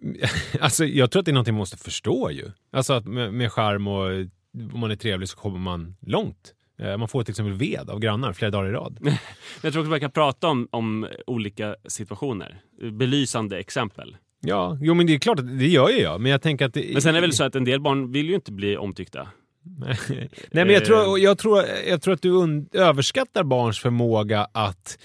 Alltså 0.60 0.84
jag 0.84 1.10
tror 1.10 1.20
att 1.20 1.26
det 1.26 1.30
är 1.30 1.34
någonting 1.34 1.54
man 1.54 1.58
måste 1.58 1.76
förstå 1.76 2.30
ju. 2.30 2.50
Alltså 2.72 2.92
att 2.92 3.06
med, 3.06 3.34
med 3.34 3.52
charm 3.52 3.88
och 3.88 4.06
om 4.72 4.80
man 4.80 4.90
är 4.90 4.96
trevlig 4.96 5.28
så 5.28 5.36
kommer 5.36 5.58
man 5.58 5.96
långt. 6.00 6.54
Eh, 6.78 6.96
Man 6.96 7.08
får 7.08 7.22
till 7.22 7.32
exempel 7.32 7.54
ved 7.54 7.90
av 7.90 7.98
grannar 8.00 8.32
flera 8.32 8.50
dagar 8.50 8.68
i 8.68 8.72
rad. 8.72 8.98
Jag 9.62 9.72
tror 9.72 9.82
också 9.82 9.90
man 9.90 10.00
kan 10.00 10.10
prata 10.10 10.48
om, 10.48 10.68
om 10.70 11.06
olika 11.26 11.76
situationer. 11.88 12.60
Belysande 12.92 13.58
exempel. 13.58 14.16
Ja, 14.40 14.78
jo 14.80 14.94
men 14.94 15.06
det 15.06 15.14
är 15.14 15.18
klart 15.18 15.38
att 15.38 15.58
det 15.58 15.68
gör 15.68 15.88
ju 15.88 15.98
jag. 15.98 16.20
Men 16.20 16.30
jag 16.32 16.42
tänker 16.42 16.64
att... 16.64 16.74
Det, 16.74 16.90
Men 16.92 17.02
sen 17.02 17.10
är 17.10 17.14
det 17.14 17.20
väl 17.20 17.32
så 17.32 17.44
att 17.44 17.54
en 17.54 17.64
del 17.64 17.80
barn 17.80 18.12
vill 18.12 18.28
ju 18.28 18.34
inte 18.34 18.52
bli 18.52 18.76
omtyckta. 18.76 19.28
Nej, 20.10 20.28
men 20.50 20.68
jag 20.70 20.84
tror, 20.84 21.18
jag 21.18 21.38
tror, 21.38 21.64
jag 21.88 22.02
tror 22.02 22.14
att 22.14 22.22
du 22.22 22.64
överskattar 22.72 23.44
barns 23.44 23.78
förmåga 23.78 24.46
att 24.52 24.98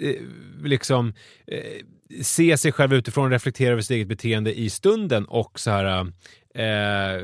eh, 0.00 0.14
liksom 0.62 1.14
eh, 1.46 1.58
se 2.22 2.56
sig 2.56 2.72
själv 2.72 2.94
utifrån 2.94 3.30
reflektera 3.30 3.72
över 3.72 3.82
sitt 3.82 3.90
eget 3.90 4.08
beteende 4.08 4.58
i 4.58 4.70
stunden 4.70 5.24
och 5.24 5.60
så 5.60 5.70
här 5.70 6.06
eh, 6.54 7.22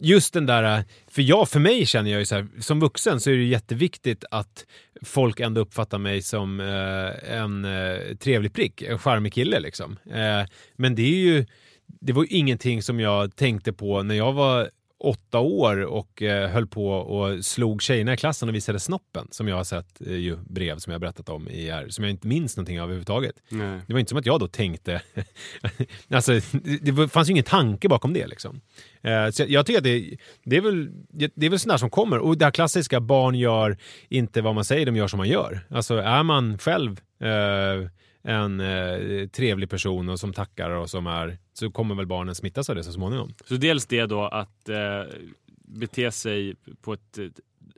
just 0.00 0.34
den 0.34 0.46
där, 0.46 0.84
för 1.10 1.22
jag, 1.22 1.48
för 1.48 1.60
mig 1.60 1.86
känner 1.86 2.10
jag 2.10 2.20
ju 2.20 2.26
så 2.26 2.34
här, 2.34 2.46
som 2.60 2.80
vuxen 2.80 3.20
så 3.20 3.30
är 3.30 3.34
det 3.34 3.44
jätteviktigt 3.44 4.24
att 4.30 4.66
folk 5.02 5.40
ändå 5.40 5.60
uppfattar 5.60 5.98
mig 5.98 6.22
som 6.22 6.60
eh, 6.60 7.34
en 7.34 7.64
eh, 7.64 8.16
trevlig 8.16 8.52
prick, 8.52 8.82
en 8.82 8.98
charmig 8.98 9.32
kille 9.32 9.60
liksom. 9.60 9.98
Eh, 10.10 10.46
men 10.76 10.94
det 10.94 11.02
är 11.02 11.18
ju, 11.18 11.46
det 11.86 12.12
var 12.12 12.22
ju 12.22 12.28
ingenting 12.28 12.82
som 12.82 13.00
jag 13.00 13.36
tänkte 13.36 13.72
på 13.72 14.02
när 14.02 14.14
jag 14.14 14.32
var 14.32 14.70
åtta 15.00 15.38
år 15.38 15.84
och 15.84 16.22
eh, 16.22 16.50
höll 16.50 16.66
på 16.66 16.90
och 16.90 17.44
slog 17.44 17.82
tjejerna 17.82 18.14
i 18.14 18.16
klassen 18.16 18.48
och 18.48 18.54
visade 18.54 18.80
snoppen 18.80 19.28
som 19.30 19.48
jag 19.48 19.56
har 19.56 19.64
sett 19.64 20.00
eh, 20.06 20.12
ju 20.12 20.36
brev 20.36 20.78
som 20.78 20.90
jag 20.92 21.00
berättat 21.00 21.28
om 21.28 21.48
i 21.48 21.70
här, 21.70 21.88
som 21.88 22.04
jag 22.04 22.10
inte 22.10 22.26
minns 22.26 22.56
någonting 22.56 22.80
av 22.80 22.84
överhuvudtaget. 22.84 23.36
Nej. 23.48 23.80
Det 23.86 23.92
var 23.92 24.00
inte 24.00 24.08
som 24.08 24.18
att 24.18 24.26
jag 24.26 24.40
då 24.40 24.48
tänkte... 24.48 25.02
alltså, 26.10 26.32
det, 26.82 27.08
fanns 27.08 27.28
ju 27.28 27.32
ingen 27.32 27.44
tanke 27.44 27.88
bakom 27.88 28.12
det. 28.12 28.26
Liksom. 28.26 28.60
Eh, 29.02 29.30
så 29.30 29.42
jag, 29.42 29.50
jag 29.50 29.66
tycker 29.66 29.78
att 29.78 29.84
det, 29.84 30.16
det 30.44 30.56
är 30.56 30.60
väl 30.60 30.90
det 31.34 31.46
är 31.46 31.50
väl 31.50 31.58
sånt 31.58 31.72
där 31.72 31.78
som 31.78 31.90
kommer. 31.90 32.18
Och 32.18 32.38
det 32.38 32.44
här 32.44 32.52
klassiska, 32.52 33.00
barn 33.00 33.34
gör 33.34 33.78
inte 34.08 34.42
vad 34.42 34.54
man 34.54 34.64
säger, 34.64 34.86
de 34.86 34.96
gör 34.96 35.08
som 35.08 35.18
man 35.18 35.28
gör. 35.28 35.60
Alltså 35.70 35.96
är 35.96 36.22
man 36.22 36.58
själv 36.58 37.00
eh, 37.20 37.90
en 38.28 38.60
eh, 38.60 39.28
trevlig 39.28 39.70
person 39.70 40.08
och 40.08 40.20
som 40.20 40.32
tackar 40.32 40.70
och 40.70 40.90
som 40.90 41.06
är 41.06 41.38
så 41.52 41.70
kommer 41.70 41.94
väl 41.94 42.06
barnen 42.06 42.34
smittas 42.34 42.70
av 42.70 42.76
det 42.76 42.84
så 42.84 42.92
småningom. 42.92 43.34
Så 43.44 43.54
dels 43.54 43.86
det 43.86 44.06
då 44.06 44.22
att 44.24 44.68
eh, 44.68 44.76
bete 45.64 46.10
sig 46.10 46.54
på 46.82 46.92
ett 46.92 47.18
eh, 47.18 47.24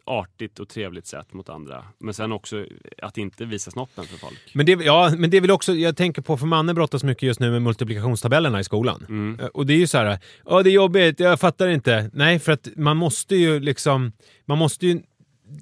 artigt 0.04 0.58
och 0.58 0.68
trevligt 0.68 1.06
sätt 1.06 1.32
mot 1.32 1.48
andra. 1.48 1.84
Men 1.98 2.14
sen 2.14 2.32
också 2.32 2.66
att 3.02 3.18
inte 3.18 3.44
visa 3.44 3.70
snoppen 3.70 4.04
för 4.04 4.18
folk. 4.18 4.38
Men 4.54 4.66
det, 4.66 4.72
ja, 4.72 5.12
men 5.18 5.30
det 5.30 5.36
är 5.36 5.40
väl 5.40 5.50
också, 5.50 5.72
jag 5.74 5.96
tänker 5.96 6.22
på, 6.22 6.36
för 6.36 6.46
Manne 6.46 6.74
brottas 6.74 7.04
mycket 7.04 7.22
just 7.22 7.40
nu 7.40 7.50
med 7.50 7.62
multiplikationstabellerna 7.62 8.60
i 8.60 8.64
skolan. 8.64 9.04
Mm. 9.08 9.40
Eh, 9.40 9.46
Och 9.46 9.66
det 9.66 9.72
är 9.72 9.78
ju 9.78 9.86
så 9.86 9.98
här, 9.98 10.18
ja 10.46 10.62
det 10.62 10.70
är 10.70 10.72
jobbigt, 10.72 11.20
jag 11.20 11.40
fattar 11.40 11.68
inte. 11.68 12.10
Nej, 12.12 12.38
för 12.38 12.52
att 12.52 12.68
man 12.76 12.96
måste 12.96 13.36
ju 13.36 13.60
liksom, 13.60 14.12
man 14.44 14.58
måste 14.58 14.86
ju 14.86 15.02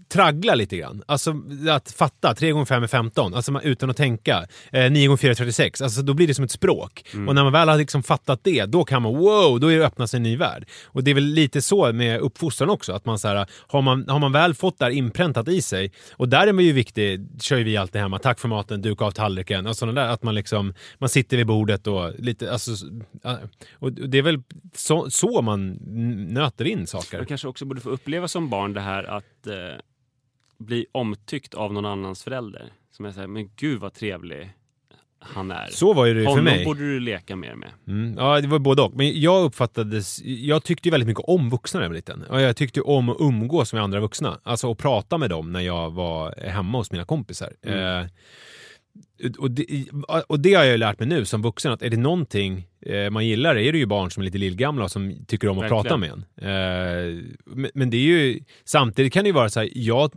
traggla 0.09 0.55
lite 0.55 0.77
grann. 0.77 1.03
Alltså 1.07 1.35
att 1.70 1.90
fatta, 1.90 2.35
3 2.35 2.51
gånger 2.51 2.64
5 2.64 2.83
är 2.83 2.87
15, 2.87 3.35
alltså 3.35 3.53
man, 3.53 3.62
utan 3.62 3.90
att 3.90 3.96
tänka. 3.96 4.46
Eh, 4.72 4.90
9 4.90 5.07
gånger 5.07 5.16
4 5.16 5.31
är 5.31 5.35
36, 5.35 5.83
alltså 5.83 6.03
då 6.03 6.14
blir 6.14 6.27
det 6.27 6.35
som 6.35 6.44
ett 6.44 6.51
språk. 6.51 7.05
Och 7.29 7.35
när 7.35 7.42
man 7.42 7.53
väl 7.53 7.68
har 7.68 7.77
liksom 7.77 8.03
fattat 8.03 8.40
det, 8.44 8.64
då 8.64 8.85
kan 8.85 9.03
man 9.03 9.14
wow, 9.14 9.61
då 9.61 9.70
öppnas 9.70 10.14
en 10.14 10.22
ny 10.22 10.37
värld. 10.37 10.68
Och 10.85 11.05
det 11.05 11.11
är 11.11 11.14
väl 11.14 11.24
lite 11.24 11.62
så 11.62 11.92
med 11.92 12.20
uppfostran 12.20 12.70
också, 12.70 12.92
att 12.92 13.07
man 13.07 13.18
så 13.18 13.29
här, 13.29 13.46
har 13.66 13.83
man, 13.83 14.09
har 14.09 14.18
man 14.18 14.33
väl 14.33 14.55
fått 14.55 14.79
det 14.79 14.85
här 14.85 14.92
inpräntat 14.92 15.48
i 15.48 15.62
sig, 15.62 15.92
och 16.12 16.29
där 16.29 16.46
är 16.46 16.53
man 16.53 16.64
ju 16.64 16.72
viktig, 16.72 17.27
kör 17.40 17.57
ju 17.57 17.64
vi 17.64 17.77
alltid 17.77 18.01
hemma, 18.01 18.18
tack 18.18 18.40
för 18.40 18.48
maten, 18.48 18.83
duka 18.83 19.04
av 19.04 19.10
tallriken 19.10 19.67
och 19.67 19.77
sådana 19.77 20.00
där, 20.00 20.08
att 20.08 20.23
man 20.23 20.35
liksom, 20.35 20.75
man 20.98 21.08
sitter 21.08 21.37
vid 21.37 21.46
bordet 21.46 21.87
och 21.87 22.13
lite, 22.19 22.52
alltså, 22.52 22.71
och 23.73 23.92
det 23.92 24.19
är 24.19 24.23
väl 24.23 24.42
så, 24.75 25.10
så 25.10 25.42
man 25.42 25.79
nöter 26.31 26.65
in 26.65 26.87
saker. 26.87 27.19
Man 27.19 27.27
kanske 27.27 27.48
också 27.48 27.65
borde 27.65 27.81
få 27.81 27.90
uppleva 27.90 28.29
som 28.29 28.50
barn 28.50 28.73
det 28.73 28.81
här 28.81 29.04
att 29.04 29.25
eh, 29.47 29.55
bli 30.59 30.87
omtyckt 30.93 31.55
av 31.55 31.73
någon 31.73 31.87
annans 31.87 32.25
förälder. 32.25 32.73
Som 32.91 33.05
är 33.05 33.13
såhär, 33.13 33.27
men 33.27 33.51
gud 33.57 33.81
vad 33.81 33.95
trevlig 33.95 34.51
han 35.21 35.51
är. 35.51 35.67
Så 35.71 35.93
var 35.93 36.07
ju 36.07 36.15
det 36.15 36.21
för 36.23 36.31
Honom 36.31 36.45
mig. 36.45 36.65
borde 36.65 36.81
du 36.81 37.01
leka 37.01 37.37
mer 37.37 37.55
med. 37.55 37.71
Mm, 37.87 38.15
ja, 38.19 38.41
det 38.41 38.49
var 38.49 38.59
både 38.59 38.83
och. 38.83 38.95
Men 38.95 39.21
jag 39.21 39.45
uppfattades... 39.45 40.21
Jag 40.25 40.65
tyckte 40.65 40.89
ju 40.89 40.91
väldigt 40.91 41.07
mycket 41.09 41.25
om 41.27 41.51
vuxna 41.51 41.81
när 41.81 41.85
jag 41.85 41.91
var 41.91 41.97
liten. 41.97 42.25
Jag 42.31 42.57
tyckte 42.57 42.81
om 42.81 43.09
att 43.09 43.17
umgås 43.21 43.73
med 43.73 43.83
andra 43.83 44.01
vuxna. 44.01 44.41
Alltså 44.43 44.73
att 44.73 44.79
prata 44.79 45.19
med 45.19 45.31
dem 45.31 45.53
när 45.53 45.61
jag 45.61 45.91
var 45.91 46.35
hemma 46.49 46.79
hos 46.79 46.93
mina 46.93 47.05
kompisar. 47.05 47.53
Eh, 47.63 48.07
och, 49.38 49.51
det, 49.51 49.87
och 50.27 50.40
det 50.40 50.55
har 50.55 50.65
jag 50.65 50.73
ju 50.73 50.79
lärt 50.79 50.99
mig 50.99 51.09
nu 51.09 51.25
som 51.25 51.42
vuxen, 51.42 51.73
att 51.73 51.83
är 51.83 51.90
det 51.90 51.96
någonting 51.96 52.67
eh, 52.81 53.11
man 53.11 53.27
gillar 53.27 53.57
är 53.57 53.73
det 53.73 53.79
ju 53.79 53.87
barn 53.87 54.11
som 54.11 54.21
är 54.21 54.25
lite 54.25 54.38
lillgamla 54.38 54.85
och 54.85 54.90
som 54.90 55.25
tycker 55.27 55.49
om 55.49 55.59
att 55.59 55.65
Verkligen. 55.65 55.83
prata 55.83 55.96
med 55.96 56.11
en. 56.11 56.25
Eh, 56.37 57.25
men, 57.44 57.71
men 57.75 57.90
det 57.90 57.96
är 57.96 58.01
ju... 58.01 58.40
Samtidigt 58.65 59.13
kan 59.13 59.25
det 59.25 59.29
ju 59.29 59.35
vara 59.35 59.49
så 59.49 59.61
här, 59.61 59.71
jag 59.75 60.13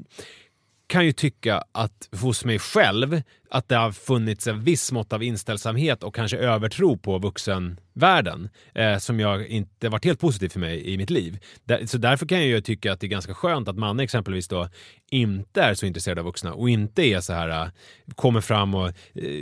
kan 0.88 1.06
ju 1.06 1.12
tycka 1.12 1.64
att 1.72 2.10
hos 2.22 2.46
mig 2.46 2.60
själv 2.60 3.22
att 3.54 3.70
det 3.70 3.76
har 3.76 3.92
funnits 3.92 4.48
en 4.48 4.64
viss 4.64 4.92
mått 4.92 5.14
av 5.14 5.24
inställsamhet 5.24 6.04
och 6.04 6.16
kanske 6.16 6.38
övertro 6.38 6.98
på 6.98 7.18
vuxenvärlden 7.18 8.50
eh, 8.74 8.98
som 8.98 9.20
jag 9.20 9.48
inte 9.48 9.90
varit 9.90 10.06
helt 10.06 10.20
positiv 10.20 10.50
för 10.50 10.60
mig 10.60 10.94
i 10.94 10.98
mitt 10.98 11.10
liv. 11.10 11.40
Där, 11.64 11.86
så 11.86 11.98
därför 11.98 12.26
kan 12.26 12.38
jag 12.38 12.48
ju 12.48 12.62
tycka 12.62 12.94
att 12.94 13.00
det 13.00 13.08
är 13.08 13.10
ganska 13.10 13.34
skönt 13.34 13.68
att 13.68 13.78
man 13.78 14.00
exempelvis 14.00 14.48
då 14.48 14.70
inte 15.10 15.62
är 15.62 15.74
så 15.74 15.86
intresserad 15.86 16.20
av 16.20 16.26
vuxna 16.26 16.54
och 16.54 16.70
inte 16.70 17.02
är 17.02 17.22
så 17.22 17.34
här, 17.34 17.50
eh, 17.50 17.68
kommer 18.16 18.42
fram 18.42 18.76
och 18.76 18.88
eh, 18.88 18.94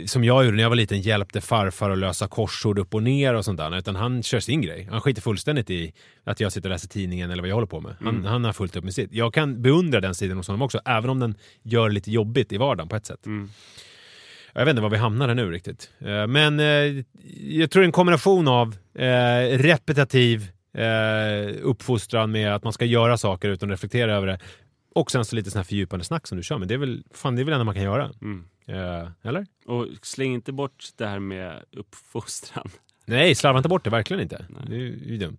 som 0.06 0.24
jag 0.24 0.44
gjorde 0.44 0.56
när 0.56 0.62
jag 0.62 0.70
var 0.70 0.76
liten 0.76 1.00
hjälpte 1.00 1.40
farfar 1.40 1.90
att 1.90 1.98
lösa 1.98 2.28
korsord 2.28 2.78
upp 2.78 2.94
och 2.94 3.02
ner 3.02 3.34
och 3.34 3.44
sånt 3.44 3.58
där. 3.58 3.78
Utan 3.78 3.96
han 3.96 4.22
kör 4.22 4.40
sin 4.40 4.60
grej. 4.62 4.88
Han 4.90 5.00
skiter 5.00 5.22
fullständigt 5.22 5.70
i 5.70 5.92
att 6.24 6.40
jag 6.40 6.52
sitter 6.52 6.68
och 6.68 6.74
läser 6.74 6.88
tidningen 6.88 7.30
eller 7.30 7.42
vad 7.42 7.48
jag 7.50 7.54
håller 7.54 7.66
på 7.66 7.80
med. 7.80 7.96
Han, 8.00 8.24
han 8.24 8.44
har 8.44 8.52
fullt 8.52 8.76
upp 8.76 8.84
med 8.84 8.94
sitt. 8.94 9.12
Jag 9.12 9.34
kan 9.34 9.62
beundra 9.62 10.00
den 10.00 10.14
sidan 10.14 10.36
hos 10.36 10.46
honom 10.48 10.62
också, 10.62 10.80
även 10.84 11.10
om 11.10 11.18
den 11.18 11.34
gör 11.62 11.88
det 11.88 11.94
lite 11.94 12.10
jobbigt 12.10 12.52
i 12.52 12.56
vardagen 12.56 12.88
på 12.88 12.96
ett 12.96 13.06
sätt. 13.06 13.26
Jag 14.52 14.64
vet 14.64 14.70
inte 14.70 14.82
var 14.82 14.90
vi 14.90 14.96
hamnar 14.96 15.28
här 15.28 15.34
nu 15.34 15.50
riktigt. 15.50 15.90
Eh, 15.98 16.26
Men 16.26 16.60
eh, 16.60 17.04
jag 17.40 17.70
tror 17.70 17.84
en 17.84 17.92
kombination 17.92 18.48
av 18.48 18.76
eh, 18.94 19.58
repetitiv 19.58 20.50
uppfostran 21.62 22.30
med 22.32 22.54
att 22.54 22.64
man 22.64 22.72
ska 22.72 22.84
göra 22.84 23.16
saker 23.16 23.48
utan 23.48 23.68
att 23.70 23.72
reflektera 23.72 24.16
över 24.16 24.26
det. 24.26 24.38
Och 24.94 25.10
sen 25.10 25.24
så 25.24 25.36
lite 25.36 25.50
sån 25.50 25.58
här 25.58 25.64
fördjupande 25.64 26.04
snack 26.04 26.26
som 26.26 26.38
du 26.38 26.44
kör 26.44 26.58
med. 26.58 26.68
Det 26.68 26.74
är 26.74 26.78
väl, 26.78 27.02
fan, 27.14 27.36
det 27.36 27.42
är 27.42 27.44
väl 27.44 27.50
det 27.50 27.54
enda 27.54 27.64
man 27.64 27.74
kan 27.74 27.84
göra. 27.84 28.10
Mm. 28.22 28.44
Eller? 29.22 29.46
Och 29.66 29.86
släng 30.02 30.34
inte 30.34 30.52
bort 30.52 30.88
det 30.96 31.06
här 31.06 31.18
med 31.18 31.62
uppfostran. 31.76 32.70
Nej, 33.04 33.34
slarva 33.34 33.58
inte 33.58 33.68
bort 33.68 33.84
det. 33.84 33.90
Verkligen 33.90 34.22
inte. 34.22 34.44
Det 34.66 34.74
är 34.74 34.80
ju 34.80 35.16
dumt. 35.16 35.38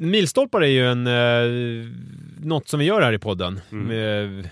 Milstolpar 0.00 0.60
är 0.60 0.66
ju 0.66 0.86
en, 0.86 1.06
eh, 1.06 1.92
något 2.46 2.68
som 2.68 2.80
vi 2.80 2.86
gör 2.86 3.02
här 3.02 3.12
i 3.12 3.18
podden. 3.18 3.60
Med, 3.70 4.50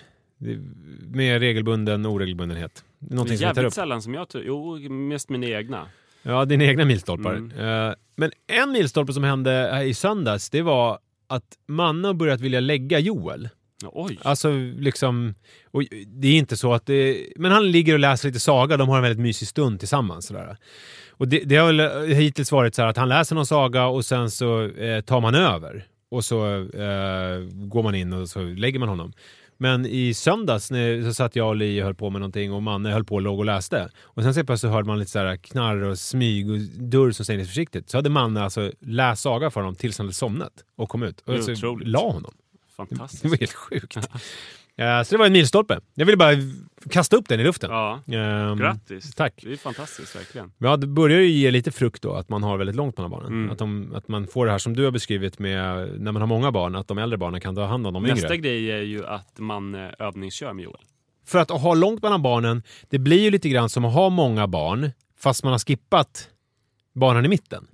med 1.10 1.40
regelbunden 1.40 2.06
oregelbundenhet. 2.06 2.84
Det 2.98 3.12
är 3.12 3.14
Någonting 3.14 3.36
vi 3.36 3.42
tar 3.42 3.54
jävligt 3.54 3.74
sällan 3.74 4.02
som 4.02 4.14
jag 4.14 4.28
tar 4.28 4.40
Jo, 4.40 4.78
mest 4.88 5.28
mina 5.28 5.46
egna. 5.46 5.86
Ja, 6.22 6.44
dina 6.44 6.64
egna 6.64 6.84
milstolpar. 6.84 7.34
Mm. 7.34 7.88
Eh, 7.88 7.94
men 8.16 8.30
en 8.46 8.72
milstolpe 8.72 9.12
som 9.12 9.24
hände 9.24 9.82
i 9.84 9.94
söndags, 9.94 10.50
det 10.50 10.62
var 10.62 10.98
att 11.26 11.58
Manne 11.66 12.08
har 12.08 12.14
börjat 12.14 12.40
vilja 12.40 12.60
lägga 12.60 12.98
Joel. 12.98 13.48
Oj. 13.82 14.18
Alltså 14.22 14.52
liksom, 14.78 15.34
och 15.70 15.82
det 16.06 16.28
är 16.28 16.38
inte 16.38 16.56
så 16.56 16.72
att 16.74 16.86
det, 16.86 17.26
men 17.36 17.52
han 17.52 17.70
ligger 17.70 17.92
och 17.92 17.98
läser 17.98 18.28
lite 18.28 18.40
saga, 18.40 18.76
de 18.76 18.88
har 18.88 18.96
en 18.96 19.02
väldigt 19.02 19.22
mysig 19.22 19.48
stund 19.48 19.78
tillsammans. 19.78 20.26
Sådär. 20.26 20.56
Och 21.18 21.28
det, 21.28 21.40
det 21.44 21.56
har 21.56 21.72
väl 21.72 22.08
hittills 22.08 22.52
varit 22.52 22.74
så 22.74 22.82
här 22.82 22.88
att 22.88 22.96
han 22.96 23.08
läser 23.08 23.34
någon 23.34 23.46
saga 23.46 23.86
och 23.86 24.04
sen 24.04 24.30
så 24.30 24.62
eh, 24.64 25.00
tar 25.00 25.20
man 25.20 25.34
över. 25.34 25.86
Och 26.10 26.24
så 26.24 26.46
eh, 26.56 27.40
går 27.52 27.82
man 27.82 27.94
in 27.94 28.12
och 28.12 28.28
så 28.28 28.40
lägger 28.40 28.78
man 28.78 28.88
honom. 28.88 29.12
Men 29.60 29.86
i 29.86 30.14
söndags 30.14 30.70
när, 30.70 31.02
så 31.02 31.14
satt 31.14 31.36
jag 31.36 31.48
och 31.48 31.56
Li 31.56 31.80
och 31.80 31.84
höll 31.84 31.94
på 31.94 32.10
med 32.10 32.20
någonting 32.20 32.52
och 32.52 32.62
Manne 32.62 32.90
höll 32.90 33.04
på 33.04 33.14
och 33.14 33.22
låg 33.22 33.38
och 33.38 33.44
läste. 33.44 33.90
Och 34.02 34.22
sen 34.22 34.34
så 34.34 34.44
plötsligt 34.44 34.72
hörde 34.72 34.86
man 34.86 34.98
lite 34.98 35.10
så 35.10 35.18
här 35.18 35.36
knarr 35.36 35.82
och 35.82 35.98
smyg 35.98 36.50
och 36.50 36.58
dörr 36.58 37.10
som 37.10 37.24
stängdes 37.24 37.48
försiktigt. 37.48 37.90
Så 37.90 37.98
hade 37.98 38.10
Manne 38.10 38.42
alltså 38.42 38.72
läst 38.80 39.22
saga 39.22 39.50
för 39.50 39.60
honom 39.60 39.74
tills 39.74 39.98
han 39.98 40.06
hade 40.06 40.14
somnat 40.14 40.52
och 40.76 40.88
kom 40.88 41.02
ut. 41.02 41.20
Och 41.20 41.58
så 41.58 41.76
la 41.76 42.10
honom. 42.10 42.34
Fantastiskt. 42.76 43.22
Det 43.22 43.28
var 43.28 43.36
helt 43.36 43.52
sjukt. 43.52 43.96
Ja, 44.80 45.04
så 45.04 45.14
det 45.14 45.18
var 45.18 45.26
en 45.26 45.32
milstolpe. 45.32 45.80
Jag 45.94 46.06
ville 46.06 46.16
bara 46.16 46.32
kasta 46.90 47.16
upp 47.16 47.28
den 47.28 47.40
i 47.40 47.44
luften. 47.44 47.70
Ja, 47.70 48.00
Ehm, 48.12 48.58
grattis. 48.58 49.14
Tack. 49.14 49.34
Det 49.42 49.52
är 49.52 49.56
fantastiskt, 49.56 50.16
verkligen. 50.16 50.52
Ja, 50.58 50.76
det 50.76 50.86
börjar 50.86 51.18
ju 51.20 51.26
ge 51.28 51.50
lite 51.50 51.72
frukt 51.72 52.02
då, 52.02 52.12
att 52.12 52.28
man 52.28 52.42
har 52.42 52.56
väldigt 52.58 52.76
långt 52.76 52.96
mellan 52.96 53.10
barnen. 53.10 53.26
Mm. 53.32 53.50
Att, 53.50 53.58
de, 53.58 53.94
att 53.94 54.08
man 54.08 54.26
får 54.26 54.46
det 54.46 54.52
här 54.52 54.58
som 54.58 54.76
du 54.76 54.84
har 54.84 54.90
beskrivit 54.90 55.38
med 55.38 55.88
när 56.00 56.12
man 56.12 56.22
har 56.22 56.26
många 56.26 56.52
barn, 56.52 56.76
att 56.76 56.88
de 56.88 56.98
äldre 56.98 57.16
barnen 57.18 57.40
kan 57.40 57.54
ta 57.54 57.64
hand 57.64 57.86
om 57.86 57.94
de 57.94 58.02
Nästa 58.02 58.26
yngre. 58.34 58.36
grej 58.36 58.70
är 58.72 58.82
ju 58.82 59.06
att 59.06 59.38
man 59.38 59.74
eh, 59.74 59.88
övningskör 59.98 60.52
med 60.52 60.62
Joel. 60.64 60.80
För 61.26 61.38
att 61.38 61.50
ha 61.50 61.74
långt 61.74 62.02
mellan 62.02 62.22
barnen, 62.22 62.62
det 62.88 62.98
blir 62.98 63.20
ju 63.20 63.30
lite 63.30 63.48
grann 63.48 63.68
som 63.68 63.84
att 63.84 63.92
ha 63.94 64.08
många 64.10 64.46
barn, 64.46 64.90
fast 65.20 65.44
man 65.44 65.52
har 65.52 65.58
skippat 65.58 66.28
barnen 66.98 67.24
i 67.24 67.28
mitten. 67.28 67.66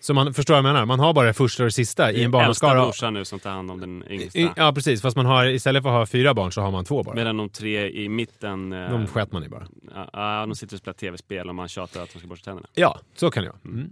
Så 0.00 0.14
man 0.14 0.34
förstår 0.34 0.54
vad 0.54 0.58
jag 0.58 0.62
menar, 0.72 0.86
man 0.86 1.00
har 1.00 1.14
bara 1.14 1.26
det 1.26 1.32
första 1.34 1.62
och 1.62 1.66
det 1.66 1.72
sista 1.72 2.12
i 2.12 2.14
en 2.14 2.20
Äldsta 2.20 2.30
barnaskara. 2.38 2.82
brorsan 2.82 3.14
nu 3.14 3.24
som 3.24 3.38
tar 3.38 3.50
hand 3.50 3.70
om 3.70 3.80
den 3.80 4.04
yngsta. 4.10 4.38
Ja, 4.56 4.72
precis. 4.72 5.02
Fast 5.02 5.16
man 5.16 5.26
har, 5.26 5.46
istället 5.46 5.82
för 5.82 5.90
att 5.90 5.94
ha 5.96 6.06
fyra 6.06 6.34
barn 6.34 6.52
så 6.52 6.60
har 6.60 6.70
man 6.70 6.84
två 6.84 7.02
bara. 7.02 7.14
Medan 7.14 7.36
de 7.36 7.48
tre 7.48 7.88
i 7.90 8.08
mitten... 8.08 8.72
eh, 8.72 8.90
De 8.90 9.06
sket 9.06 9.32
man 9.32 9.44
i 9.44 9.48
bara. 9.48 9.66
Ja, 10.12 10.46
de 10.46 10.54
sitter 10.56 10.74
och 10.76 10.80
spelar 10.80 10.94
tv-spel 10.94 11.48
och 11.48 11.54
man 11.54 11.68
tjatar 11.68 12.02
att 12.02 12.12
de 12.12 12.18
ska 12.18 12.28
borsta 12.28 12.44
tänderna. 12.44 12.68
Ja, 12.74 13.00
så 13.16 13.30
kan 13.30 13.42
det 13.42 13.48
vara. 13.48 13.60
Mm. 13.64 13.90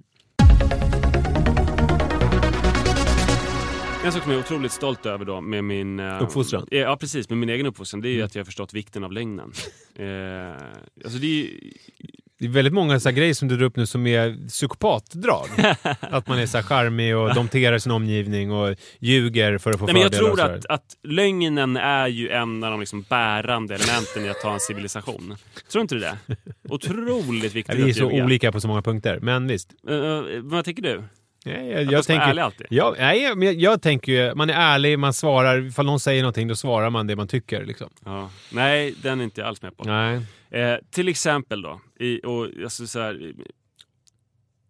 En 4.05 4.13
sak 4.13 4.23
som 4.23 4.33
jag 4.33 4.39
är 4.41 4.45
otroligt 4.45 4.73
stolt 4.73 5.07
över 5.07 5.25
då 5.25 5.41
med 5.41 5.65
min... 5.65 6.01
eh, 6.01 6.23
Uppfostran. 6.23 6.67
eh, 6.71 6.79
Ja, 6.79 6.97
precis. 6.97 7.29
Med 7.29 7.39
min 7.39 7.49
egen 7.49 7.67
uppfostran. 7.67 8.01
Det 8.01 8.09
är 8.09 8.11
ju 8.11 8.17
Mm. 8.17 8.27
att 8.27 8.35
jag 8.35 8.41
har 8.41 8.45
förstått 8.45 8.75
vikten 8.75 9.05
av 9.05 9.13
lögnen. 9.13 9.53
eh, 9.97 10.07
alltså 11.05 11.19
det 11.19 11.27
är 11.43 11.51
Det 12.41 12.45
är 12.45 12.49
väldigt 12.49 12.75
många 12.75 13.01
så 13.01 13.11
grejer 13.11 13.35
som 13.35 13.49
du 13.49 13.57
drar 13.57 13.67
upp 13.67 13.77
nu 13.77 13.87
som 13.87 14.07
är 14.07 14.49
psykopatdrag. 14.49 15.49
att 16.01 16.29
man 16.29 16.39
är 16.39 16.47
så 16.47 16.59
här 16.59 16.65
charmig 16.65 17.17
och 17.17 17.35
domterar 17.35 17.79
sin 17.79 17.93
omgivning 17.93 18.53
och 18.53 18.77
ljuger 18.99 19.59
för 19.59 19.71
att 19.71 19.79
få 19.79 19.85
Nej, 19.85 19.95
men 19.95 20.03
jag 20.03 20.15
fördelar 20.15 20.37
tror 20.37 20.57
att, 20.57 20.67
att 20.67 20.97
lögnen 21.03 21.77
är 21.77 22.07
ju 22.09 22.31
en 22.31 22.65
av 22.65 22.71
de 22.71 22.81
liksom 22.81 23.03
bärande 23.03 23.75
elementen 23.75 24.25
i 24.25 24.29
att 24.29 24.41
ta 24.41 24.53
en 24.53 24.61
civilisation. 24.61 25.37
Tror 25.73 25.83
inte 25.83 25.95
du 25.95 26.01
det? 26.01 26.19
Otroligt 26.69 27.55
viktigt 27.55 27.75
Ja, 27.79 27.85
vi 27.85 27.91
är 27.91 27.91
att 27.91 27.97
så 27.97 28.11
ljuga. 28.11 28.25
olika 28.25 28.53
på 28.53 28.61
så 28.61 28.69
många 28.69 28.83
punkter, 28.83 29.19
men 29.23 29.47
visst. 29.47 29.73
Eh, 29.89 30.23
vad 30.43 30.65
tycker 30.65 30.83
du? 30.83 31.03
Nej, 31.45 31.69
jag, 31.71 31.85
man 31.85 31.93
jag 31.93 32.05
tänker, 32.05 32.27
ärlig 32.27 32.43
alltid. 32.43 32.67
Ja, 32.71 32.95
nej, 32.99 33.35
men 33.37 33.43
jag, 33.49 33.55
jag 33.55 33.83
tänker 33.83 34.13
ju, 34.13 34.35
man 34.35 34.51
är 34.51 34.55
ärlig, 34.55 34.99
man 34.99 35.13
svarar, 35.13 35.67
ifall 35.67 35.87
någon 35.87 36.01
säger 36.01 36.23
någonting 36.23 36.49
då 36.49 36.57
svarar 36.57 36.91
man 36.91 37.07
det 37.07 37.17
man 37.17 37.29
tycker. 37.29 37.65
Liksom. 37.65 37.91
Ja. 38.05 38.31
Nej, 38.53 38.95
den 39.03 39.21
är 39.21 39.25
inte 39.25 39.41
jag 39.41 39.49
alls 39.49 39.63
med 39.63 39.77
på. 39.77 39.85
Nej. 39.85 40.21
Eh, 40.51 40.77
till 40.91 41.09
exempel 41.09 41.63
då, 41.63 41.81
i, 41.99 42.21
och, 42.25 42.49
alltså, 42.63 42.87
så 42.87 43.01
här, 43.01 43.33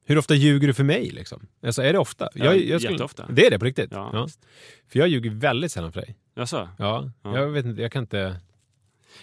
Hur 0.05 0.19
ofta 0.19 0.35
ljuger 0.35 0.67
du 0.69 0.75
för 0.75 0.85
mig? 0.85 1.11
Liksom? 1.11 1.47
Alltså, 1.63 1.83
är 1.83 1.93
det 1.93 1.99
ofta? 1.99 2.29
Ja, 2.35 2.51
skulle- 2.51 2.79
jätteofta. 2.79 3.27
Det 3.33 3.47
är 3.47 3.51
det 3.51 3.59
på 3.59 3.65
riktigt? 3.65 3.89
Ja, 3.93 4.29
För 4.89 4.99
jag 4.99 5.09
ljuger 5.09 5.31
väldigt 5.31 5.73
sällan 5.73 5.93
för 5.93 6.01
dig. 6.01 6.17
Jaså? 6.35 6.69
Ja, 6.79 7.11
Ja. 7.23 7.39
jag 7.39 7.49
vet 7.49 7.65
inte, 7.67 7.83
jag 7.83 7.93
kan 7.93 8.03
inte... 8.03 8.41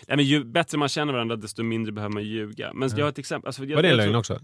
Nej, 0.08 0.18
men 0.18 0.26
ju 0.26 0.44
bättre 0.44 0.78
man 0.78 0.90
känner 0.90 1.14
varandra 1.14 1.36
desto 1.36 1.64
mindre 1.64 1.92
behöver 1.92 2.14
man 2.14 2.24
ljuga. 2.24 2.74
Men 2.74 2.90
jag 2.98 3.06
har 3.06 3.10
ett 3.10 3.20
exempel. 3.20 3.48
Alltså, 3.48 3.66
jag, 3.66 3.76
Var 3.76 3.84
det 3.84 3.88
en 3.88 3.92
jag 3.92 3.98
lögn 3.98 4.10
tror- 4.10 4.20
också? 4.20 4.40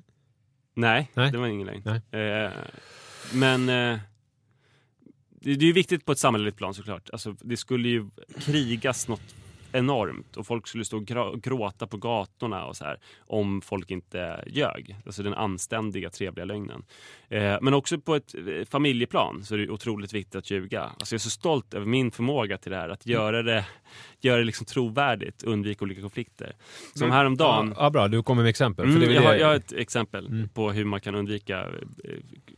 Nej, 0.74 1.12
Nej. 1.14 1.32
det 1.32 1.38
var 1.38 1.48
ingen 1.48 1.68
lögn. 1.68 1.88
Eh, 1.88 2.52
men 3.34 3.70
eh, 3.70 4.00
det, 5.30 5.56
det 5.56 5.66
är 5.66 5.68
ju 5.68 5.74
viktigt 5.74 6.06
på 6.06 6.12
ett 6.12 6.20
samhälleligt 6.20 6.58
plan 6.58 6.74
såklart. 6.74 7.10
Alltså, 7.14 7.36
det 7.42 7.58
skulle 7.58 7.90
ju 7.90 8.10
krigas 8.40 9.08
något 9.08 9.36
enormt 9.74 10.38
och 10.38 10.48
folk 10.48 10.68
skulle 10.68 10.86
stå 10.86 10.98
och 10.98 11.42
gråta 11.42 11.88
på 11.88 11.98
gatorna 11.98 12.66
och 12.66 12.78
så 12.78 12.86
här 12.86 13.00
om 13.20 13.62
folk 13.62 13.92
inte 13.92 14.44
ljög. 14.48 14.96
Alltså 15.06 15.24
den 15.24 15.34
anständiga, 15.34 16.10
trevliga 16.10 16.46
lögnen. 16.46 16.84
Eh, 17.30 17.58
men 17.62 17.74
också 17.74 18.00
på 18.00 18.16
ett 18.16 18.36
eh, 18.36 18.66
familjeplan 18.70 19.44
så 19.44 19.54
är 19.54 19.58
det 19.58 19.70
otroligt 19.70 20.14
viktigt 20.14 20.36
att 20.36 20.52
ljuga. 20.52 20.82
Alltså 20.84 21.14
jag 21.16 21.18
är 21.18 21.24
så 21.24 21.30
stolt 21.30 21.74
över 21.74 21.86
min 21.86 22.12
förmåga 22.12 22.58
till 22.58 22.72
det 22.72 22.78
här, 22.78 22.90
att 22.90 23.06
göra 23.06 23.44
det, 23.44 23.66
göra 24.20 24.38
det 24.38 24.44
liksom 24.44 24.66
trovärdigt, 24.66 25.44
undvika 25.44 25.86
olika 25.86 26.02
konflikter. 26.02 26.56
Som 26.96 27.12
häromdagen, 27.12 27.74
Ja, 27.78 27.84
ja, 27.84 27.90
bra, 27.90 28.08
du 28.08 28.24
kommer 28.24 28.42
med 28.44 28.50
exempel. 28.50 28.86
Mm, 28.86 29.02
jag, 29.02 29.10
väl 29.10 29.24
har, 29.24 29.36
jag 29.36 29.48
har 29.48 29.56
ett 29.56 29.72
exempel 29.74 30.28
Mm. 30.28 30.50
på 30.50 30.72
hur 30.72 30.86
man 30.86 31.02
kan 31.02 31.16
undvika 31.16 31.60
eh, 31.62 31.68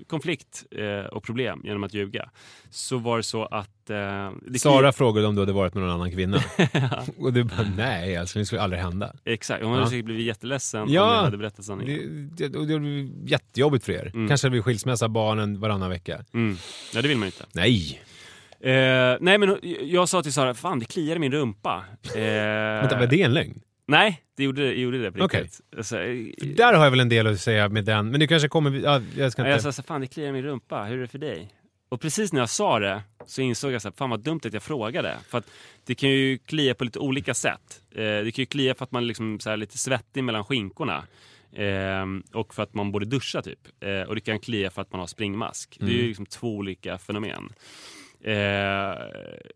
konflikt 0.08 0.64
eh, 0.72 1.06
och 1.06 1.24
problem 1.24 1.62
genom 1.64 1.84
att 1.84 1.94
ljuga. 1.94 2.30
Så 2.70 2.98
var 2.98 3.18
det 3.18 3.24
så 3.24 3.46
att... 3.46 3.90
Eh, 3.90 4.32
Sara 4.58 4.92
frågade 4.92 5.28
om 5.28 5.36
du 5.36 5.42
hade 5.42 5.54
varit 5.54 5.74
med 5.74 5.84
någon 5.84 5.92
annan 5.92 6.12
kvinna. 6.12 6.38
och 7.20 7.34
du 7.34 7.44
bara, 7.44 7.68
nej 7.78 8.18
alltså 8.18 8.40
det 8.40 8.46
skulle 8.46 8.62
aldrig 8.62 8.82
hända. 8.82 9.14
Exakt, 9.26 9.64
hon 9.64 9.72
hade 9.72 9.84
Ja. 9.84 9.90
säkert 9.90 10.06
blivit 10.06 10.26
jätteledsen 10.26 10.80
Ja. 10.90 11.04
om 11.04 11.16
jag 11.16 11.24
hade 11.24 11.38
berättat 11.38 11.66
sanningen. 11.66 12.30
Det, 12.38 12.48
det, 12.48 12.58
och 12.58 12.68
det 12.68 12.80
blir 12.80 13.10
jättejobbigt 13.26 13.86
för 13.86 13.94
er. 13.94 14.12
Mm. 14.14 14.28
Kanske 14.28 14.48
det 14.48 14.52
blir 14.52 14.62
skilsmässa 14.62 15.08
barnen 15.10 15.60
varannan 15.60 15.90
vecka. 15.90 16.26
Mm. 16.34 16.58
Ja, 16.94 17.02
det 17.02 17.08
vill 17.08 17.18
man 17.18 17.26
ju 17.28 17.32
inte. 17.38 17.46
Nej! 17.54 18.02
Eh, 18.60 19.18
nej, 19.22 19.38
men 19.38 19.58
jag 19.82 20.10
sa 20.10 20.24
till 20.24 20.34
Sara, 20.34 20.54
fan 20.54 20.80
det 20.80 20.86
kliar 20.86 21.16
i 21.16 21.20
min 21.20 21.32
rumpa. 21.32 21.84
Eh, 22.16 22.22
Vänta, 22.22 23.00
var 23.00 23.08
det 23.08 23.22
en 23.22 23.34
lögn? 23.34 23.62
Nej, 23.88 24.22
det 24.38 24.44
gjorde 24.44 24.62
det, 24.62 24.74
gjorde 24.74 25.02
det 25.02 25.12
på 25.12 25.28
riktigt. 25.28 25.62
Alltså, 25.78 26.00
eh, 26.00 26.26
För 26.40 26.46
där 26.56 26.74
har 26.74 26.84
jag 26.84 26.92
väl 26.92 27.00
en 27.00 27.10
del 27.10 27.28
att 27.28 27.40
säga 27.40 27.70
med 27.70 27.86
den, 27.86 28.12
men 28.12 28.20
det 28.20 28.28
kanske 28.28 28.48
kommer... 28.48 28.72
Ja, 28.72 29.02
jag 29.18 29.32
ska 29.32 29.42
inte... 29.42 29.50
Jag 29.66 29.74
sa 29.74 29.84
fan 29.84 30.02
det 30.02 30.08
kliar 30.08 30.30
i 30.30 30.32
min 30.32 30.44
rumpa, 30.44 30.84
hur 30.84 30.98
är 30.98 31.02
det 31.02 31.08
för 31.08 31.18
dig? 31.20 31.50
Och 31.94 32.02
precis 32.02 32.34
när 32.34 32.40
jag 32.40 32.50
sa 32.50 32.80
det 32.80 33.04
så 33.26 33.42
insåg 33.42 33.72
jag 33.72 33.82
så 33.82 33.88
här, 33.88 33.94
fan 33.96 34.10
vad 34.10 34.20
dumt 34.20 34.40
att 34.44 34.54
jag 34.54 34.64
frågade. 34.64 35.18
För 35.30 35.38
att 35.38 35.52
det 35.86 35.96
kan 35.96 36.10
ju 36.10 36.38
klia 36.38 36.76
på 36.76 36.84
lite 36.84 37.00
olika 37.00 37.34
sätt. 37.34 37.82
Eh, 37.92 38.02
det 38.02 38.36
kan 38.36 38.42
ju 38.42 38.46
klia 38.46 38.76
för 38.76 38.84
att 38.84 38.92
man 38.92 39.08
liksom 39.08 39.40
så 39.40 39.50
här 39.50 39.58
lite 39.58 39.78
svettig 39.78 40.24
mellan 40.24 40.46
skinkorna. 40.46 41.04
Eh, 41.52 42.06
och 42.32 42.54
för 42.54 42.64
att 42.64 42.74
man 42.74 42.92
borde 42.92 43.06
duscha 43.06 43.42
typ. 43.42 43.60
Eh, 43.80 44.02
och 44.02 44.16
det 44.16 44.22
kan 44.22 44.40
klia 44.40 44.70
för 44.72 44.82
att 44.82 44.92
man 44.92 45.00
har 45.00 45.08
springmask. 45.08 45.78
Det 45.80 45.86
är 45.86 45.90
ju 45.90 46.08
liksom 46.08 46.26
två 46.26 46.56
olika 46.56 46.98
fenomen. 46.98 47.54
Eh, 48.24 48.92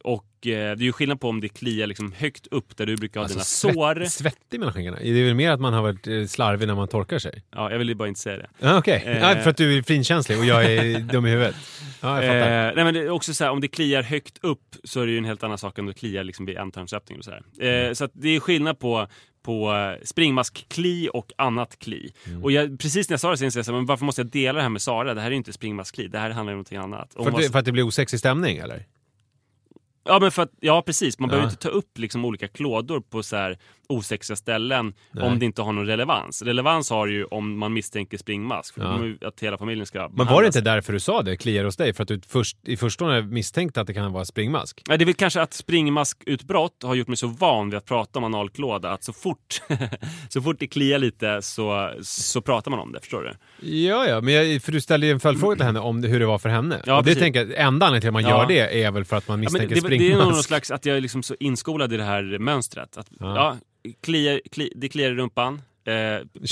och 0.04 0.26
eh, 0.48 0.50
det 0.50 0.52
är 0.52 0.76
ju 0.82 0.92
skillnad 0.92 1.22
på 1.22 1.30
om 1.30 1.42
det 1.42 1.50
kliar 1.50 1.88
liksom 1.88 2.12
högt 2.18 2.48
upp 2.48 2.78
där 2.78 2.86
du 2.86 2.96
brukar 2.96 3.20
ha 3.20 3.26
Alltså, 3.26 3.38
dina 3.38 3.74
svett- 3.74 3.74
sår. 3.74 4.06
Svettig 4.06 4.60
mellan 4.60 4.74
skinkorna? 4.74 4.98
Det 5.02 5.10
är 5.20 5.26
väl 5.26 5.34
mer 5.36 5.52
att 5.52 5.60
man 5.60 5.74
har 5.74 5.82
varit 5.82 6.08
eh, 6.08 6.26
slarvig 6.26 6.68
när 6.68 6.76
man 6.76 6.88
torkar 6.88 7.20
sig? 7.20 7.44
Ja, 7.56 7.72
jag 7.72 7.78
vill 7.78 7.90
ju 7.90 7.96
bara 7.96 8.08
inte 8.08 8.20
säga 8.20 8.38
det. 8.38 8.48
Ja, 8.60 8.78
Okej, 8.78 9.04
Eh. 9.06 9.18
ja, 9.20 9.36
för 9.36 9.50
att 9.50 9.58
du 9.58 9.78
är 9.78 9.82
finkänslig 9.82 10.40
och 10.40 10.46
jag 10.46 10.66
är 10.66 11.00
dum 11.14 11.26
i 11.26 11.30
huvudet. 11.30 11.56
Ja, 12.02 12.24
jag 12.24 12.34
fattar. 12.34 12.68
Eh, 12.68 12.76
nej 12.76 12.84
men 12.86 12.94
det 12.94 13.00
är 13.00 13.10
också 13.10 13.34
så 13.34 13.44
här, 13.44 13.52
om 13.52 13.62
det 13.62 13.68
kliar 13.68 14.04
högt 14.04 14.38
upp 14.42 14.76
så 14.84 15.02
är 15.02 15.06
det 15.06 15.12
ju 15.12 15.18
en 15.18 15.26
helt 15.26 15.44
annan 15.44 15.58
sak 15.58 15.78
än 15.78 15.82
om 15.84 15.88
det 15.88 15.94
kliar 16.00 16.24
liksom 16.24 16.46
vid 16.46 16.58
ändtarmsöppningen. 16.58 17.24
Så, 17.24 17.32
här. 17.32 17.42
Mm. 17.62 17.88
Eh, 17.88 17.94
så 17.94 18.06
att 18.06 18.12
det 18.14 18.36
är 18.36 18.40
skillnad 18.40 18.80
på, 18.80 19.08
på 19.48 19.74
eh, 19.74 20.06
springmaskkli 20.06 21.10
och 21.14 21.32
annat 21.38 21.80
kli. 21.80 22.12
Mm. 22.26 22.44
Och 22.44 22.52
jag, 22.52 22.80
precis 22.80 23.10
när 23.10 23.14
jag 23.14 23.20
sa 23.20 23.32
det 23.32 23.38
så 23.38 23.46
insåg 23.46 23.64
jag 23.68 23.74
men 23.74 23.86
varför 23.86 24.06
måste 24.06 24.22
jag 24.22 24.28
dela 24.32 24.58
det 24.58 24.62
här 24.62 24.70
med 24.70 24.82
Sara? 24.82 25.14
Det 25.14 25.22
här 25.22 25.28
är 25.28 25.32
ju 25.32 25.38
inte 25.38 25.54
springmaskkli, 25.54 26.08
det 26.08 26.20
här 26.20 26.30
handlar 26.30 26.52
ju 26.52 26.54
om 26.54 26.58
någonting 26.58 26.78
annat. 26.78 27.14
För, 27.14 27.20
hon 27.20 27.28
att 27.28 27.36
det, 27.36 27.42
var- 27.44 27.52
för 27.52 27.60
att 27.60 27.66
det 27.66 27.72
blir 27.72 27.84
osexig 27.84 28.20
stämning 28.20 28.58
eller? 28.58 28.86
Ja, 30.08 30.20
men 30.20 30.32
för 30.32 30.42
att, 30.44 30.52
ja 30.60 30.82
precis, 30.86 31.20
man 31.20 31.30
Ja. 31.30 31.32
behöver 31.32 31.50
inte 31.52 31.62
ta 31.64 31.70
upp 31.70 31.98
liksom 31.98 32.26
olika 32.26 32.48
klådor 32.48 33.00
på 33.02 33.24
så 33.24 33.36
här 33.36 33.58
osexiga 33.90 34.36
ställen 34.36 34.94
Nej. 35.12 35.24
om 35.24 35.40
det 35.40 35.46
inte 35.46 35.62
har 35.62 35.74
någon 35.74 35.86
relevans. 35.88 36.42
Relevans 36.42 36.90
har 36.90 37.08
ju 37.08 37.26
om 37.26 37.58
man 37.58 37.74
misstänker 37.74 38.18
springmask, 38.18 38.74
för 38.74 39.16
Ja. 39.22 39.28
att 39.28 39.40
hela 39.40 39.58
familjen 39.58 39.86
ska 39.86 40.10
Men 40.14 40.28
var 40.28 40.42
det 40.42 40.48
inte 40.48 40.62
därför 40.62 40.94
du 40.94 41.00
sa 41.00 41.22
det, 41.22 41.38
kliar 41.38 41.64
hos 41.66 41.76
dig? 41.78 41.94
För 41.94 42.04
att 42.04 42.08
du 42.08 42.22
först, 42.28 42.58
i 42.68 42.78
förstone 42.78 43.22
misstänkte 43.22 43.82
att 43.82 43.88
det 43.88 43.94
kan 43.94 44.12
vara 44.14 44.26
springmask? 44.26 44.82
Nej, 44.88 44.98
det 44.98 45.04
är 45.04 45.06
väl 45.06 45.14
kanske 45.16 45.42
att 45.42 45.54
springmaskutbrott 45.54 46.84
har 46.84 46.96
gjort 46.96 47.08
mig 47.08 47.18
så 47.18 47.28
van 47.28 47.70
vid 47.70 47.78
att 47.78 47.86
prata 47.86 48.20
om 48.20 48.26
analklåda 48.26 48.92
att 48.92 49.04
så 49.04 49.14
fort, 49.14 49.62
så 50.30 50.42
fort 50.42 50.56
det 50.60 50.68
kliar 50.68 51.00
lite 51.00 51.42
så, 51.42 51.92
så 52.02 52.42
pratar 52.42 52.72
man 52.72 52.80
om 52.80 52.92
det. 52.92 53.00
Förstår 53.00 53.22
du? 53.24 53.34
Ja, 53.68 54.08
ja, 54.08 54.22
men 54.22 54.34
jag, 54.34 54.62
för 54.62 54.72
du 54.72 54.82
ställde 54.82 55.08
ju 55.08 55.12
en 55.14 55.20
följdfråga 55.20 55.56
till 55.56 55.66
henne 55.66 55.80
om 55.80 56.04
hur 56.04 56.20
det 56.20 56.26
var 56.26 56.38
för 56.40 56.50
henne. 56.50 56.82
Ja, 56.86 56.98
och 56.98 57.04
det 57.04 57.08
precis. 57.10 57.22
tänker 57.24 57.40
jag, 57.40 57.50
enda 57.60 57.86
anledningen 57.86 58.02
till 58.02 58.08
att 58.10 58.14
man 58.14 58.24
Ja. 58.24 58.30
gör 58.30 58.48
det 58.48 58.84
är 58.84 58.92
väl 58.92 59.06
för 59.06 59.16
att 59.18 59.28
man 59.28 59.44
Ja, 59.44 59.50
misstänker 59.98 60.18
det, 60.18 60.22
är 60.22 60.26
nog 60.26 60.34
någon 60.34 60.44
slags 60.44 60.72
att 60.72 60.86
jag 60.86 60.98
är 60.98 61.02
liksom 61.02 61.24
så 61.24 61.36
inskolad 61.40 61.94
i 61.94 61.98
det 61.98 62.04
här 62.04 62.38
mönstret. 62.40 62.98
Att, 62.98 63.08
Ja. 63.20 63.36
ja. 63.84 63.92
kliar, 64.02 64.42
kli, 64.52 64.74
det 64.76 64.90
kliar 64.90 65.12
i 65.12 65.14
rumpan, 65.16 65.62
eh, 65.86 65.94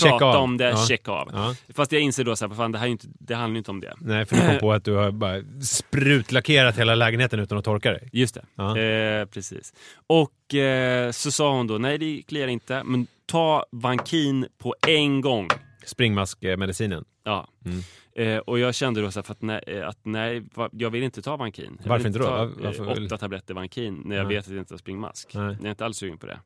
prata 0.01 0.25
av. 0.25 0.35
om 0.43 0.57
det, 0.57 0.69
Ja. 0.69 0.85
check 0.87 1.07
av. 1.07 1.29
Ja. 1.33 1.55
Fast 1.73 1.91
jag 1.91 2.01
inser 2.01 2.23
då 2.23 2.35
så 2.35 2.47
här, 2.47 2.55
fan, 2.55 2.71
det, 2.71 2.77
här 2.77 2.87
inte, 2.87 3.07
det 3.19 3.35
handlar 3.35 3.55
ju 3.55 3.57
inte 3.57 3.71
om 3.71 3.79
det. 3.81 3.93
Nej, 4.01 4.25
för 4.25 4.35
du 4.35 4.41
kom 4.41 4.59
på 4.59 4.71
att 4.73 4.83
du 4.85 4.93
har 4.93 5.11
bara 5.11 5.41
sprutlackerat 5.61 6.77
hela 6.77 6.95
lägenheten 6.95 7.39
utan 7.39 7.57
att 7.57 7.65
torka 7.65 7.91
dig. 7.91 8.09
Just 8.13 8.35
det, 8.35 8.45
Ja. 8.55 8.77
eh, 8.79 9.25
precis. 9.25 9.73
Och 10.07 10.55
eh, 10.55 11.11
så 11.11 11.31
sa 11.31 11.51
hon 11.57 11.67
då, 11.67 11.77
nej 11.77 11.97
det 11.97 12.21
kliar 12.27 12.47
inte, 12.47 12.83
men 12.83 13.07
ta 13.25 13.65
Vankin 13.71 14.47
på 14.57 14.75
en 14.87 15.21
gång. 15.21 15.47
Springmaskmedicinen. 15.85 17.05
Ja. 17.28 17.47
Mm. 17.65 17.80
Eh, 18.17 18.38
och 18.38 18.59
jag 18.59 18.76
kände 18.76 19.01
då 19.01 19.11
så 19.11 19.23
för 19.23 19.32
att, 19.32 19.41
nej, 19.41 19.63
eh, 19.67 19.88
att 19.88 19.97
nej, 20.03 20.43
jag 20.71 20.89
vill 20.89 21.03
inte 21.03 21.21
ta 21.21 21.36
Vankin. 21.38 21.78
Jag 21.84 21.89
Varför 21.89 22.07
inte 22.07 22.19
då? 22.19 22.26
ta, 22.26 22.32
Var- 22.38 22.51
varför 22.63 22.88
eh, 22.89 22.93
vill- 22.93 23.05
åtta 23.05 23.17
tabletter 23.17 23.53
Vankin 23.53 24.01
när 24.05 24.15
jag 24.15 24.28
Nej. 24.28 24.36
vet 24.36 24.45
att 24.45 24.51
jag 24.53 24.59
inte 24.61 24.73
har 24.73 24.78
springmask. 24.80 25.34
Nej. 25.34 25.43
Jag 25.59 25.65
är 25.65 25.69
inte 25.69 25.86
alls 25.86 25.97
sugen 25.97 26.17
på 26.17 26.28
det. 26.28 26.39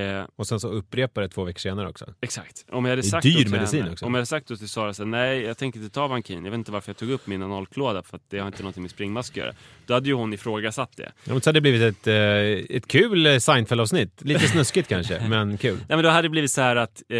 Eh, 0.00 0.24
Och 0.36 0.46
sen 0.46 0.60
så 0.60 0.68
upprepar 0.68 1.22
det 1.22 1.28
två 1.28 1.44
veckor 1.44 1.58
senare 1.58 1.88
också. 1.88 2.14
exakt. 2.20 2.64
Om 2.70 2.84
jag 2.84 2.92
hade 2.92 3.02
Det 3.02 3.06
är 3.08 3.10
sagt 3.10 3.22
dyr 3.22 3.48
medicin 3.50 3.80
henne, 3.80 3.92
också. 3.92 4.06
Om 4.06 4.14
jag 4.14 4.18
hade 4.18 4.26
sagt 4.26 4.48
då 4.48 4.56
till 4.56 4.68
Sara 4.68 4.94
så 4.94 5.02
här, 5.02 5.10
nej 5.10 5.40
jag 5.42 5.58
tänker 5.58 5.80
inte 5.80 5.94
ta 5.94 6.06
Vankin. 6.06 6.44
Jag 6.44 6.50
vet 6.50 6.58
inte 6.58 6.72
varför 6.72 6.90
jag 6.90 6.96
tog 6.96 7.10
upp 7.10 7.26
min 7.26 7.42
analklåda 7.42 8.02
för 8.02 8.16
att 8.16 8.22
det 8.30 8.38
har 8.38 8.46
inte 8.46 8.62
någonting 8.62 8.82
med 8.82 8.90
springmask 8.90 9.32
att 9.32 9.36
göra. 9.36 9.52
Då 9.86 9.94
hade 9.94 10.08
ju 10.08 10.14
hon 10.14 10.32
ifrågasatt 10.32 10.96
det. 10.96 11.12
Ja, 11.24 11.32
men 11.32 11.40
så 11.40 11.48
hade 11.48 11.56
det 11.56 11.60
blivit 11.60 11.82
ett, 11.82 12.06
eh, 12.06 12.76
ett 12.76 12.86
kul 12.88 13.26
eh, 13.26 13.36
Seinfeld-avsnitt. 13.38 14.22
Lite 14.22 14.40
snuskigt 14.48 14.88
kanske, 14.88 15.28
men 15.28 15.58
kul. 15.58 15.76
Nej 15.76 15.86
men 15.96 16.02
då 16.02 16.08
hade 16.10 16.22
det 16.22 16.30
blivit 16.30 16.50
så 16.50 16.60
här 16.60 16.76
att 16.76 17.02
eh, 17.08 17.18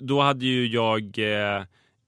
då 0.00 0.20
hade 0.20 0.46
ju 0.46 0.66
jag 0.66 1.18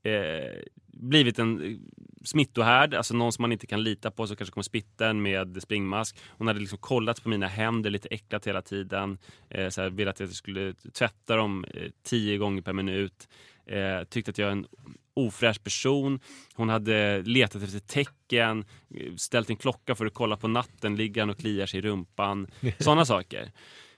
eh, 0.03 0.63
blivit 0.87 1.39
en 1.39 1.63
eh, 1.63 1.77
smittohärd, 2.25 2.95
alltså 2.95 3.15
någon 3.15 3.33
som 3.33 3.43
man 3.43 3.53
inte 3.53 3.67
kan 3.67 3.83
lita 3.83 4.11
på 4.11 4.27
som 4.27 4.37
kanske 4.37 4.53
kommer 4.53 4.63
smitta 4.63 5.09
en 5.09 5.23
med 5.23 5.63
springmask. 5.63 6.17
Hon 6.29 6.47
hade 6.47 6.61
liksom 6.61 6.79
kollat 6.79 7.23
på 7.23 7.29
mina 7.29 7.47
händer 7.47 7.91
lite 7.91 8.09
äcklat 8.09 8.47
hela 8.47 8.63
tiden. 8.63 9.19
Eh, 9.49 9.69
så 9.69 9.83
här, 9.83 9.91
velat 9.91 10.15
att 10.15 10.21
jag 10.21 10.31
skulle 10.31 10.75
tvätta 10.93 11.37
dem 11.37 11.65
eh, 11.75 11.91
tio 12.03 12.39
gånger 12.39 12.63
per 12.63 12.73
minut. 12.73 13.29
Eh, 13.67 14.05
tyckte 14.05 14.31
att 14.31 14.39
jag 14.39 14.49
är 14.49 14.53
en 14.53 14.67
ofräsch 15.15 15.65
person. 15.65 16.21
Hon 16.55 16.69
hade 16.69 17.23
letat 17.23 17.63
efter 17.63 17.79
tecken, 17.79 18.65
eh, 18.95 19.15
ställt 19.17 19.51
en 19.51 19.57
klocka 19.57 19.95
för 19.95 20.07
att 20.07 20.15
kolla 20.15 20.37
på 20.37 20.49
natten, 20.49 20.97
ligger 20.97 21.23
han 21.23 21.31
och 21.31 21.39
kliar 21.39 21.67
sig 21.67 21.79
i 21.79 21.83
rumpan. 21.83 22.47
Sådana 22.79 23.05
saker. 23.05 23.43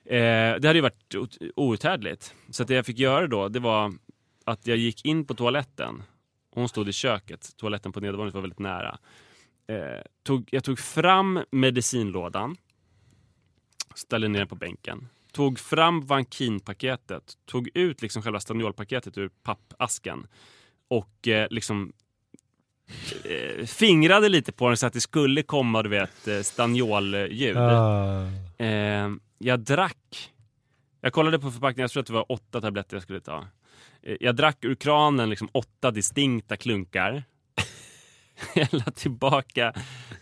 Eh, 0.05 0.61
det 0.61 0.64
hade 0.64 0.74
ju 0.74 0.80
varit 0.80 1.14
outhärdligt. 1.57 2.34
Så 2.50 2.64
det 2.64 2.74
jag 2.74 2.86
fick 2.86 2.98
göra 2.98 3.26
då, 3.26 3.48
det 3.48 3.61
var 3.61 3.92
att 4.47 4.66
jag 4.66 4.76
gick 4.76 5.05
in 5.05 5.24
på 5.24 5.34
toaletten. 5.34 6.03
Hon 6.55 6.68
stod 6.68 6.88
i 6.88 6.93
köket, 6.93 7.57
toaletten 7.57 7.93
på 7.93 8.01
nedervåningen 8.01 8.34
var 8.34 8.40
väldigt 8.40 8.59
nära. 8.59 8.99
Eh, 9.66 10.03
tog, 10.22 10.49
jag 10.53 10.64
tog 10.64 10.78
fram 10.78 11.45
medicinlådan, 11.51 12.57
ställde 13.95 14.28
ner 14.28 14.38
den 14.38 14.49
på 14.49 14.55
bänken. 14.55 15.09
Tog 15.32 15.59
fram 15.59 16.01
Vankin-paketet, 16.07 17.32
tog 17.47 17.68
ut 17.74 18.03
liksom 18.03 18.22
själva 18.22 18.40
staniolpaketet 18.40 19.18
ur 19.18 19.30
pappasken 19.43 20.26
och 20.88 21.28
eh, 21.28 21.47
liksom 21.51 21.93
eh, 23.24 23.66
fingrade 23.66 24.28
lite 24.28 24.53
på 24.53 24.68
den 24.68 24.76
så 24.76 24.86
att 24.86 24.93
det 24.93 25.01
skulle 25.01 25.43
komma 25.43 25.82
du 25.82 25.88
vet, 25.88 26.28
eh, 26.28 26.40
staniolljud. 26.40 27.57
Eh, 28.59 29.11
jag 29.38 29.61
drack. 29.61 30.32
Jag 31.01 31.12
kollade 31.12 31.38
på 31.38 31.51
förpackningen, 31.51 31.82
jag 31.84 31.90
tror 31.90 32.01
att 32.01 32.07
det 32.07 32.12
var 32.12 32.32
åtta 32.32 32.61
tabletter 32.61 32.97
jag 32.97 33.03
skulle 33.03 33.20
ta. 33.20 33.47
Eh, 34.03 34.16
Jag 34.20 34.36
drack 34.36 34.64
ur 34.64 34.74
kranen 34.74 35.30
liksom 35.30 35.48
åtta 35.53 35.90
distinkta 35.90 36.57
klunkar. 36.57 37.24
Jag 38.55 38.68
la 38.74 38.84
tillbaka 38.84 39.72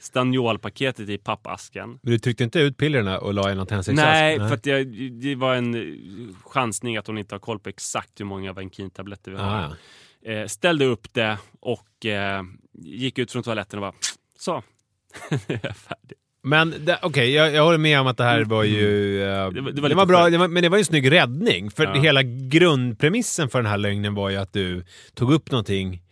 Staniolpaketet 0.00 1.08
i 1.08 1.18
pappasken. 1.18 1.90
Men 2.02 2.12
du 2.12 2.18
tryckte 2.18 2.44
inte 2.44 2.60
ut 2.60 2.76
pillerna 2.76 3.18
och 3.18 3.34
la 3.34 3.52
i 3.52 3.54
någon 3.54 3.66
tändsticksask? 3.66 4.06
Nej, 4.06 4.38
för 4.38 4.52
att 4.54 4.66
jag, 4.66 4.86
det 5.12 5.34
var 5.34 5.54
en 5.54 5.74
eh, 5.74 6.34
chansning 6.44 6.96
att 6.96 7.06
hon 7.06 7.18
inte 7.18 7.34
har 7.34 7.40
koll 7.40 7.58
på 7.58 7.68
exakt 7.68 8.20
hur 8.20 8.24
många 8.24 8.52
Venkin-tabletter 8.52 9.30
vi 9.30 9.36
har. 9.38 9.46
Ah, 9.46 9.76
ja. 10.22 10.30
Eh, 10.32 10.46
ställde 10.46 10.84
upp 10.84 11.12
det 11.12 11.38
och 11.60 12.06
eh, 12.06 12.42
gick 12.72 13.18
ut 13.18 13.32
från 13.32 13.42
toaletten 13.42 13.78
och 13.78 13.92
bara 13.92 13.94
så. 14.38 14.62
Nu 15.30 15.38
är 15.54 15.60
jag 15.62 15.76
färdig. 15.76 16.18
Men 16.42 16.74
det- 16.84 16.98
okej, 17.02 17.30
jag, 17.32 17.54
jag 17.54 17.64
håller 17.64 17.78
med 17.78 18.00
om 18.00 18.06
att 18.06 18.16
det 18.16 18.24
här 18.24 18.44
var 18.44 18.62
ju... 18.64 19.22
eh, 19.22 19.28
Det 19.28 19.34
var- 19.34 19.50
det 19.50 19.72
det 19.72 19.80
var 19.80 19.82
var, 19.82 19.88
lite 19.88 20.06
bra, 20.06 20.30
det 20.30 20.38
var, 20.38 20.48
men 20.48 20.62
det 20.62 20.68
var 20.68 20.76
ju 20.76 20.80
en 20.80 20.84
snygg 20.84 21.12
räddning. 21.12 21.70
För 21.70 21.84
Ja. 21.84 21.92
hela 22.00 22.22
grundpremissen 22.22 23.48
för 23.48 23.58
den 23.62 23.70
här 23.70 23.78
lögnen 23.78 24.14
var 24.14 24.30
ju 24.30 24.36
att 24.36 24.52
du 24.52 24.84
tog 25.14 25.32
upp 25.32 25.50
någonting 25.50 26.02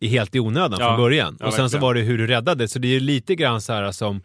i 0.00 0.06
helt 0.08 0.34
i 0.34 0.40
onödan 0.40 0.76
Ja. 0.80 0.86
från 0.86 0.96
början. 0.96 1.36
Ja, 1.40 1.46
och 1.46 1.52
sen 1.52 1.58
så 1.70 1.76
verkligen. 1.76 1.82
var 1.82 1.94
det 1.94 2.00
hur 2.00 2.18
du 2.18 2.26
räddade. 2.26 2.68
Så 2.68 2.78
det 2.78 2.88
är 2.88 2.92
ju 2.92 3.00
lite 3.00 3.34
grann 3.34 3.60
så 3.60 3.72
här 3.72 3.92
som 3.92 4.22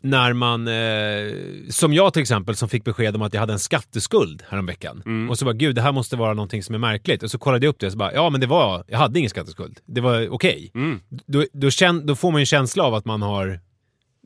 när 0.00 0.32
man, 0.32 0.68
eh, 0.68 1.32
som 1.70 1.92
jag 1.94 2.12
till 2.12 2.22
exempel, 2.22 2.56
som 2.56 2.68
fick 2.68 2.84
besked 2.84 3.16
om 3.16 3.22
att 3.22 3.32
jag 3.34 3.40
hade 3.40 3.52
en 3.52 3.58
skatteskuld 3.58 4.42
häromveckan. 4.48 5.02
Mm. 5.06 5.30
Och 5.30 5.38
så 5.38 5.44
bara, 5.44 5.54
gud 5.54 5.74
det 5.74 5.82
här 5.82 5.92
måste 5.92 6.16
vara 6.16 6.34
någonting 6.34 6.62
som 6.62 6.74
är 6.74 6.78
märkligt. 6.78 7.22
Och 7.22 7.30
så 7.30 7.38
kollade 7.38 7.66
jag 7.66 7.70
upp 7.70 7.78
det 7.80 7.86
och 7.86 7.92
så 7.92 7.98
bara, 7.98 8.14
ja 8.14 8.30
men 8.30 8.40
det 8.40 8.46
var, 8.46 8.84
jag 8.88 8.98
hade 8.98 9.18
ingen 9.18 9.30
skatteskuld. 9.30 9.78
Det 9.86 10.00
var 10.00 10.28
okej. 10.28 10.70
Mm. 10.74 11.00
Då, 11.26 11.44
då, 11.52 11.68
då 12.04 12.14
får 12.14 12.30
man 12.30 12.38
ju 12.40 12.42
en 12.42 12.46
känsla 12.46 12.84
av 12.84 12.94
att 12.94 13.04
man 13.04 13.22
har 13.22 13.60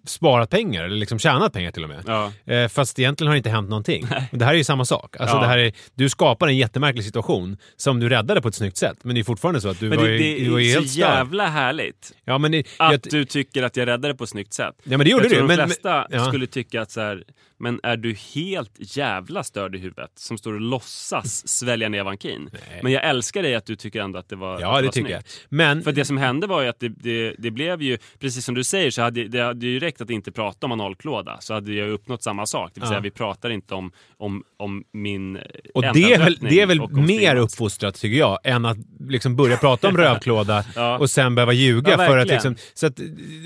sparat 0.07 0.51
pengar, 0.51 0.85
eller 0.85 0.97
liksom 0.97 1.19
tjänat 1.19 1.53
pengar 1.53 1.71
till 1.71 1.83
och 1.83 1.89
med. 1.89 2.03
Ja. 2.07 2.33
Eh, 2.55 2.69
fast 2.69 2.99
egentligen 2.99 3.29
har 3.29 3.35
det 3.35 3.39
inte 3.39 3.51
hänt 3.51 3.69
någonting. 3.71 4.07
Och 4.33 4.39
det 4.39 4.45
här 4.45 4.53
är 4.53 4.57
ju 4.59 4.65
samma 4.65 4.85
sak. 4.85 5.17
Alltså 5.21 5.37
Ja. 5.37 5.41
det 5.41 5.47
här 5.47 5.59
är, 5.59 5.73
du 5.95 6.09
skapar 6.09 6.49
en 6.49 6.57
jättemärklig 6.57 7.05
situation 7.05 7.57
som 7.77 8.01
du 8.01 8.09
räddade 8.09 8.43
på 8.43 8.49
ett 8.49 8.55
snyggt 8.55 8.77
sätt. 8.77 8.97
Men 9.03 9.15
det 9.15 9.21
är 9.21 9.25
fortfarande 9.25 9.61
så 9.61 9.69
att 9.69 9.81
du 9.81 9.89
Men 9.89 9.99
var, 9.99 10.05
det, 10.07 10.17
ju, 10.17 10.39
det 10.39 10.45
du 10.45 10.51
var 10.51 10.59
ju 10.59 10.69
är 10.71 10.75
helt 10.75 10.87
så 10.87 10.93
störd. 10.93 11.09
jävla 11.09 11.47
härligt 11.47 12.13
Ja, 12.25 12.39
men 12.39 12.53
det, 12.53 12.67
att 12.77 12.91
jag, 12.93 13.01
du 13.11 13.25
tycker 13.25 13.63
att 13.63 13.77
jag 13.77 13.87
räddade 13.89 14.15
på 14.15 14.25
ett 14.25 14.31
snyggt 14.31 14.53
sätt. 14.55 14.75
ja, 14.85 14.99
men 14.99 15.05
det 15.05 15.11
gjorde 15.11 15.25
jag 15.25 15.31
du. 15.33 15.37
tror 15.37 15.47
Men, 15.49 15.57
de 15.57 15.63
men, 15.63 15.69
flesta 15.69 16.07
ja. 16.11 16.27
skulle 16.27 16.47
tycka 16.47 16.83
att 16.83 16.91
så 16.91 17.01
här, 17.01 17.25
men 17.61 17.81
är 17.83 17.97
du 17.97 18.15
helt 18.35 18.73
jävla 18.97 19.43
störd 19.45 19.75
i 19.75 19.79
huvudet 19.79 20.11
som 20.15 20.39
står 20.39 20.53
och 20.55 20.61
låtsas 20.61 21.49
svälja 21.59 21.89
ner 21.89 22.05
Vankin? 22.05 22.51
Nej. 22.53 22.81
Men 22.83 22.93
jag 22.93 23.05
älskar 23.05 23.43
dig 23.43 23.55
att 23.55 23.67
du 23.67 23.77
tycker 23.77 24.01
ändå 24.01 24.19
att 24.19 24.29
det 24.29 24.37
var 24.37 24.61
ja, 24.61 24.77
det 24.81 24.87
var 24.87 24.93
tycker 24.93 25.09
snyggt. 25.09 25.11
jag. 25.11 25.57
Men, 25.57 25.83
För 25.83 25.93
det 25.93 26.05
som 26.05 26.17
hände 26.17 26.47
var 26.47 26.63
ju 26.63 26.69
att 26.69 26.81
det, 26.81 26.89
det, 26.89 27.35
det 27.39 27.51
blev 27.51 27.83
ju, 27.83 27.99
precis 28.19 28.45
som 28.45 28.55
du 28.55 28.65
säger, 28.65 28.91
så 28.91 29.03
hade 29.03 29.29
det 29.29 29.41
hade 29.43 29.67
ju 29.67 29.79
räckt 29.79 30.01
att 30.01 30.11
inte 30.11 30.33
prata 30.33 30.67
om 30.67 30.73
analklåda. 30.73 31.37
Så 31.41 31.55
hade 31.55 31.73
jag 31.75 31.91
uppnått 31.91 32.23
samma 32.23 32.47
sak. 32.47 32.71
Det 32.75 32.81
vill 32.81 32.87
Ja. 32.87 32.91
säga 32.91 33.01
vi 33.01 33.11
pratar 33.11 33.51
inte 33.51 33.75
om, 33.75 33.93
om, 34.17 34.45
om 34.57 34.85
min 34.93 35.39
och 35.75 35.83
det 35.83 36.13
är 36.13 36.19
väl, 36.19 36.39
det 36.41 36.61
är 36.61 36.67
väl 36.67 36.89
mer 36.93 37.37
uppfostrat 37.37 37.95
tycker 37.95 38.19
jag, 38.19 38.39
än 38.45 38.65
att 38.65 38.77
liksom 39.09 39.37
börja 39.37 39.57
prata 39.57 39.89
om 39.89 39.97
rövklåda 39.97 40.65
Ja. 40.75 40.99
och 40.99 41.11
sen 41.11 41.35
behöva 41.35 41.53
ljuga. 41.53 41.91
Ja, 41.91 41.97
för 41.97 42.19
att 42.19 42.29
liksom, 42.29 42.57
så 42.75 42.87
att, 42.87 43.01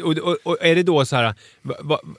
och, 0.04 0.18
och, 0.18 0.36
och 0.44 0.56
är 0.60 0.74
det 0.74 0.82
då 0.82 1.04
så 1.04 1.16
här, 1.16 1.34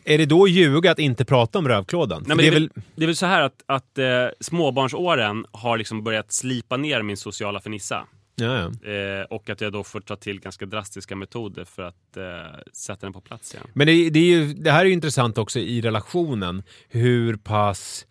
är 0.06 0.18
det 0.18 0.26
då 0.26 0.48
ljuga 0.48 0.92
att 0.92 1.00
inte 1.00 1.26
prata 1.26 1.60
om 1.60 1.68
rövklådan? 1.86 2.24
Nej, 2.28 2.38
det 2.38 2.44
det, 2.44 2.48
är 2.48 2.52
väl, 2.52 2.70
det 2.96 3.04
är 3.04 3.08
väl 3.08 3.16
så 3.16 3.26
här 3.26 3.42
att, 3.42 3.64
att 3.66 3.98
eh, 3.98 4.28
småbarnsåren 4.40 5.46
har 5.52 5.78
liksom 5.78 6.04
börjat 6.04 6.32
slipa 6.32 6.78
ner 6.78 7.02
min 7.02 7.18
sociala 7.18 7.60
fernissa. 7.60 8.08
ja, 8.36 8.70
ja. 8.84 8.92
Eh, 8.92 9.24
och 9.24 9.50
att 9.50 9.62
jag 9.62 9.74
då 9.74 9.84
får 9.84 10.02
ta 10.02 10.16
till 10.16 10.40
ganska 10.40 10.66
drastiska 10.66 11.16
metoder 11.16 11.66
för 11.66 11.84
att 11.84 12.18
eh, 12.18 12.60
sätta 12.74 13.06
den 13.06 13.14
på 13.14 13.22
plats 13.22 13.54
igen. 13.54 13.68
Men 13.74 13.88
det, 13.88 14.10
det, 14.10 14.20
är 14.20 14.24
ju, 14.24 14.54
det 14.54 14.72
här 14.72 14.82
är 14.82 14.86
ju 14.86 14.94
intressant 14.94 15.38
också 15.38 15.60
i 15.60 15.82
relationen. 15.82 16.64
Hur 16.90 17.38
pass... 17.38 18.06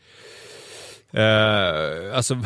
Eh, 1.10 2.16
alltså, 2.16 2.38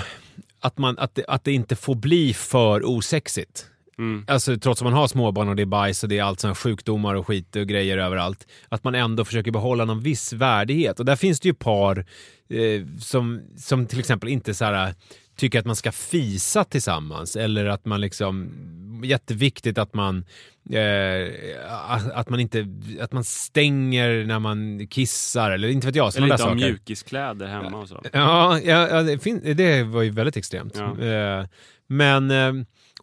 att, 0.61 0.79
man, 0.79 0.99
att, 0.99 1.14
det, 1.14 1.24
att 1.29 1.45
det 1.45 1.53
inte 1.53 1.76
får 1.76 1.95
bli 1.95 2.35
för 2.35 2.85
osexigt. 2.85 3.66
Mm. 3.99 4.24
Alltså 4.28 4.57
trots 4.57 4.80
att 4.80 4.84
man 4.84 4.92
har 4.92 5.09
småbarn 5.09 5.49
och 5.49 5.57
det 5.57 5.62
är 5.62 5.66
bajs 5.66 6.03
och 6.03 6.09
det 6.09 6.18
är 6.18 6.22
allt 6.22 6.40
sådana 6.40 6.55
sjukdomar 6.55 7.14
och 7.14 7.26
skit 7.26 7.57
och 7.57 7.66
grejer 7.66 7.99
överallt. 7.99 8.46
Att 8.68 8.84
man 8.84 8.94
ändå 8.94 9.24
försöker 9.24 9.51
behålla 9.51 9.84
någon 9.84 10.01
viss 10.01 10.32
värdighet. 10.32 11.01
Och 11.01 11.05
där 11.07 11.16
finns 11.16 11.40
det 11.40 11.49
ju 11.49 11.55
par 11.55 11.99
eh, 12.51 12.86
som, 13.01 13.40
som 13.57 13.86
till 13.86 13.99
exempel 13.99 14.28
inte 14.28 14.55
så 14.55 14.64
här, 14.64 14.94
tycker 15.36 15.59
att 15.59 15.66
man 15.66 15.76
ska 15.76 15.92
fisa 15.92 16.64
tillsammans. 16.64 17.36
Eller 17.36 17.66
att 17.66 17.84
man 17.84 18.01
liksom, 18.01 18.51
jätteviktigt 19.05 19.78
att 19.78 19.94
man 19.94 20.24
eh, 20.70 21.28
att 22.14 22.28
man 22.28 22.40
inte, 22.40 22.66
att 23.01 23.12
man 23.12 23.24
stänger 23.24 24.24
när 24.24 24.38
man 24.38 24.86
kissar 24.86 25.51
eller 25.51 25.68
inte 25.68 25.86
vet 25.86 25.96
jag, 25.96 26.16
Eller 26.16 26.26
inte 26.26 26.42
ha 26.42 26.51
saker. 26.51 26.55
mjukiskläder 26.55 27.46
hemma 27.46 27.78
och 27.78 27.88
så. 27.88 28.03
Ja, 28.12 28.61
ja, 28.61 29.03
det, 29.03 29.55
det 29.55 29.82
var 29.82 30.03
ju 30.03 30.11
väldigt 30.11 30.36
extremt. 30.36 30.76
Ja. 30.76 31.07
Eh, 31.07 31.46
men, 31.86 32.30
eh, 32.30 32.53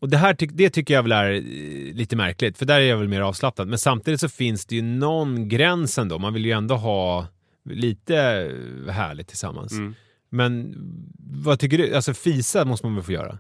och 0.05 0.09
det 0.11 0.17
här 0.17 0.33
ty- 0.33 0.47
det 0.53 0.69
tycker 0.69 0.93
jag 0.93 1.03
väl 1.03 1.11
är 1.11 1.31
eh, 1.31 1.41
lite 1.95 2.15
märkligt, 2.15 2.57
för 2.57 2.65
där 2.65 2.75
är 2.81 2.85
jag 2.85 2.97
väl 2.97 3.07
mer 3.07 3.21
avslappnad. 3.21 3.67
Men 3.67 3.77
samtidigt 3.79 4.19
så 4.19 4.29
finns 4.29 4.65
det 4.65 4.75
ju 4.75 4.81
någon 4.81 5.49
gräns 5.49 5.97
ändå. 5.97 6.19
Man 6.19 6.33
vill 6.33 6.45
ju 6.45 6.51
ändå 6.51 6.75
ha 6.75 7.27
lite 7.69 8.17
eh, 8.87 8.93
härligt 8.93 9.27
tillsammans. 9.27 9.71
Mm. 9.71 9.95
Men 10.29 10.75
vad 11.43 11.59
tycker 11.59 11.77
du? 11.77 11.95
Alltså 11.95 12.13
fisa 12.13 12.65
måste 12.65 12.85
man 12.85 12.95
väl 12.95 13.03
få 13.03 13.11
göra? 13.11 13.39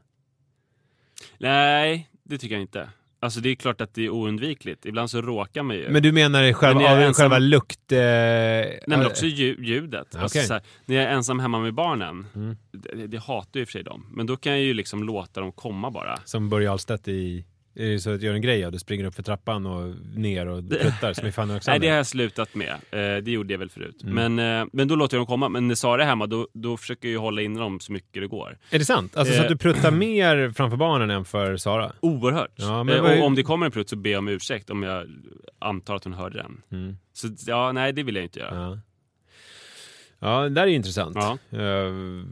Nej, 1.37 2.09
det 2.23 2.37
tycker 2.37 2.55
jag 2.55 2.61
inte. 2.61 2.89
Alltså 3.25 3.39
det 3.39 3.49
är 3.49 3.55
klart 3.55 3.81
att 3.81 3.93
det 3.93 4.05
är 4.05 4.09
oundvikligt. 4.09 4.85
Ibland 4.85 5.09
så 5.09 5.21
råkar 5.21 5.63
man 5.63 5.75
ju. 5.75 5.89
Men 5.89 6.03
du 6.03 6.11
menar 6.11 6.53
själva, 6.53 6.81
jag 6.81 7.03
ensam- 7.03 7.13
själva 7.13 7.39
lukt... 7.39 7.91
Eh, 7.91 7.97
Nej 7.97 8.79
men 8.87 9.05
också 9.05 9.25
lju- 9.25 9.61
ljudet. 9.63 10.15
Alltså, 10.15 10.37
Okej. 10.39 10.47
så 10.47 10.53
här, 10.53 10.63
när 10.85 10.95
jag 10.95 11.05
är 11.05 11.09
ensam 11.09 11.39
hemma 11.39 11.59
med 11.59 11.73
barnen, 11.73 12.25
Mm. 12.35 12.57
det, 12.71 13.07
det 13.07 13.17
hatar 13.19 13.49
ju 13.53 13.61
i 13.61 13.63
och 13.63 13.67
för 13.67 13.71
sig 13.71 13.83
dem. 13.83 14.05
Men 14.11 14.25
då 14.25 14.37
kan 14.37 14.51
jag 14.51 14.61
ju 14.61 14.73
liksom 14.73 15.03
låta 15.03 15.41
dem 15.41 15.51
komma 15.51 15.91
bara. 15.91 16.19
Som 16.25 16.49
Börje 16.49 16.71
Ahlstedt 16.71 17.07
i... 17.07 17.45
Är 17.75 17.85
det 17.89 17.99
så 17.99 18.09
att 18.13 18.19
du 18.19 18.25
gör 18.25 18.33
en 18.33 18.41
grej 18.41 18.65
av 18.65 18.71
Du 18.71 18.79
springer 18.79 19.05
upp 19.05 19.15
för 19.15 19.23
trappan 19.23 19.65
och 19.65 19.95
ner 20.15 20.47
och 20.47 20.69
pruttar 20.69 21.13
som 21.13 21.27
i 21.27 21.31
Fanny 21.31 21.53
och 21.53 21.53
Nej, 21.53 21.59
det 21.65 21.71
Alexander? 21.71 21.89
har 21.89 21.97
jag 21.97 22.07
slutat 22.07 22.55
med. 22.55 22.71
Eh, 22.71 23.23
det 23.23 23.31
gjorde 23.31 23.53
jag 23.53 23.59
väl 23.59 23.69
förut. 23.69 24.03
Mm. 24.03 24.33
Men, 24.35 24.61
eh, 24.61 24.67
men 24.73 24.87
då 24.87 24.95
låter 24.95 25.17
jag 25.17 25.19
dem 25.19 25.27
komma. 25.27 25.49
Men 25.49 25.67
när 25.67 25.75
Sara 25.75 26.03
är 26.03 26.07
hemma, 26.07 26.27
då, 26.27 26.47
då 26.53 26.77
försöker 26.77 27.07
jag 27.09 27.19
hålla 27.21 27.41
in 27.41 27.53
dem 27.53 27.79
så 27.79 27.91
mycket 27.91 28.21
det 28.21 28.27
går. 28.27 28.57
Är 28.69 28.79
det 28.79 28.85
sant? 28.85 29.17
Alltså 29.17 29.33
så 29.33 29.39
att 29.39 29.45
Eh. 29.45 29.49
du 29.51 29.57
pruttar 29.57 29.91
mer 29.91 30.49
framför 30.55 30.77
barnen 30.77 31.09
än 31.09 31.25
för 31.25 31.57
Sara? 31.57 31.91
Oerhört. 31.99 32.51
Ja, 32.55 32.83
men 32.83 32.95
eh, 33.05 33.11
är- 33.11 33.19
och 33.19 33.25
om 33.25 33.35
det 33.35 33.43
kommer 33.43 33.65
en 33.65 33.71
prutt 33.71 33.89
så 33.89 33.95
ber 33.95 34.09
jag 34.09 34.19
om 34.19 34.27
ursäkt 34.27 34.69
om 34.69 34.83
jag 34.83 35.05
antar 35.59 35.95
att 35.95 36.03
hon 36.03 36.13
hörde 36.13 36.37
den. 36.37 36.61
Mm. 36.71 36.97
Så 37.13 37.27
ja, 37.47 37.71
nej 37.71 37.93
det 37.93 38.03
vill 38.03 38.15
jag 38.15 38.25
inte 38.25 38.39
göra. 38.39 38.55
Ja. 38.55 38.79
Ja, 40.25 40.41
det 40.41 40.49
där 40.49 40.61
är 40.63 40.67
ju 40.67 40.75
intressant. 40.75 41.17
Ja. 41.19 41.37
Uh, 41.59 42.23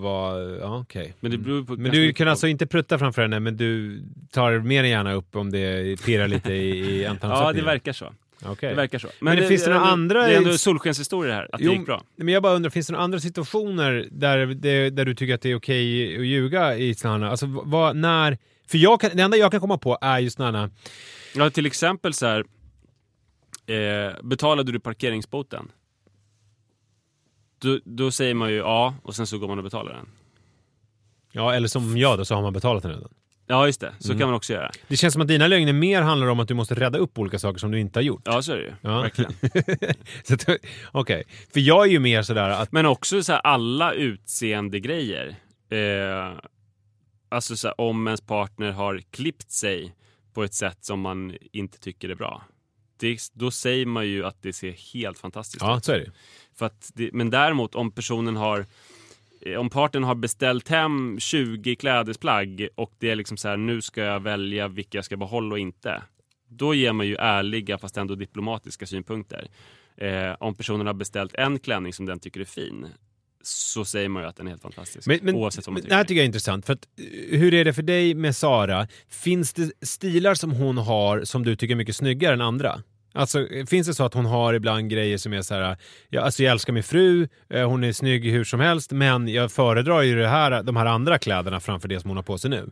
vad, 0.00 0.58
ja, 0.60 0.78
okej. 0.78 1.14
Men 1.20 1.30
det 1.30 1.38
beror 1.38 1.64
på 1.64 1.72
Men 1.72 1.84
ganska 1.84 2.00
du 2.00 2.12
kan 2.12 2.28
alltså 2.28 2.46
inte 2.46 2.66
prutta 2.66 2.98
framför 2.98 3.22
henne, 3.22 3.40
men 3.40 3.56
du 3.56 4.02
tar 4.30 4.58
mer 4.58 4.84
än 4.84 4.90
gärna 4.90 5.12
upp 5.12 5.36
om 5.36 5.50
det 5.50 6.00
pirrar 6.04 6.28
lite 6.28 6.52
i, 6.52 6.70
i 6.70 7.02
Ja, 7.22 7.52
det 7.52 7.62
verkar 7.62 7.92
så. 7.92 8.12
Okej. 8.44 8.68
Det 8.70 8.76
verkar 8.76 8.98
så. 8.98 9.08
Men 9.20 9.36
det 9.36 9.46
finns 9.46 9.64
det 9.64 9.70
några 9.70 9.86
andra- 9.86 10.26
Det 10.26 10.32
är 10.32 10.36
ändå 10.36 10.58
solskenshistorier 10.58 11.34
här, 11.34 11.48
att 11.52 11.60
Jo, 11.60 11.70
det 11.70 11.76
gick 11.76 11.86
bra. 11.86 12.02
Men 12.16 12.28
jag 12.28 12.42
bara 12.42 12.54
undrar, 12.54 12.70
finns 12.70 12.86
det 12.86 12.92
några 12.92 13.04
andra 13.04 13.20
situationer 13.20 14.08
där, 14.10 14.46
det, 14.46 14.90
där 14.90 15.04
du 15.04 15.14
tycker 15.14 15.34
att 15.34 15.42
det 15.42 15.50
är 15.50 15.56
okej 15.56 16.16
att 16.18 16.26
ljuga 16.26 16.76
i 16.76 16.94
sådana 16.94 17.30
Alltså 17.30 17.46
vad, 17.64 17.96
när... 17.96 18.38
För 18.66 18.78
jag 18.78 19.00
kan, 19.00 19.10
det 19.14 19.22
enda 19.22 19.36
jag 19.36 19.50
kan 19.50 19.60
komma 19.60 19.78
på 19.78 19.98
är 20.00 20.18
just 20.18 20.36
sådana 20.36 20.70
Ja, 21.34 21.50
till 21.50 21.66
exempel 21.66 22.14
så 22.14 22.26
här. 22.26 22.44
Eh, 23.66 24.12
betalade 24.22 24.72
du 24.72 24.80
parkeringsboten? 24.80 25.70
Då, 27.62 27.78
då 27.84 28.10
säger 28.10 28.34
man 28.34 28.50
ju 28.50 28.56
ja 28.56 28.94
och 29.02 29.16
sen 29.16 29.26
så 29.26 29.38
går 29.38 29.48
man 29.48 29.58
och 29.58 29.64
betalar 29.64 29.92
den. 29.92 30.08
Ja, 31.32 31.54
eller 31.54 31.68
som 31.68 31.96
jag 31.96 32.18
då, 32.18 32.24
så 32.24 32.34
har 32.34 32.42
man 32.42 32.52
betalat 32.52 32.82
den 32.82 32.92
redan. 32.92 33.08
Ja, 33.46 33.66
just 33.66 33.80
det. 33.80 33.92
Så 33.98 34.08
Mm. 34.08 34.18
kan 34.18 34.28
man 34.28 34.36
också 34.36 34.52
göra. 34.52 34.70
Det 34.88 34.96
känns 34.96 35.12
som 35.12 35.22
att 35.22 35.28
dina 35.28 35.46
lögner 35.46 35.72
mer 35.72 36.02
handlar 36.02 36.26
om 36.26 36.40
att 36.40 36.48
du 36.48 36.54
måste 36.54 36.74
rädda 36.74 36.98
upp 36.98 37.18
olika 37.18 37.38
saker 37.38 37.58
som 37.58 37.70
du 37.70 37.80
inte 37.80 37.98
har 37.98 38.02
gjort. 38.04 38.22
Ja, 38.24 38.42
så 38.42 38.52
är 38.52 38.56
det 38.56 38.62
ju. 38.62 38.72
Ja. 38.82 39.00
Verkligen. 39.00 39.32
Okej, 40.92 41.24
för 41.52 41.60
jag 41.60 41.86
är 41.86 41.90
ju 41.90 41.98
mer 41.98 42.22
sådär 42.22 42.50
att... 42.50 42.72
Men 42.72 42.86
också 42.86 43.22
så 43.22 43.32
här, 43.32 43.40
alla 43.40 43.92
utseende 43.92 44.80
grejer. 44.80 45.36
Eh, 45.70 46.38
alltså 47.28 47.56
så 47.56 47.68
här, 47.68 47.80
om 47.80 48.06
ens 48.06 48.20
partner 48.20 48.70
har 48.72 49.00
klippt 49.10 49.50
sig 49.50 49.94
på 50.34 50.44
ett 50.44 50.54
sätt 50.54 50.78
som 50.84 51.00
man 51.00 51.36
inte 51.52 51.78
tycker 51.80 52.08
är 52.08 52.14
bra. 52.14 52.42
Det, 53.00 53.18
då 53.32 53.50
säger 53.50 53.86
man 53.86 54.06
ju 54.06 54.26
att 54.26 54.42
det 54.42 54.52
ser 54.52 54.72
helt 54.94 55.18
fantastiskt 55.18 55.62
Ja, 55.62 55.76
ut. 55.76 55.84
så 55.84 55.92
är 55.92 55.98
det 55.98 56.10
För 56.60 56.66
att 56.66 56.90
det, 56.94 57.10
men 57.12 57.30
däremot 57.30 57.74
om 57.74 57.90
personen 57.90 58.36
har 58.36 58.66
eh, 59.40 59.58
om 59.58 59.70
parten 59.70 60.04
har 60.04 60.14
beställt 60.14 60.68
hem 60.68 61.16
20 61.20 61.76
klädesplagg 61.76 62.68
och 62.74 62.92
det 62.98 63.10
är 63.10 63.16
liksom 63.16 63.36
så 63.36 63.48
här, 63.48 63.56
nu 63.56 63.82
ska 63.82 64.00
jag 64.00 64.20
välja 64.20 64.68
vilka 64.68 64.98
jag 64.98 65.04
ska 65.04 65.16
behålla 65.16 65.52
och 65.52 65.58
inte. 65.58 66.02
Då 66.48 66.74
ger 66.74 66.92
man 66.92 67.06
ju 67.06 67.16
ärliga 67.16 67.78
fast 67.78 67.96
ändå 67.96 68.14
diplomatiska 68.14 68.86
synpunkter. 68.86 69.48
Eh, 69.96 70.32
om 70.40 70.54
personen 70.54 70.86
har 70.86 70.94
beställt 70.94 71.34
en 71.34 71.58
klänning 71.58 71.92
som 71.92 72.06
den 72.06 72.20
tycker 72.20 72.40
är 72.40 72.44
fin 72.44 72.86
så 73.42 73.84
säger 73.84 74.08
man 74.08 74.22
ju 74.22 74.28
att 74.28 74.36
den 74.36 74.46
är 74.46 74.50
helt 74.50 74.62
fantastisk. 74.62 75.06
Men, 75.06 75.18
men, 75.22 75.34
oavsett 75.34 75.66
vad 75.66 75.72
man 75.72 75.82
tycker. 75.82 75.90
det 75.90 75.96
här 75.96 76.04
tycker 76.04 76.14
jag 76.14 76.22
är 76.22 76.26
intressant. 76.26 76.66
För 76.66 76.72
att, 76.72 76.88
eh, 76.98 77.38
hur 77.38 77.54
är 77.54 77.64
det 77.64 77.72
för 77.72 77.82
dig 77.82 78.14
med 78.14 78.36
Sara? 78.36 78.88
Finns 79.08 79.52
det 79.52 79.72
stilar 79.82 80.34
som 80.34 80.50
hon 80.50 80.78
har 80.78 81.24
som 81.24 81.44
du 81.44 81.56
tycker 81.56 81.74
är 81.74 81.76
mycket 81.76 81.96
snyggare 81.96 82.34
än 82.34 82.40
andra? 82.40 82.82
Alltså, 83.12 83.46
finns 83.66 83.86
det 83.86 83.94
så 83.94 84.04
att 84.04 84.14
hon 84.14 84.26
har 84.26 84.54
ibland 84.54 84.90
grejer 84.90 85.18
som 85.18 85.32
är 85.32 85.42
så 85.42 85.54
här, 85.54 85.76
jag, 86.08 86.24
alltså 86.24 86.42
jag 86.42 86.50
älskar 86.50 86.72
min 86.72 86.82
fru, 86.82 87.28
eh, 87.48 87.68
hon 87.68 87.84
är 87.84 87.92
snygg 87.92 88.24
hur 88.24 88.44
som 88.44 88.60
helst, 88.60 88.92
men 88.92 89.28
jag 89.28 89.52
föredrar 89.52 90.02
ju 90.02 90.18
det 90.18 90.28
här, 90.28 90.62
de 90.62 90.76
här 90.76 90.86
andra 90.86 91.18
kläderna 91.18 91.60
framför 91.60 91.88
det 91.88 92.00
som 92.00 92.10
hon 92.10 92.16
har 92.16 92.24
på 92.24 92.38
sig 92.38 92.50
nu. 92.50 92.70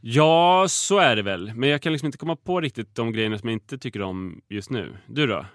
Ja, 0.00 0.66
så 0.68 0.98
är 0.98 1.16
det 1.16 1.22
väl. 1.22 1.54
Men 1.54 1.68
jag 1.68 1.82
kan 1.82 1.92
liksom 1.92 2.06
inte 2.06 2.18
komma 2.18 2.36
på 2.36 2.60
riktigt 2.60 2.94
de 2.94 3.12
grejerna 3.12 3.38
som 3.38 3.48
jag 3.48 3.56
inte 3.56 3.78
tycker 3.78 4.02
om 4.02 4.40
just 4.48 4.70
nu. 4.70 4.96
Du 5.06 5.26
då? 5.26 5.46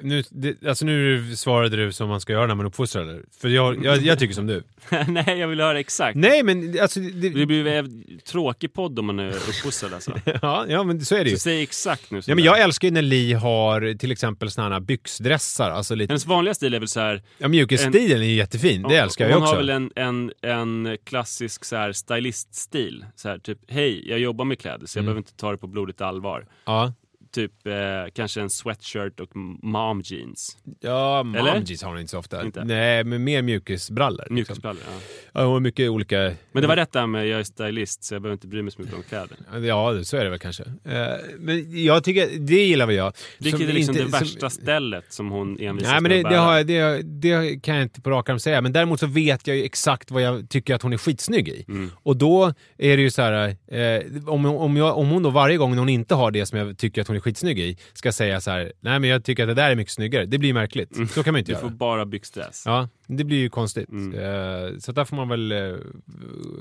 Nu, 0.00 0.22
det, 0.30 0.64
alltså 0.66 0.84
nu 0.84 1.36
svarade 1.36 1.76
du 1.76 1.92
som 1.92 2.08
man 2.08 2.20
ska 2.20 2.32
göra 2.32 2.46
när 2.46 2.54
man 2.54 2.66
uppfostrar 2.66 3.02
eller? 3.02 3.22
För 3.40 3.48
jag, 3.48 3.84
jag, 3.84 4.02
jag 4.02 4.18
tycker 4.18 4.34
som 4.34 4.46
du. 4.46 4.62
Nej, 5.08 5.38
jag 5.38 5.48
vill 5.48 5.60
höra 5.60 5.80
exakt. 5.80 6.16
Nej 6.16 6.42
men 6.42 6.80
alltså... 6.80 7.00
Det, 7.00 7.28
Det 7.30 7.46
blir 7.46 7.56
ju 7.66 7.68
en 7.68 8.04
tråkig 8.24 8.72
podd 8.72 8.98
om 8.98 9.06
man 9.06 9.18
är 9.18 9.28
uppfostrad 9.28 9.94
alltså. 9.94 10.20
ja, 10.42 10.66
ja 10.68 10.82
men 10.84 11.00
så 11.04 11.14
är 11.16 11.24
det 11.24 11.30
ju. 11.30 11.36
Så 11.36 11.40
säg 11.40 11.62
exakt 11.62 12.10
nu. 12.10 12.20
Ja, 12.26 12.34
men 12.34 12.44
jag 12.44 12.60
älskar 12.60 12.88
ju 12.88 12.92
när 12.92 13.02
Li 13.02 13.32
har 13.32 13.94
till 13.98 14.12
exempel 14.12 14.50
såna 14.50 14.68
här 14.74 14.80
byxdressar. 14.80 15.70
Alltså 15.70 15.94
lite, 15.94 16.10
Hennes 16.12 16.26
vanliga 16.26 16.54
stil 16.54 16.74
är 16.74 16.78
väl 16.78 16.88
så 16.88 17.00
här... 17.00 17.22
ja, 17.38 17.48
mjukisstilen 17.48 18.22
är 18.22 18.26
ju 18.26 18.34
jättefin, 18.34 18.82
det 18.88 18.96
älskar 18.96 19.28
jag 19.28 19.34
Hon 19.34 19.42
också. 19.42 19.52
har 19.54 19.58
väl 19.58 19.70
en, 19.70 19.90
en, 19.96 20.32
en 20.42 20.96
klassisk 21.04 21.64
så 21.64 21.76
här 21.76 21.92
styliststil. 21.92 23.04
Så 23.16 23.28
här, 23.28 23.38
typ, 23.38 23.58
hej, 23.68 24.08
jag 24.08 24.18
jobbar 24.18 24.44
med 24.44 24.58
kläder 24.60 24.86
så 24.86 24.98
jag 24.98 25.02
Mm. 25.02 25.06
behöver 25.06 25.18
inte 25.20 25.36
ta 25.36 25.50
det 25.50 25.58
på 25.58 25.66
blodigt 25.66 26.00
allvar. 26.00 26.46
Ja, 26.64 26.92
Typ 27.36 27.66
eh, 27.66 27.74
kanske 28.14 28.40
en 28.40 28.50
sweatshirt 28.50 29.20
och 29.20 29.36
mom 29.62 30.00
jeans. 30.04 30.56
ja 30.80 31.20
Eller? 31.20 31.54
mom 31.54 31.62
jeans 31.64 31.82
har 31.82 31.90
hon 31.90 31.98
inte 32.00 32.10
så 32.10 32.18
ofta. 32.18 32.44
Inte? 32.44 32.64
Nej, 32.64 33.04
men 33.04 33.24
mer 33.24 33.42
mjukisbrallor. 33.42 34.18
liksom. 34.18 34.34
Mjukisbrallor. 34.34 34.82
Ja. 34.86 35.00
Ja, 35.32 35.40
hon 35.44 35.52
har 35.52 35.60
mycket 35.60 35.90
olika... 35.90 36.32
Men 36.52 36.62
det 36.62 36.66
var 36.68 36.76
där 36.76 37.06
med 37.06 37.26
jag 37.28 37.40
är 37.40 37.44
stylist 37.44 38.04
så 38.04 38.14
jag 38.14 38.22
behöver 38.22 38.32
inte 38.34 38.46
bry 38.46 38.62
mig 38.62 38.72
så 38.72 38.80
mycket 38.82 38.96
om 38.96 39.02
kläder. 39.02 39.36
Ja, 39.68 40.04
så 40.04 40.16
är 40.16 40.24
det 40.24 40.30
väl 40.30 40.38
kanske. 40.38 40.62
Eh, 40.62 41.06
Men 41.38 41.84
jag 41.84 42.04
tycker, 42.04 42.28
det 42.38 42.54
gillar 42.66 42.86
väl 42.86 42.96
jag. 42.96 43.12
Vilket 43.38 43.60
Som 43.60 43.68
är 43.68 43.72
liksom 43.72 43.94
inte- 43.96 44.04
det 44.04 44.10
som- 44.10 44.18
värsta 44.20 44.50
stället 44.50 45.12
som 45.12 45.30
hon 45.30 45.58
envisas 45.60 45.90
Nej 45.92 46.00
men 46.00 46.02
med 46.02 46.24
det, 46.24 46.28
att 46.28 46.66
det, 46.66 46.74
har, 46.76 46.98
det, 46.98 47.02
det 47.02 47.62
kan 47.62 47.74
jag 47.74 47.82
inte 47.82 48.00
på 48.00 48.10
rak 48.10 48.28
arm 48.28 48.38
säga. 48.38 48.60
Men 48.60 48.72
däremot 48.72 49.00
så 49.00 49.06
vet 49.06 49.46
jag 49.46 49.56
ju 49.56 49.64
exakt 49.64 50.10
vad 50.10 50.22
jag 50.22 50.48
tycker 50.48 50.74
att 50.74 50.82
hon 50.82 50.92
är 50.92 50.98
skitsnygg 50.98 51.48
i. 51.48 51.64
Mm. 51.68 51.90
Och 52.02 52.16
då 52.16 52.54
är 52.78 52.96
det 52.96 53.02
ju 53.02 53.10
så 53.10 53.22
här, 53.22 53.56
eh, 53.66 54.02
om, 54.26 54.46
om, 54.46 54.76
jag, 54.76 54.98
om 54.98 55.08
hon 55.08 55.22
då 55.22 55.30
varje 55.30 55.56
gång 55.56 55.78
hon 55.78 55.88
inte 55.88 56.14
har 56.14 56.30
det 56.30 56.46
som 56.46 56.58
jag 56.58 56.78
tycker 56.78 57.00
att 57.02 57.06
hon 57.08 57.16
är 57.16 57.20
skitsnygg 57.30 57.58
i, 57.58 57.76
ska 57.92 58.12
säga 58.12 58.40
så 58.40 58.50
här, 58.50 58.72
nej 58.80 58.98
men 59.00 59.10
jag 59.10 59.24
tycker 59.24 59.42
att 59.42 59.48
det 59.48 59.54
där 59.62 59.70
är 59.70 59.76
mycket 59.76 59.92
snyggare. 59.92 60.26
Det 60.26 60.38
blir 60.38 60.54
märkligt. 60.54 60.96
Så 61.10 61.22
kan 61.22 61.32
man 61.32 61.38
inte 61.38 61.52
Mm. 61.52 61.60
Du 61.60 61.66
göra. 61.66 61.70
får 61.70 61.76
bara 61.76 62.06
byxdress. 62.06 62.62
Ja, 62.66 62.88
det 63.06 63.24
blir 63.24 63.36
ju 63.38 63.48
konstigt. 63.48 63.88
Mm. 63.88 64.14
Eh, 64.14 64.78
så 64.78 64.92
där 64.92 65.04
får 65.04 65.16
man 65.16 65.28
väl 65.28 65.52
eh, 65.52 65.58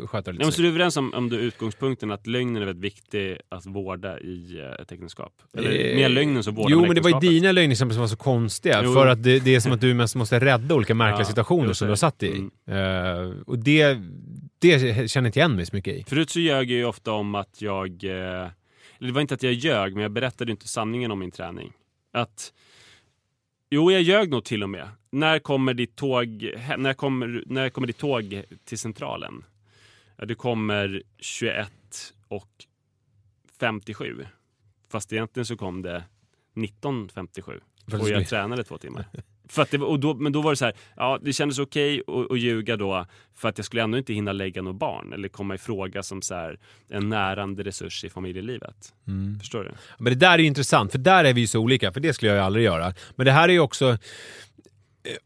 sköta 0.05 0.31
lite 0.31 0.39
Nej, 0.39 0.45
men 0.45 0.51
så 0.51 0.61
du 0.61 0.67
är 0.67 0.71
överens 0.71 0.97
om, 0.97 1.13
om 1.13 1.29
du 1.29 1.35
utgångspunkten 1.37 2.11
att 2.11 2.27
lögnen 2.27 2.61
är 2.61 2.65
väldigt 2.65 2.83
viktig 2.93 3.37
att 3.49 3.65
vårda 3.65 4.19
i 4.19 4.59
eh, 4.59 4.81
ett 4.81 4.91
äktenskap? 4.91 5.33
Eller 5.57 5.71
Eh, 5.71 5.95
mer 5.95 6.09
lögnen 6.09 6.43
som 6.43 6.55
vårdar 6.55 6.69
Jo, 6.71 6.81
men 6.81 6.95
det 6.95 7.01
var 7.01 7.09
ju 7.09 7.29
dina 7.29 7.51
lögnexempel 7.51 7.93
som 7.93 8.01
var 8.01 8.07
så 8.07 8.17
konstiga. 8.17 8.81
Jo. 8.83 8.93
För 8.93 9.07
att 9.07 9.23
det, 9.23 9.39
det 9.39 9.55
är 9.55 9.59
som 9.59 9.71
att 9.71 9.81
du 9.81 9.93
mest 9.93 10.15
måste 10.15 10.39
rädda 10.39 10.75
olika 10.75 10.95
märkliga 10.95 11.19
Ja, 11.21 11.25
situationer 11.25 11.67
så 11.67 11.73
som 11.73 11.87
du 11.87 11.91
har 11.91 11.95
satt 11.95 12.23
i. 12.23 12.31
Mm. 12.31 13.25
Eh, 13.27 13.33
och 13.45 13.59
det, 13.59 13.97
det 14.59 15.11
känner 15.11 15.27
inte 15.27 15.39
igen 15.39 15.55
mig 15.55 15.65
så 15.65 15.75
mycket 15.75 15.93
i. 15.95 16.03
Förut 16.07 16.29
så 16.29 16.39
ljög 16.39 16.71
jag 16.71 16.77
ju 16.77 16.85
ofta 16.85 17.11
om 17.11 17.35
att 17.35 17.61
jag... 17.61 18.03
Eh, 18.03 18.47
det 18.99 19.11
var 19.11 19.21
inte 19.21 19.33
att 19.33 19.43
jag 19.43 19.53
ljög, 19.53 19.93
men 19.93 20.01
jag 20.01 20.11
berättade 20.11 20.51
inte 20.51 20.67
sanningen 20.67 21.11
om 21.11 21.19
min 21.19 21.31
träning. 21.31 21.73
Att... 22.11 22.53
Jo, 23.69 23.91
jag 23.91 24.01
ljög 24.01 24.29
nog 24.29 24.43
till 24.43 24.63
och 24.63 24.69
med. 24.69 24.89
När 25.09 25.39
kommer 25.39 25.73
ditt 25.73 25.95
tåg, 25.95 26.53
när 26.77 26.93
kommer, 26.93 27.43
när 27.45 27.69
kommer 27.69 27.87
ditt 27.87 27.97
tåg 27.97 28.43
till 28.65 28.79
Centralen? 28.79 29.43
Ja, 30.17 30.25
det 30.25 30.35
kommer 30.35 31.03
21 31.19 31.71
och 32.27 32.49
57. 33.59 34.25
Fast 34.89 35.13
egentligen 35.13 35.45
så 35.45 35.57
kom 35.57 35.81
det 35.81 36.03
19.57. 36.53 37.61
För 37.87 38.01
Och 38.01 38.09
jag 38.09 38.27
tränade 38.27 38.63
två 38.63 38.77
timmar. 38.77 39.05
För 39.49 39.61
att 39.61 39.71
det, 39.71 39.77
och 39.77 39.99
då, 39.99 40.13
men 40.13 40.31
då 40.31 40.41
var 40.41 40.51
det 40.51 40.57
så 40.57 40.65
här, 40.65 40.73
ja 40.95 41.19
det 41.21 41.33
kändes 41.33 41.59
okej 41.59 42.01
att, 42.07 42.31
att 42.31 42.39
ljuga 42.39 42.77
då 42.77 43.05
för 43.35 43.49
att 43.49 43.57
jag 43.57 43.65
skulle 43.65 43.83
ändå 43.83 43.97
inte 43.97 44.13
hinna 44.13 44.33
lägga 44.33 44.61
något 44.61 44.75
barn 44.75 45.13
eller 45.13 45.27
komma 45.27 45.55
i 45.55 45.57
fråga 45.57 46.03
som 46.03 46.21
så 46.21 46.35
här, 46.35 46.59
en 46.89 47.09
närande 47.09 47.63
resurs 47.63 48.03
i 48.03 48.09
familjelivet. 48.09 48.93
Mm. 49.07 49.39
Förstår 49.39 49.63
du? 49.63 49.71
Men 49.97 50.13
det 50.13 50.19
där 50.19 50.33
är 50.33 50.37
ju 50.37 50.45
intressant, 50.45 50.91
för 50.91 50.99
där 50.99 51.23
är 51.23 51.33
vi 51.33 51.41
ju 51.41 51.47
så 51.47 51.59
olika, 51.59 51.91
för 51.91 51.99
det 51.99 52.13
skulle 52.13 52.31
jag 52.31 52.37
ju 52.37 52.43
aldrig 52.43 52.65
göra. 52.65 52.93
Men 53.15 53.25
det 53.25 53.31
här 53.31 53.49
är 53.49 53.53
ju 53.53 53.59
också... 53.59 53.89
eh, 53.89 53.97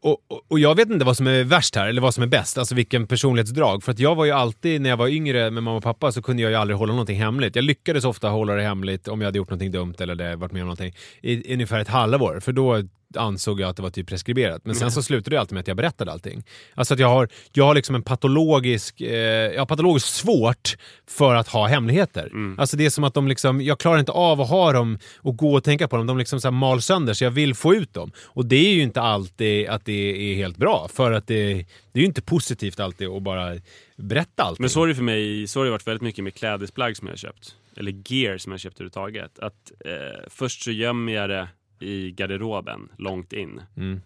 Och, 0.01 0.17
och, 0.27 0.41
och 0.47 0.59
jag 0.59 0.75
vet 0.75 0.89
inte 0.89 1.05
vad 1.05 1.17
som 1.17 1.27
är 1.27 1.43
värst 1.43 1.75
här, 1.75 1.87
eller 1.87 2.01
vad 2.01 2.13
som 2.13 2.23
är 2.23 2.27
bäst, 2.27 2.57
alltså 2.57 2.75
vilken 2.75 3.07
personlighetsdrag. 3.07 3.83
För 3.83 3.91
att 3.91 3.99
jag 3.99 4.15
var 4.15 4.25
ju 4.25 4.31
alltid, 4.31 4.81
när 4.81 4.89
jag 4.89 4.97
var 4.97 5.07
yngre 5.07 5.51
med 5.51 5.63
mamma 5.63 5.77
och 5.77 5.83
pappa, 5.83 6.11
så 6.11 6.21
kunde 6.21 6.43
jag 6.43 6.51
ju 6.51 6.57
aldrig 6.57 6.77
hålla 6.77 6.93
någonting 6.93 7.19
hemligt. 7.19 7.55
Jag 7.55 7.65
lyckades 7.65 8.05
ofta 8.05 8.29
hålla 8.29 8.53
det 8.53 8.63
hemligt 8.63 9.07
om 9.07 9.21
jag 9.21 9.27
hade 9.27 9.37
gjort 9.37 9.49
någonting 9.49 9.71
dumt 9.71 9.95
eller 9.99 10.15
det 10.15 10.35
varit 10.35 10.51
med 10.51 10.61
om 10.61 10.67
någonting 10.67 10.93
i, 11.21 11.51
i 11.51 11.53
ungefär 11.53 11.79
ett 11.79 11.87
halvår. 11.87 12.39
För 12.39 12.51
då 12.51 12.83
ansåg 13.17 13.59
jag 13.59 13.69
att 13.69 13.75
det 13.75 13.81
var 13.81 13.89
typ 13.89 14.07
preskriberat. 14.07 14.65
Men 14.65 14.75
sen 14.75 14.91
så 14.91 15.03
slutade 15.03 15.35
det 15.35 15.39
alltid 15.39 15.53
med 15.53 15.61
att 15.61 15.67
jag 15.67 15.77
berättade 15.77 16.11
allting. 16.11 16.43
Alltså 16.75 16.93
att 16.93 16.99
jag 16.99 17.07
har, 17.07 17.29
jag 17.53 17.65
har 17.65 17.75
liksom 17.75 17.95
en 17.95 18.03
patologisk, 18.03 19.01
eh, 19.01 19.53
jag 19.53 19.61
har 19.61 19.65
patologiskt 19.65 20.15
svårt 20.15 20.77
för 21.07 21.35
att 21.35 21.47
ha 21.47 21.67
hemligheter. 21.67 22.31
Alltså 22.57 22.77
det 22.77 22.85
är 22.85 22.89
som 22.89 23.03
att 23.03 23.13
de 23.13 23.27
liksom, 23.27 23.61
jag 23.61 23.79
klarar 23.79 23.99
inte 23.99 24.11
av 24.11 24.41
att 24.41 24.49
ha 24.49 24.73
dem 24.73 24.99
och 25.17 25.37
gå 25.37 25.53
och 25.53 25.63
tänka 25.63 25.87
på 25.87 25.97
dem. 25.97 26.07
De 26.07 26.17
liksom 26.17 26.41
så 26.41 26.47
här 26.47 26.51
mal 26.51 26.81
sönder 26.81 27.13
så 27.13 27.23
jag 27.23 27.31
vill 27.31 27.55
få 27.55 27.75
ut 27.75 27.93
dem. 27.93 28.11
Och 28.17 28.45
det 28.45 28.67
är 28.67 28.73
ju 28.73 28.81
inte 28.81 29.01
alltid 29.01 29.67
att 29.67 29.85
det 29.85 30.31
är 30.31 30.35
helt 30.35 30.57
bra. 30.57 30.87
För 30.93 31.11
att 31.11 31.27
det, 31.27 31.53
det 31.91 31.99
är 31.99 32.01
ju 32.01 32.05
inte 32.05 32.21
positivt 32.21 32.79
alltid 32.79 33.07
att 33.07 33.23
bara 33.23 33.55
berätta 33.95 34.43
allting. 34.43 34.63
Men 34.63 34.69
så 34.69 34.83
är 34.83 34.87
det 34.87 34.95
för 34.95 35.03
mig, 35.03 35.47
så 35.47 35.59
har 35.59 35.65
det 35.65 35.71
varit 35.71 35.87
väldigt 35.87 36.01
mycket 36.01 36.23
med 36.23 36.33
klädesplagg 36.33 36.97
som 36.97 37.07
jag 37.07 37.11
har 37.11 37.17
köpt. 37.17 37.55
Eller 37.77 37.91
gear 38.05 38.37
som 38.37 38.51
jag 38.51 38.53
har 38.53 38.59
köpt 38.59 38.75
överhuvudtaget. 38.75 39.39
Att 39.39 39.71
eh, 39.85 40.27
först 40.27 40.63
så 40.63 40.71
gömmer 40.71 41.13
jag 41.13 41.29
det 41.29 41.47
i 41.81 42.11
garderoben 42.11 42.91
långt 42.97 43.33
in. 43.33 43.61
Mm. 43.77 44.01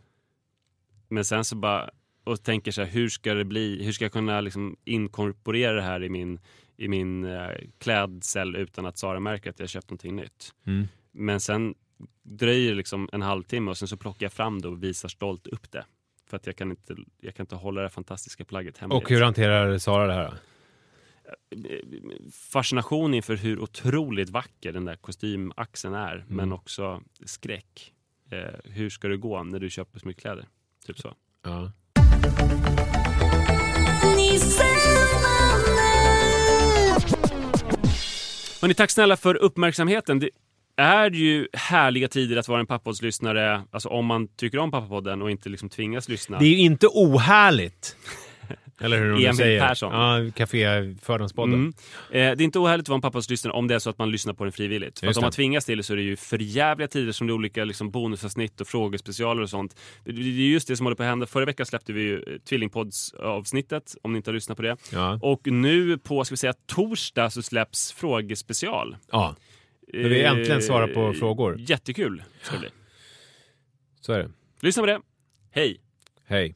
Men 1.10 1.26
sen 1.26 1.46
så 1.46 1.56
bara, 1.56 1.90
och 2.24 2.44
tänker 2.44 2.72
så 2.72 2.82
här, 2.82 2.90
hur 2.90 3.10
ska 3.10 3.34
det 3.34 3.46
bli, 3.46 3.84
hur 3.84 3.92
ska 3.92 4.06
jag 4.06 4.12
kunna 4.12 4.42
liksom 4.42 4.78
inkorporera 4.84 5.74
det 5.74 5.82
här 5.82 6.04
i 6.04 6.10
min, 6.10 6.40
i 6.78 6.88
min 6.88 7.26
eh, 7.26 7.50
klädsel 7.78 8.56
utan 8.56 8.86
att 8.86 8.98
Sara 8.98 9.20
märker 9.20 9.50
att 9.50 9.60
jag 9.60 9.70
köpt 9.70 9.90
någonting 9.90 10.16
nytt. 10.16 10.54
Mm. 10.66 10.88
Men 11.12 11.40
sen 11.40 11.76
dröjer 12.24 12.70
det 12.70 12.76
liksom 12.76 13.10
en 13.12 13.22
halvtimme 13.22 13.72
och 13.72 13.78
sen 13.78 13.88
så 13.88 13.98
plockar 13.98 14.26
jag 14.26 14.34
fram 14.34 14.62
det 14.62 14.68
och 14.68 14.84
visar 14.84 15.10
stolt 15.10 15.48
upp 15.48 15.72
det. 15.72 15.86
För 16.30 16.38
att 16.38 16.46
jag 16.46 16.56
kan 16.56 16.72
inte, 16.72 16.96
jag 17.22 17.36
kan 17.36 17.44
inte 17.44 17.56
hålla 17.56 17.82
det 17.82 17.90
fantastiska 17.90 18.46
plagget 18.46 18.78
hemligt. 18.78 19.04
Och 19.04 19.10
hur 19.10 19.22
hanterar 19.22 19.78
Sara 19.78 20.08
det 20.08 20.14
här 20.14 20.24
då? 20.24 20.34
Fascination 22.32 23.14
inför 23.14 23.36
hur 23.36 23.60
otroligt 23.60 24.30
vacker 24.30 24.72
den 24.72 24.86
där 24.86 24.96
kostymaxeln 24.96 25.94
är, 25.94 26.14
Mm. 26.16 26.26
men 26.30 26.52
också 26.54 27.02
skräck. 27.26 27.94
Eh, 28.32 28.72
hur 28.72 28.90
ska 28.90 29.08
det 29.08 29.18
gå 29.18 29.44
när 29.44 29.60
du 29.60 29.70
köper 29.70 30.00
så 30.00 30.08
mycket 30.08 30.22
kläder? 30.22 30.46
Typ 30.86 31.00
så. 31.00 31.14
Ja. 31.44 31.72
Hörrni, 38.62 38.74
tack 38.74 38.92
snälla 38.92 39.18
för 39.18 39.36
uppmärksamheten. 39.36 40.20
Det 40.20 40.30
är 40.78 41.12
ju 41.12 41.48
härliga 41.54 42.08
tider 42.08 42.38
att 42.38 42.48
vara 42.48 42.60
en 42.60 42.66
Pappodds-lyssnare, 42.68 43.62
alltså 43.72 43.90
om 43.90 44.06
man 44.06 44.28
tycker 44.28 44.58
om 44.58 44.72
Pappapodden 44.72 45.22
och 45.22 45.32
inte 45.32 45.50
liksom 45.50 45.70
tvingas 45.70 46.10
lyssna. 46.10 46.40
Det 46.40 46.46
är 46.46 46.50
ju 46.50 46.58
inte 46.58 46.88
ohärligt. 46.88 47.98
Eller 48.84 49.00
hur 49.00 49.26
de 49.28 49.34
säger. 49.34 49.68
Persson. 49.68 49.94
Ja, 49.94 50.32
Café 50.36 50.96
Fördomspodden. 51.02 51.54
Mm. 51.54 51.68
Eh, 52.12 52.12
det 52.12 52.20
är 52.20 52.42
inte 52.42 52.60
ohärligt 52.60 52.84
att 52.86 52.90
vara 52.90 52.96
en 52.98 53.02
Pappodds-lyssnare 53.02 53.54
om 53.54 53.68
det 53.68 53.76
är 53.76 53.80
så 53.80 53.90
att 53.90 53.98
man 53.98 54.12
lyssnar 54.12 54.34
på 54.34 54.44
den 54.44 54.54
frivilligt. 54.54 55.00
För 55.00 55.08
om 55.08 55.14
man 55.22 55.32
tvingas 55.32 55.66
till 55.66 55.78
det 55.78 55.84
så 55.84 55.94
är 55.94 55.98
det 55.98 56.04
ju 56.04 56.16
för 56.16 56.42
jävliga 56.42 56.88
tider 56.88 57.12
som 57.12 57.28
det 57.28 57.32
är 57.32 57.36
olika 57.36 57.64
liksom, 57.66 57.92
bonusavsnitt 57.92 58.62
och 58.62 58.68
frågespecialer 58.68 59.42
och 59.42 59.50
sånt. 59.50 59.76
Det 60.06 60.12
är 60.12 60.16
just 60.26 60.68
det 60.68 60.78
som 60.78 60.86
håller 60.86 60.96
på 60.96 61.04
att 61.04 61.10
hända. 61.10 61.26
Förra 61.26 61.46
veckan 61.46 61.66
släppte 61.66 61.94
vi 61.94 62.02
ju 62.02 62.16
eh, 62.18 62.38
Tvillingpods-avsnittet, 62.50 63.96
om 64.02 64.14
ni 64.14 64.18
inte 64.18 64.30
har 64.30 64.34
lyssnat 64.36 64.58
på 64.58 64.62
det. 64.64 64.78
Ja. 64.92 65.20
Och 65.22 65.48
nu 65.48 65.98
på, 65.98 66.26
ska 66.26 66.34
vi 66.34 66.38
säga, 66.38 66.54
torsdag 66.68 67.30
så 67.30 67.42
släpps 67.42 67.92
frågespecial. 67.92 68.98
ja, 69.12 69.36
Där 69.94 70.10
vi 70.10 70.24
äntligen 70.24 70.62
svarar 70.62 70.88
på 70.88 71.08
Eh, 71.08 71.14
frågor. 71.14 71.56
Jättekul 71.60 72.24
ska 72.42 72.54
det 72.56 72.60
bli. 72.60 72.70
så 74.02 74.14
är 74.14 74.18
det. 74.20 74.30
Lyssna 74.62 74.82
på 74.84 74.88
det. 74.88 75.00
Hej! 75.52 75.80
Hej. 76.26 76.56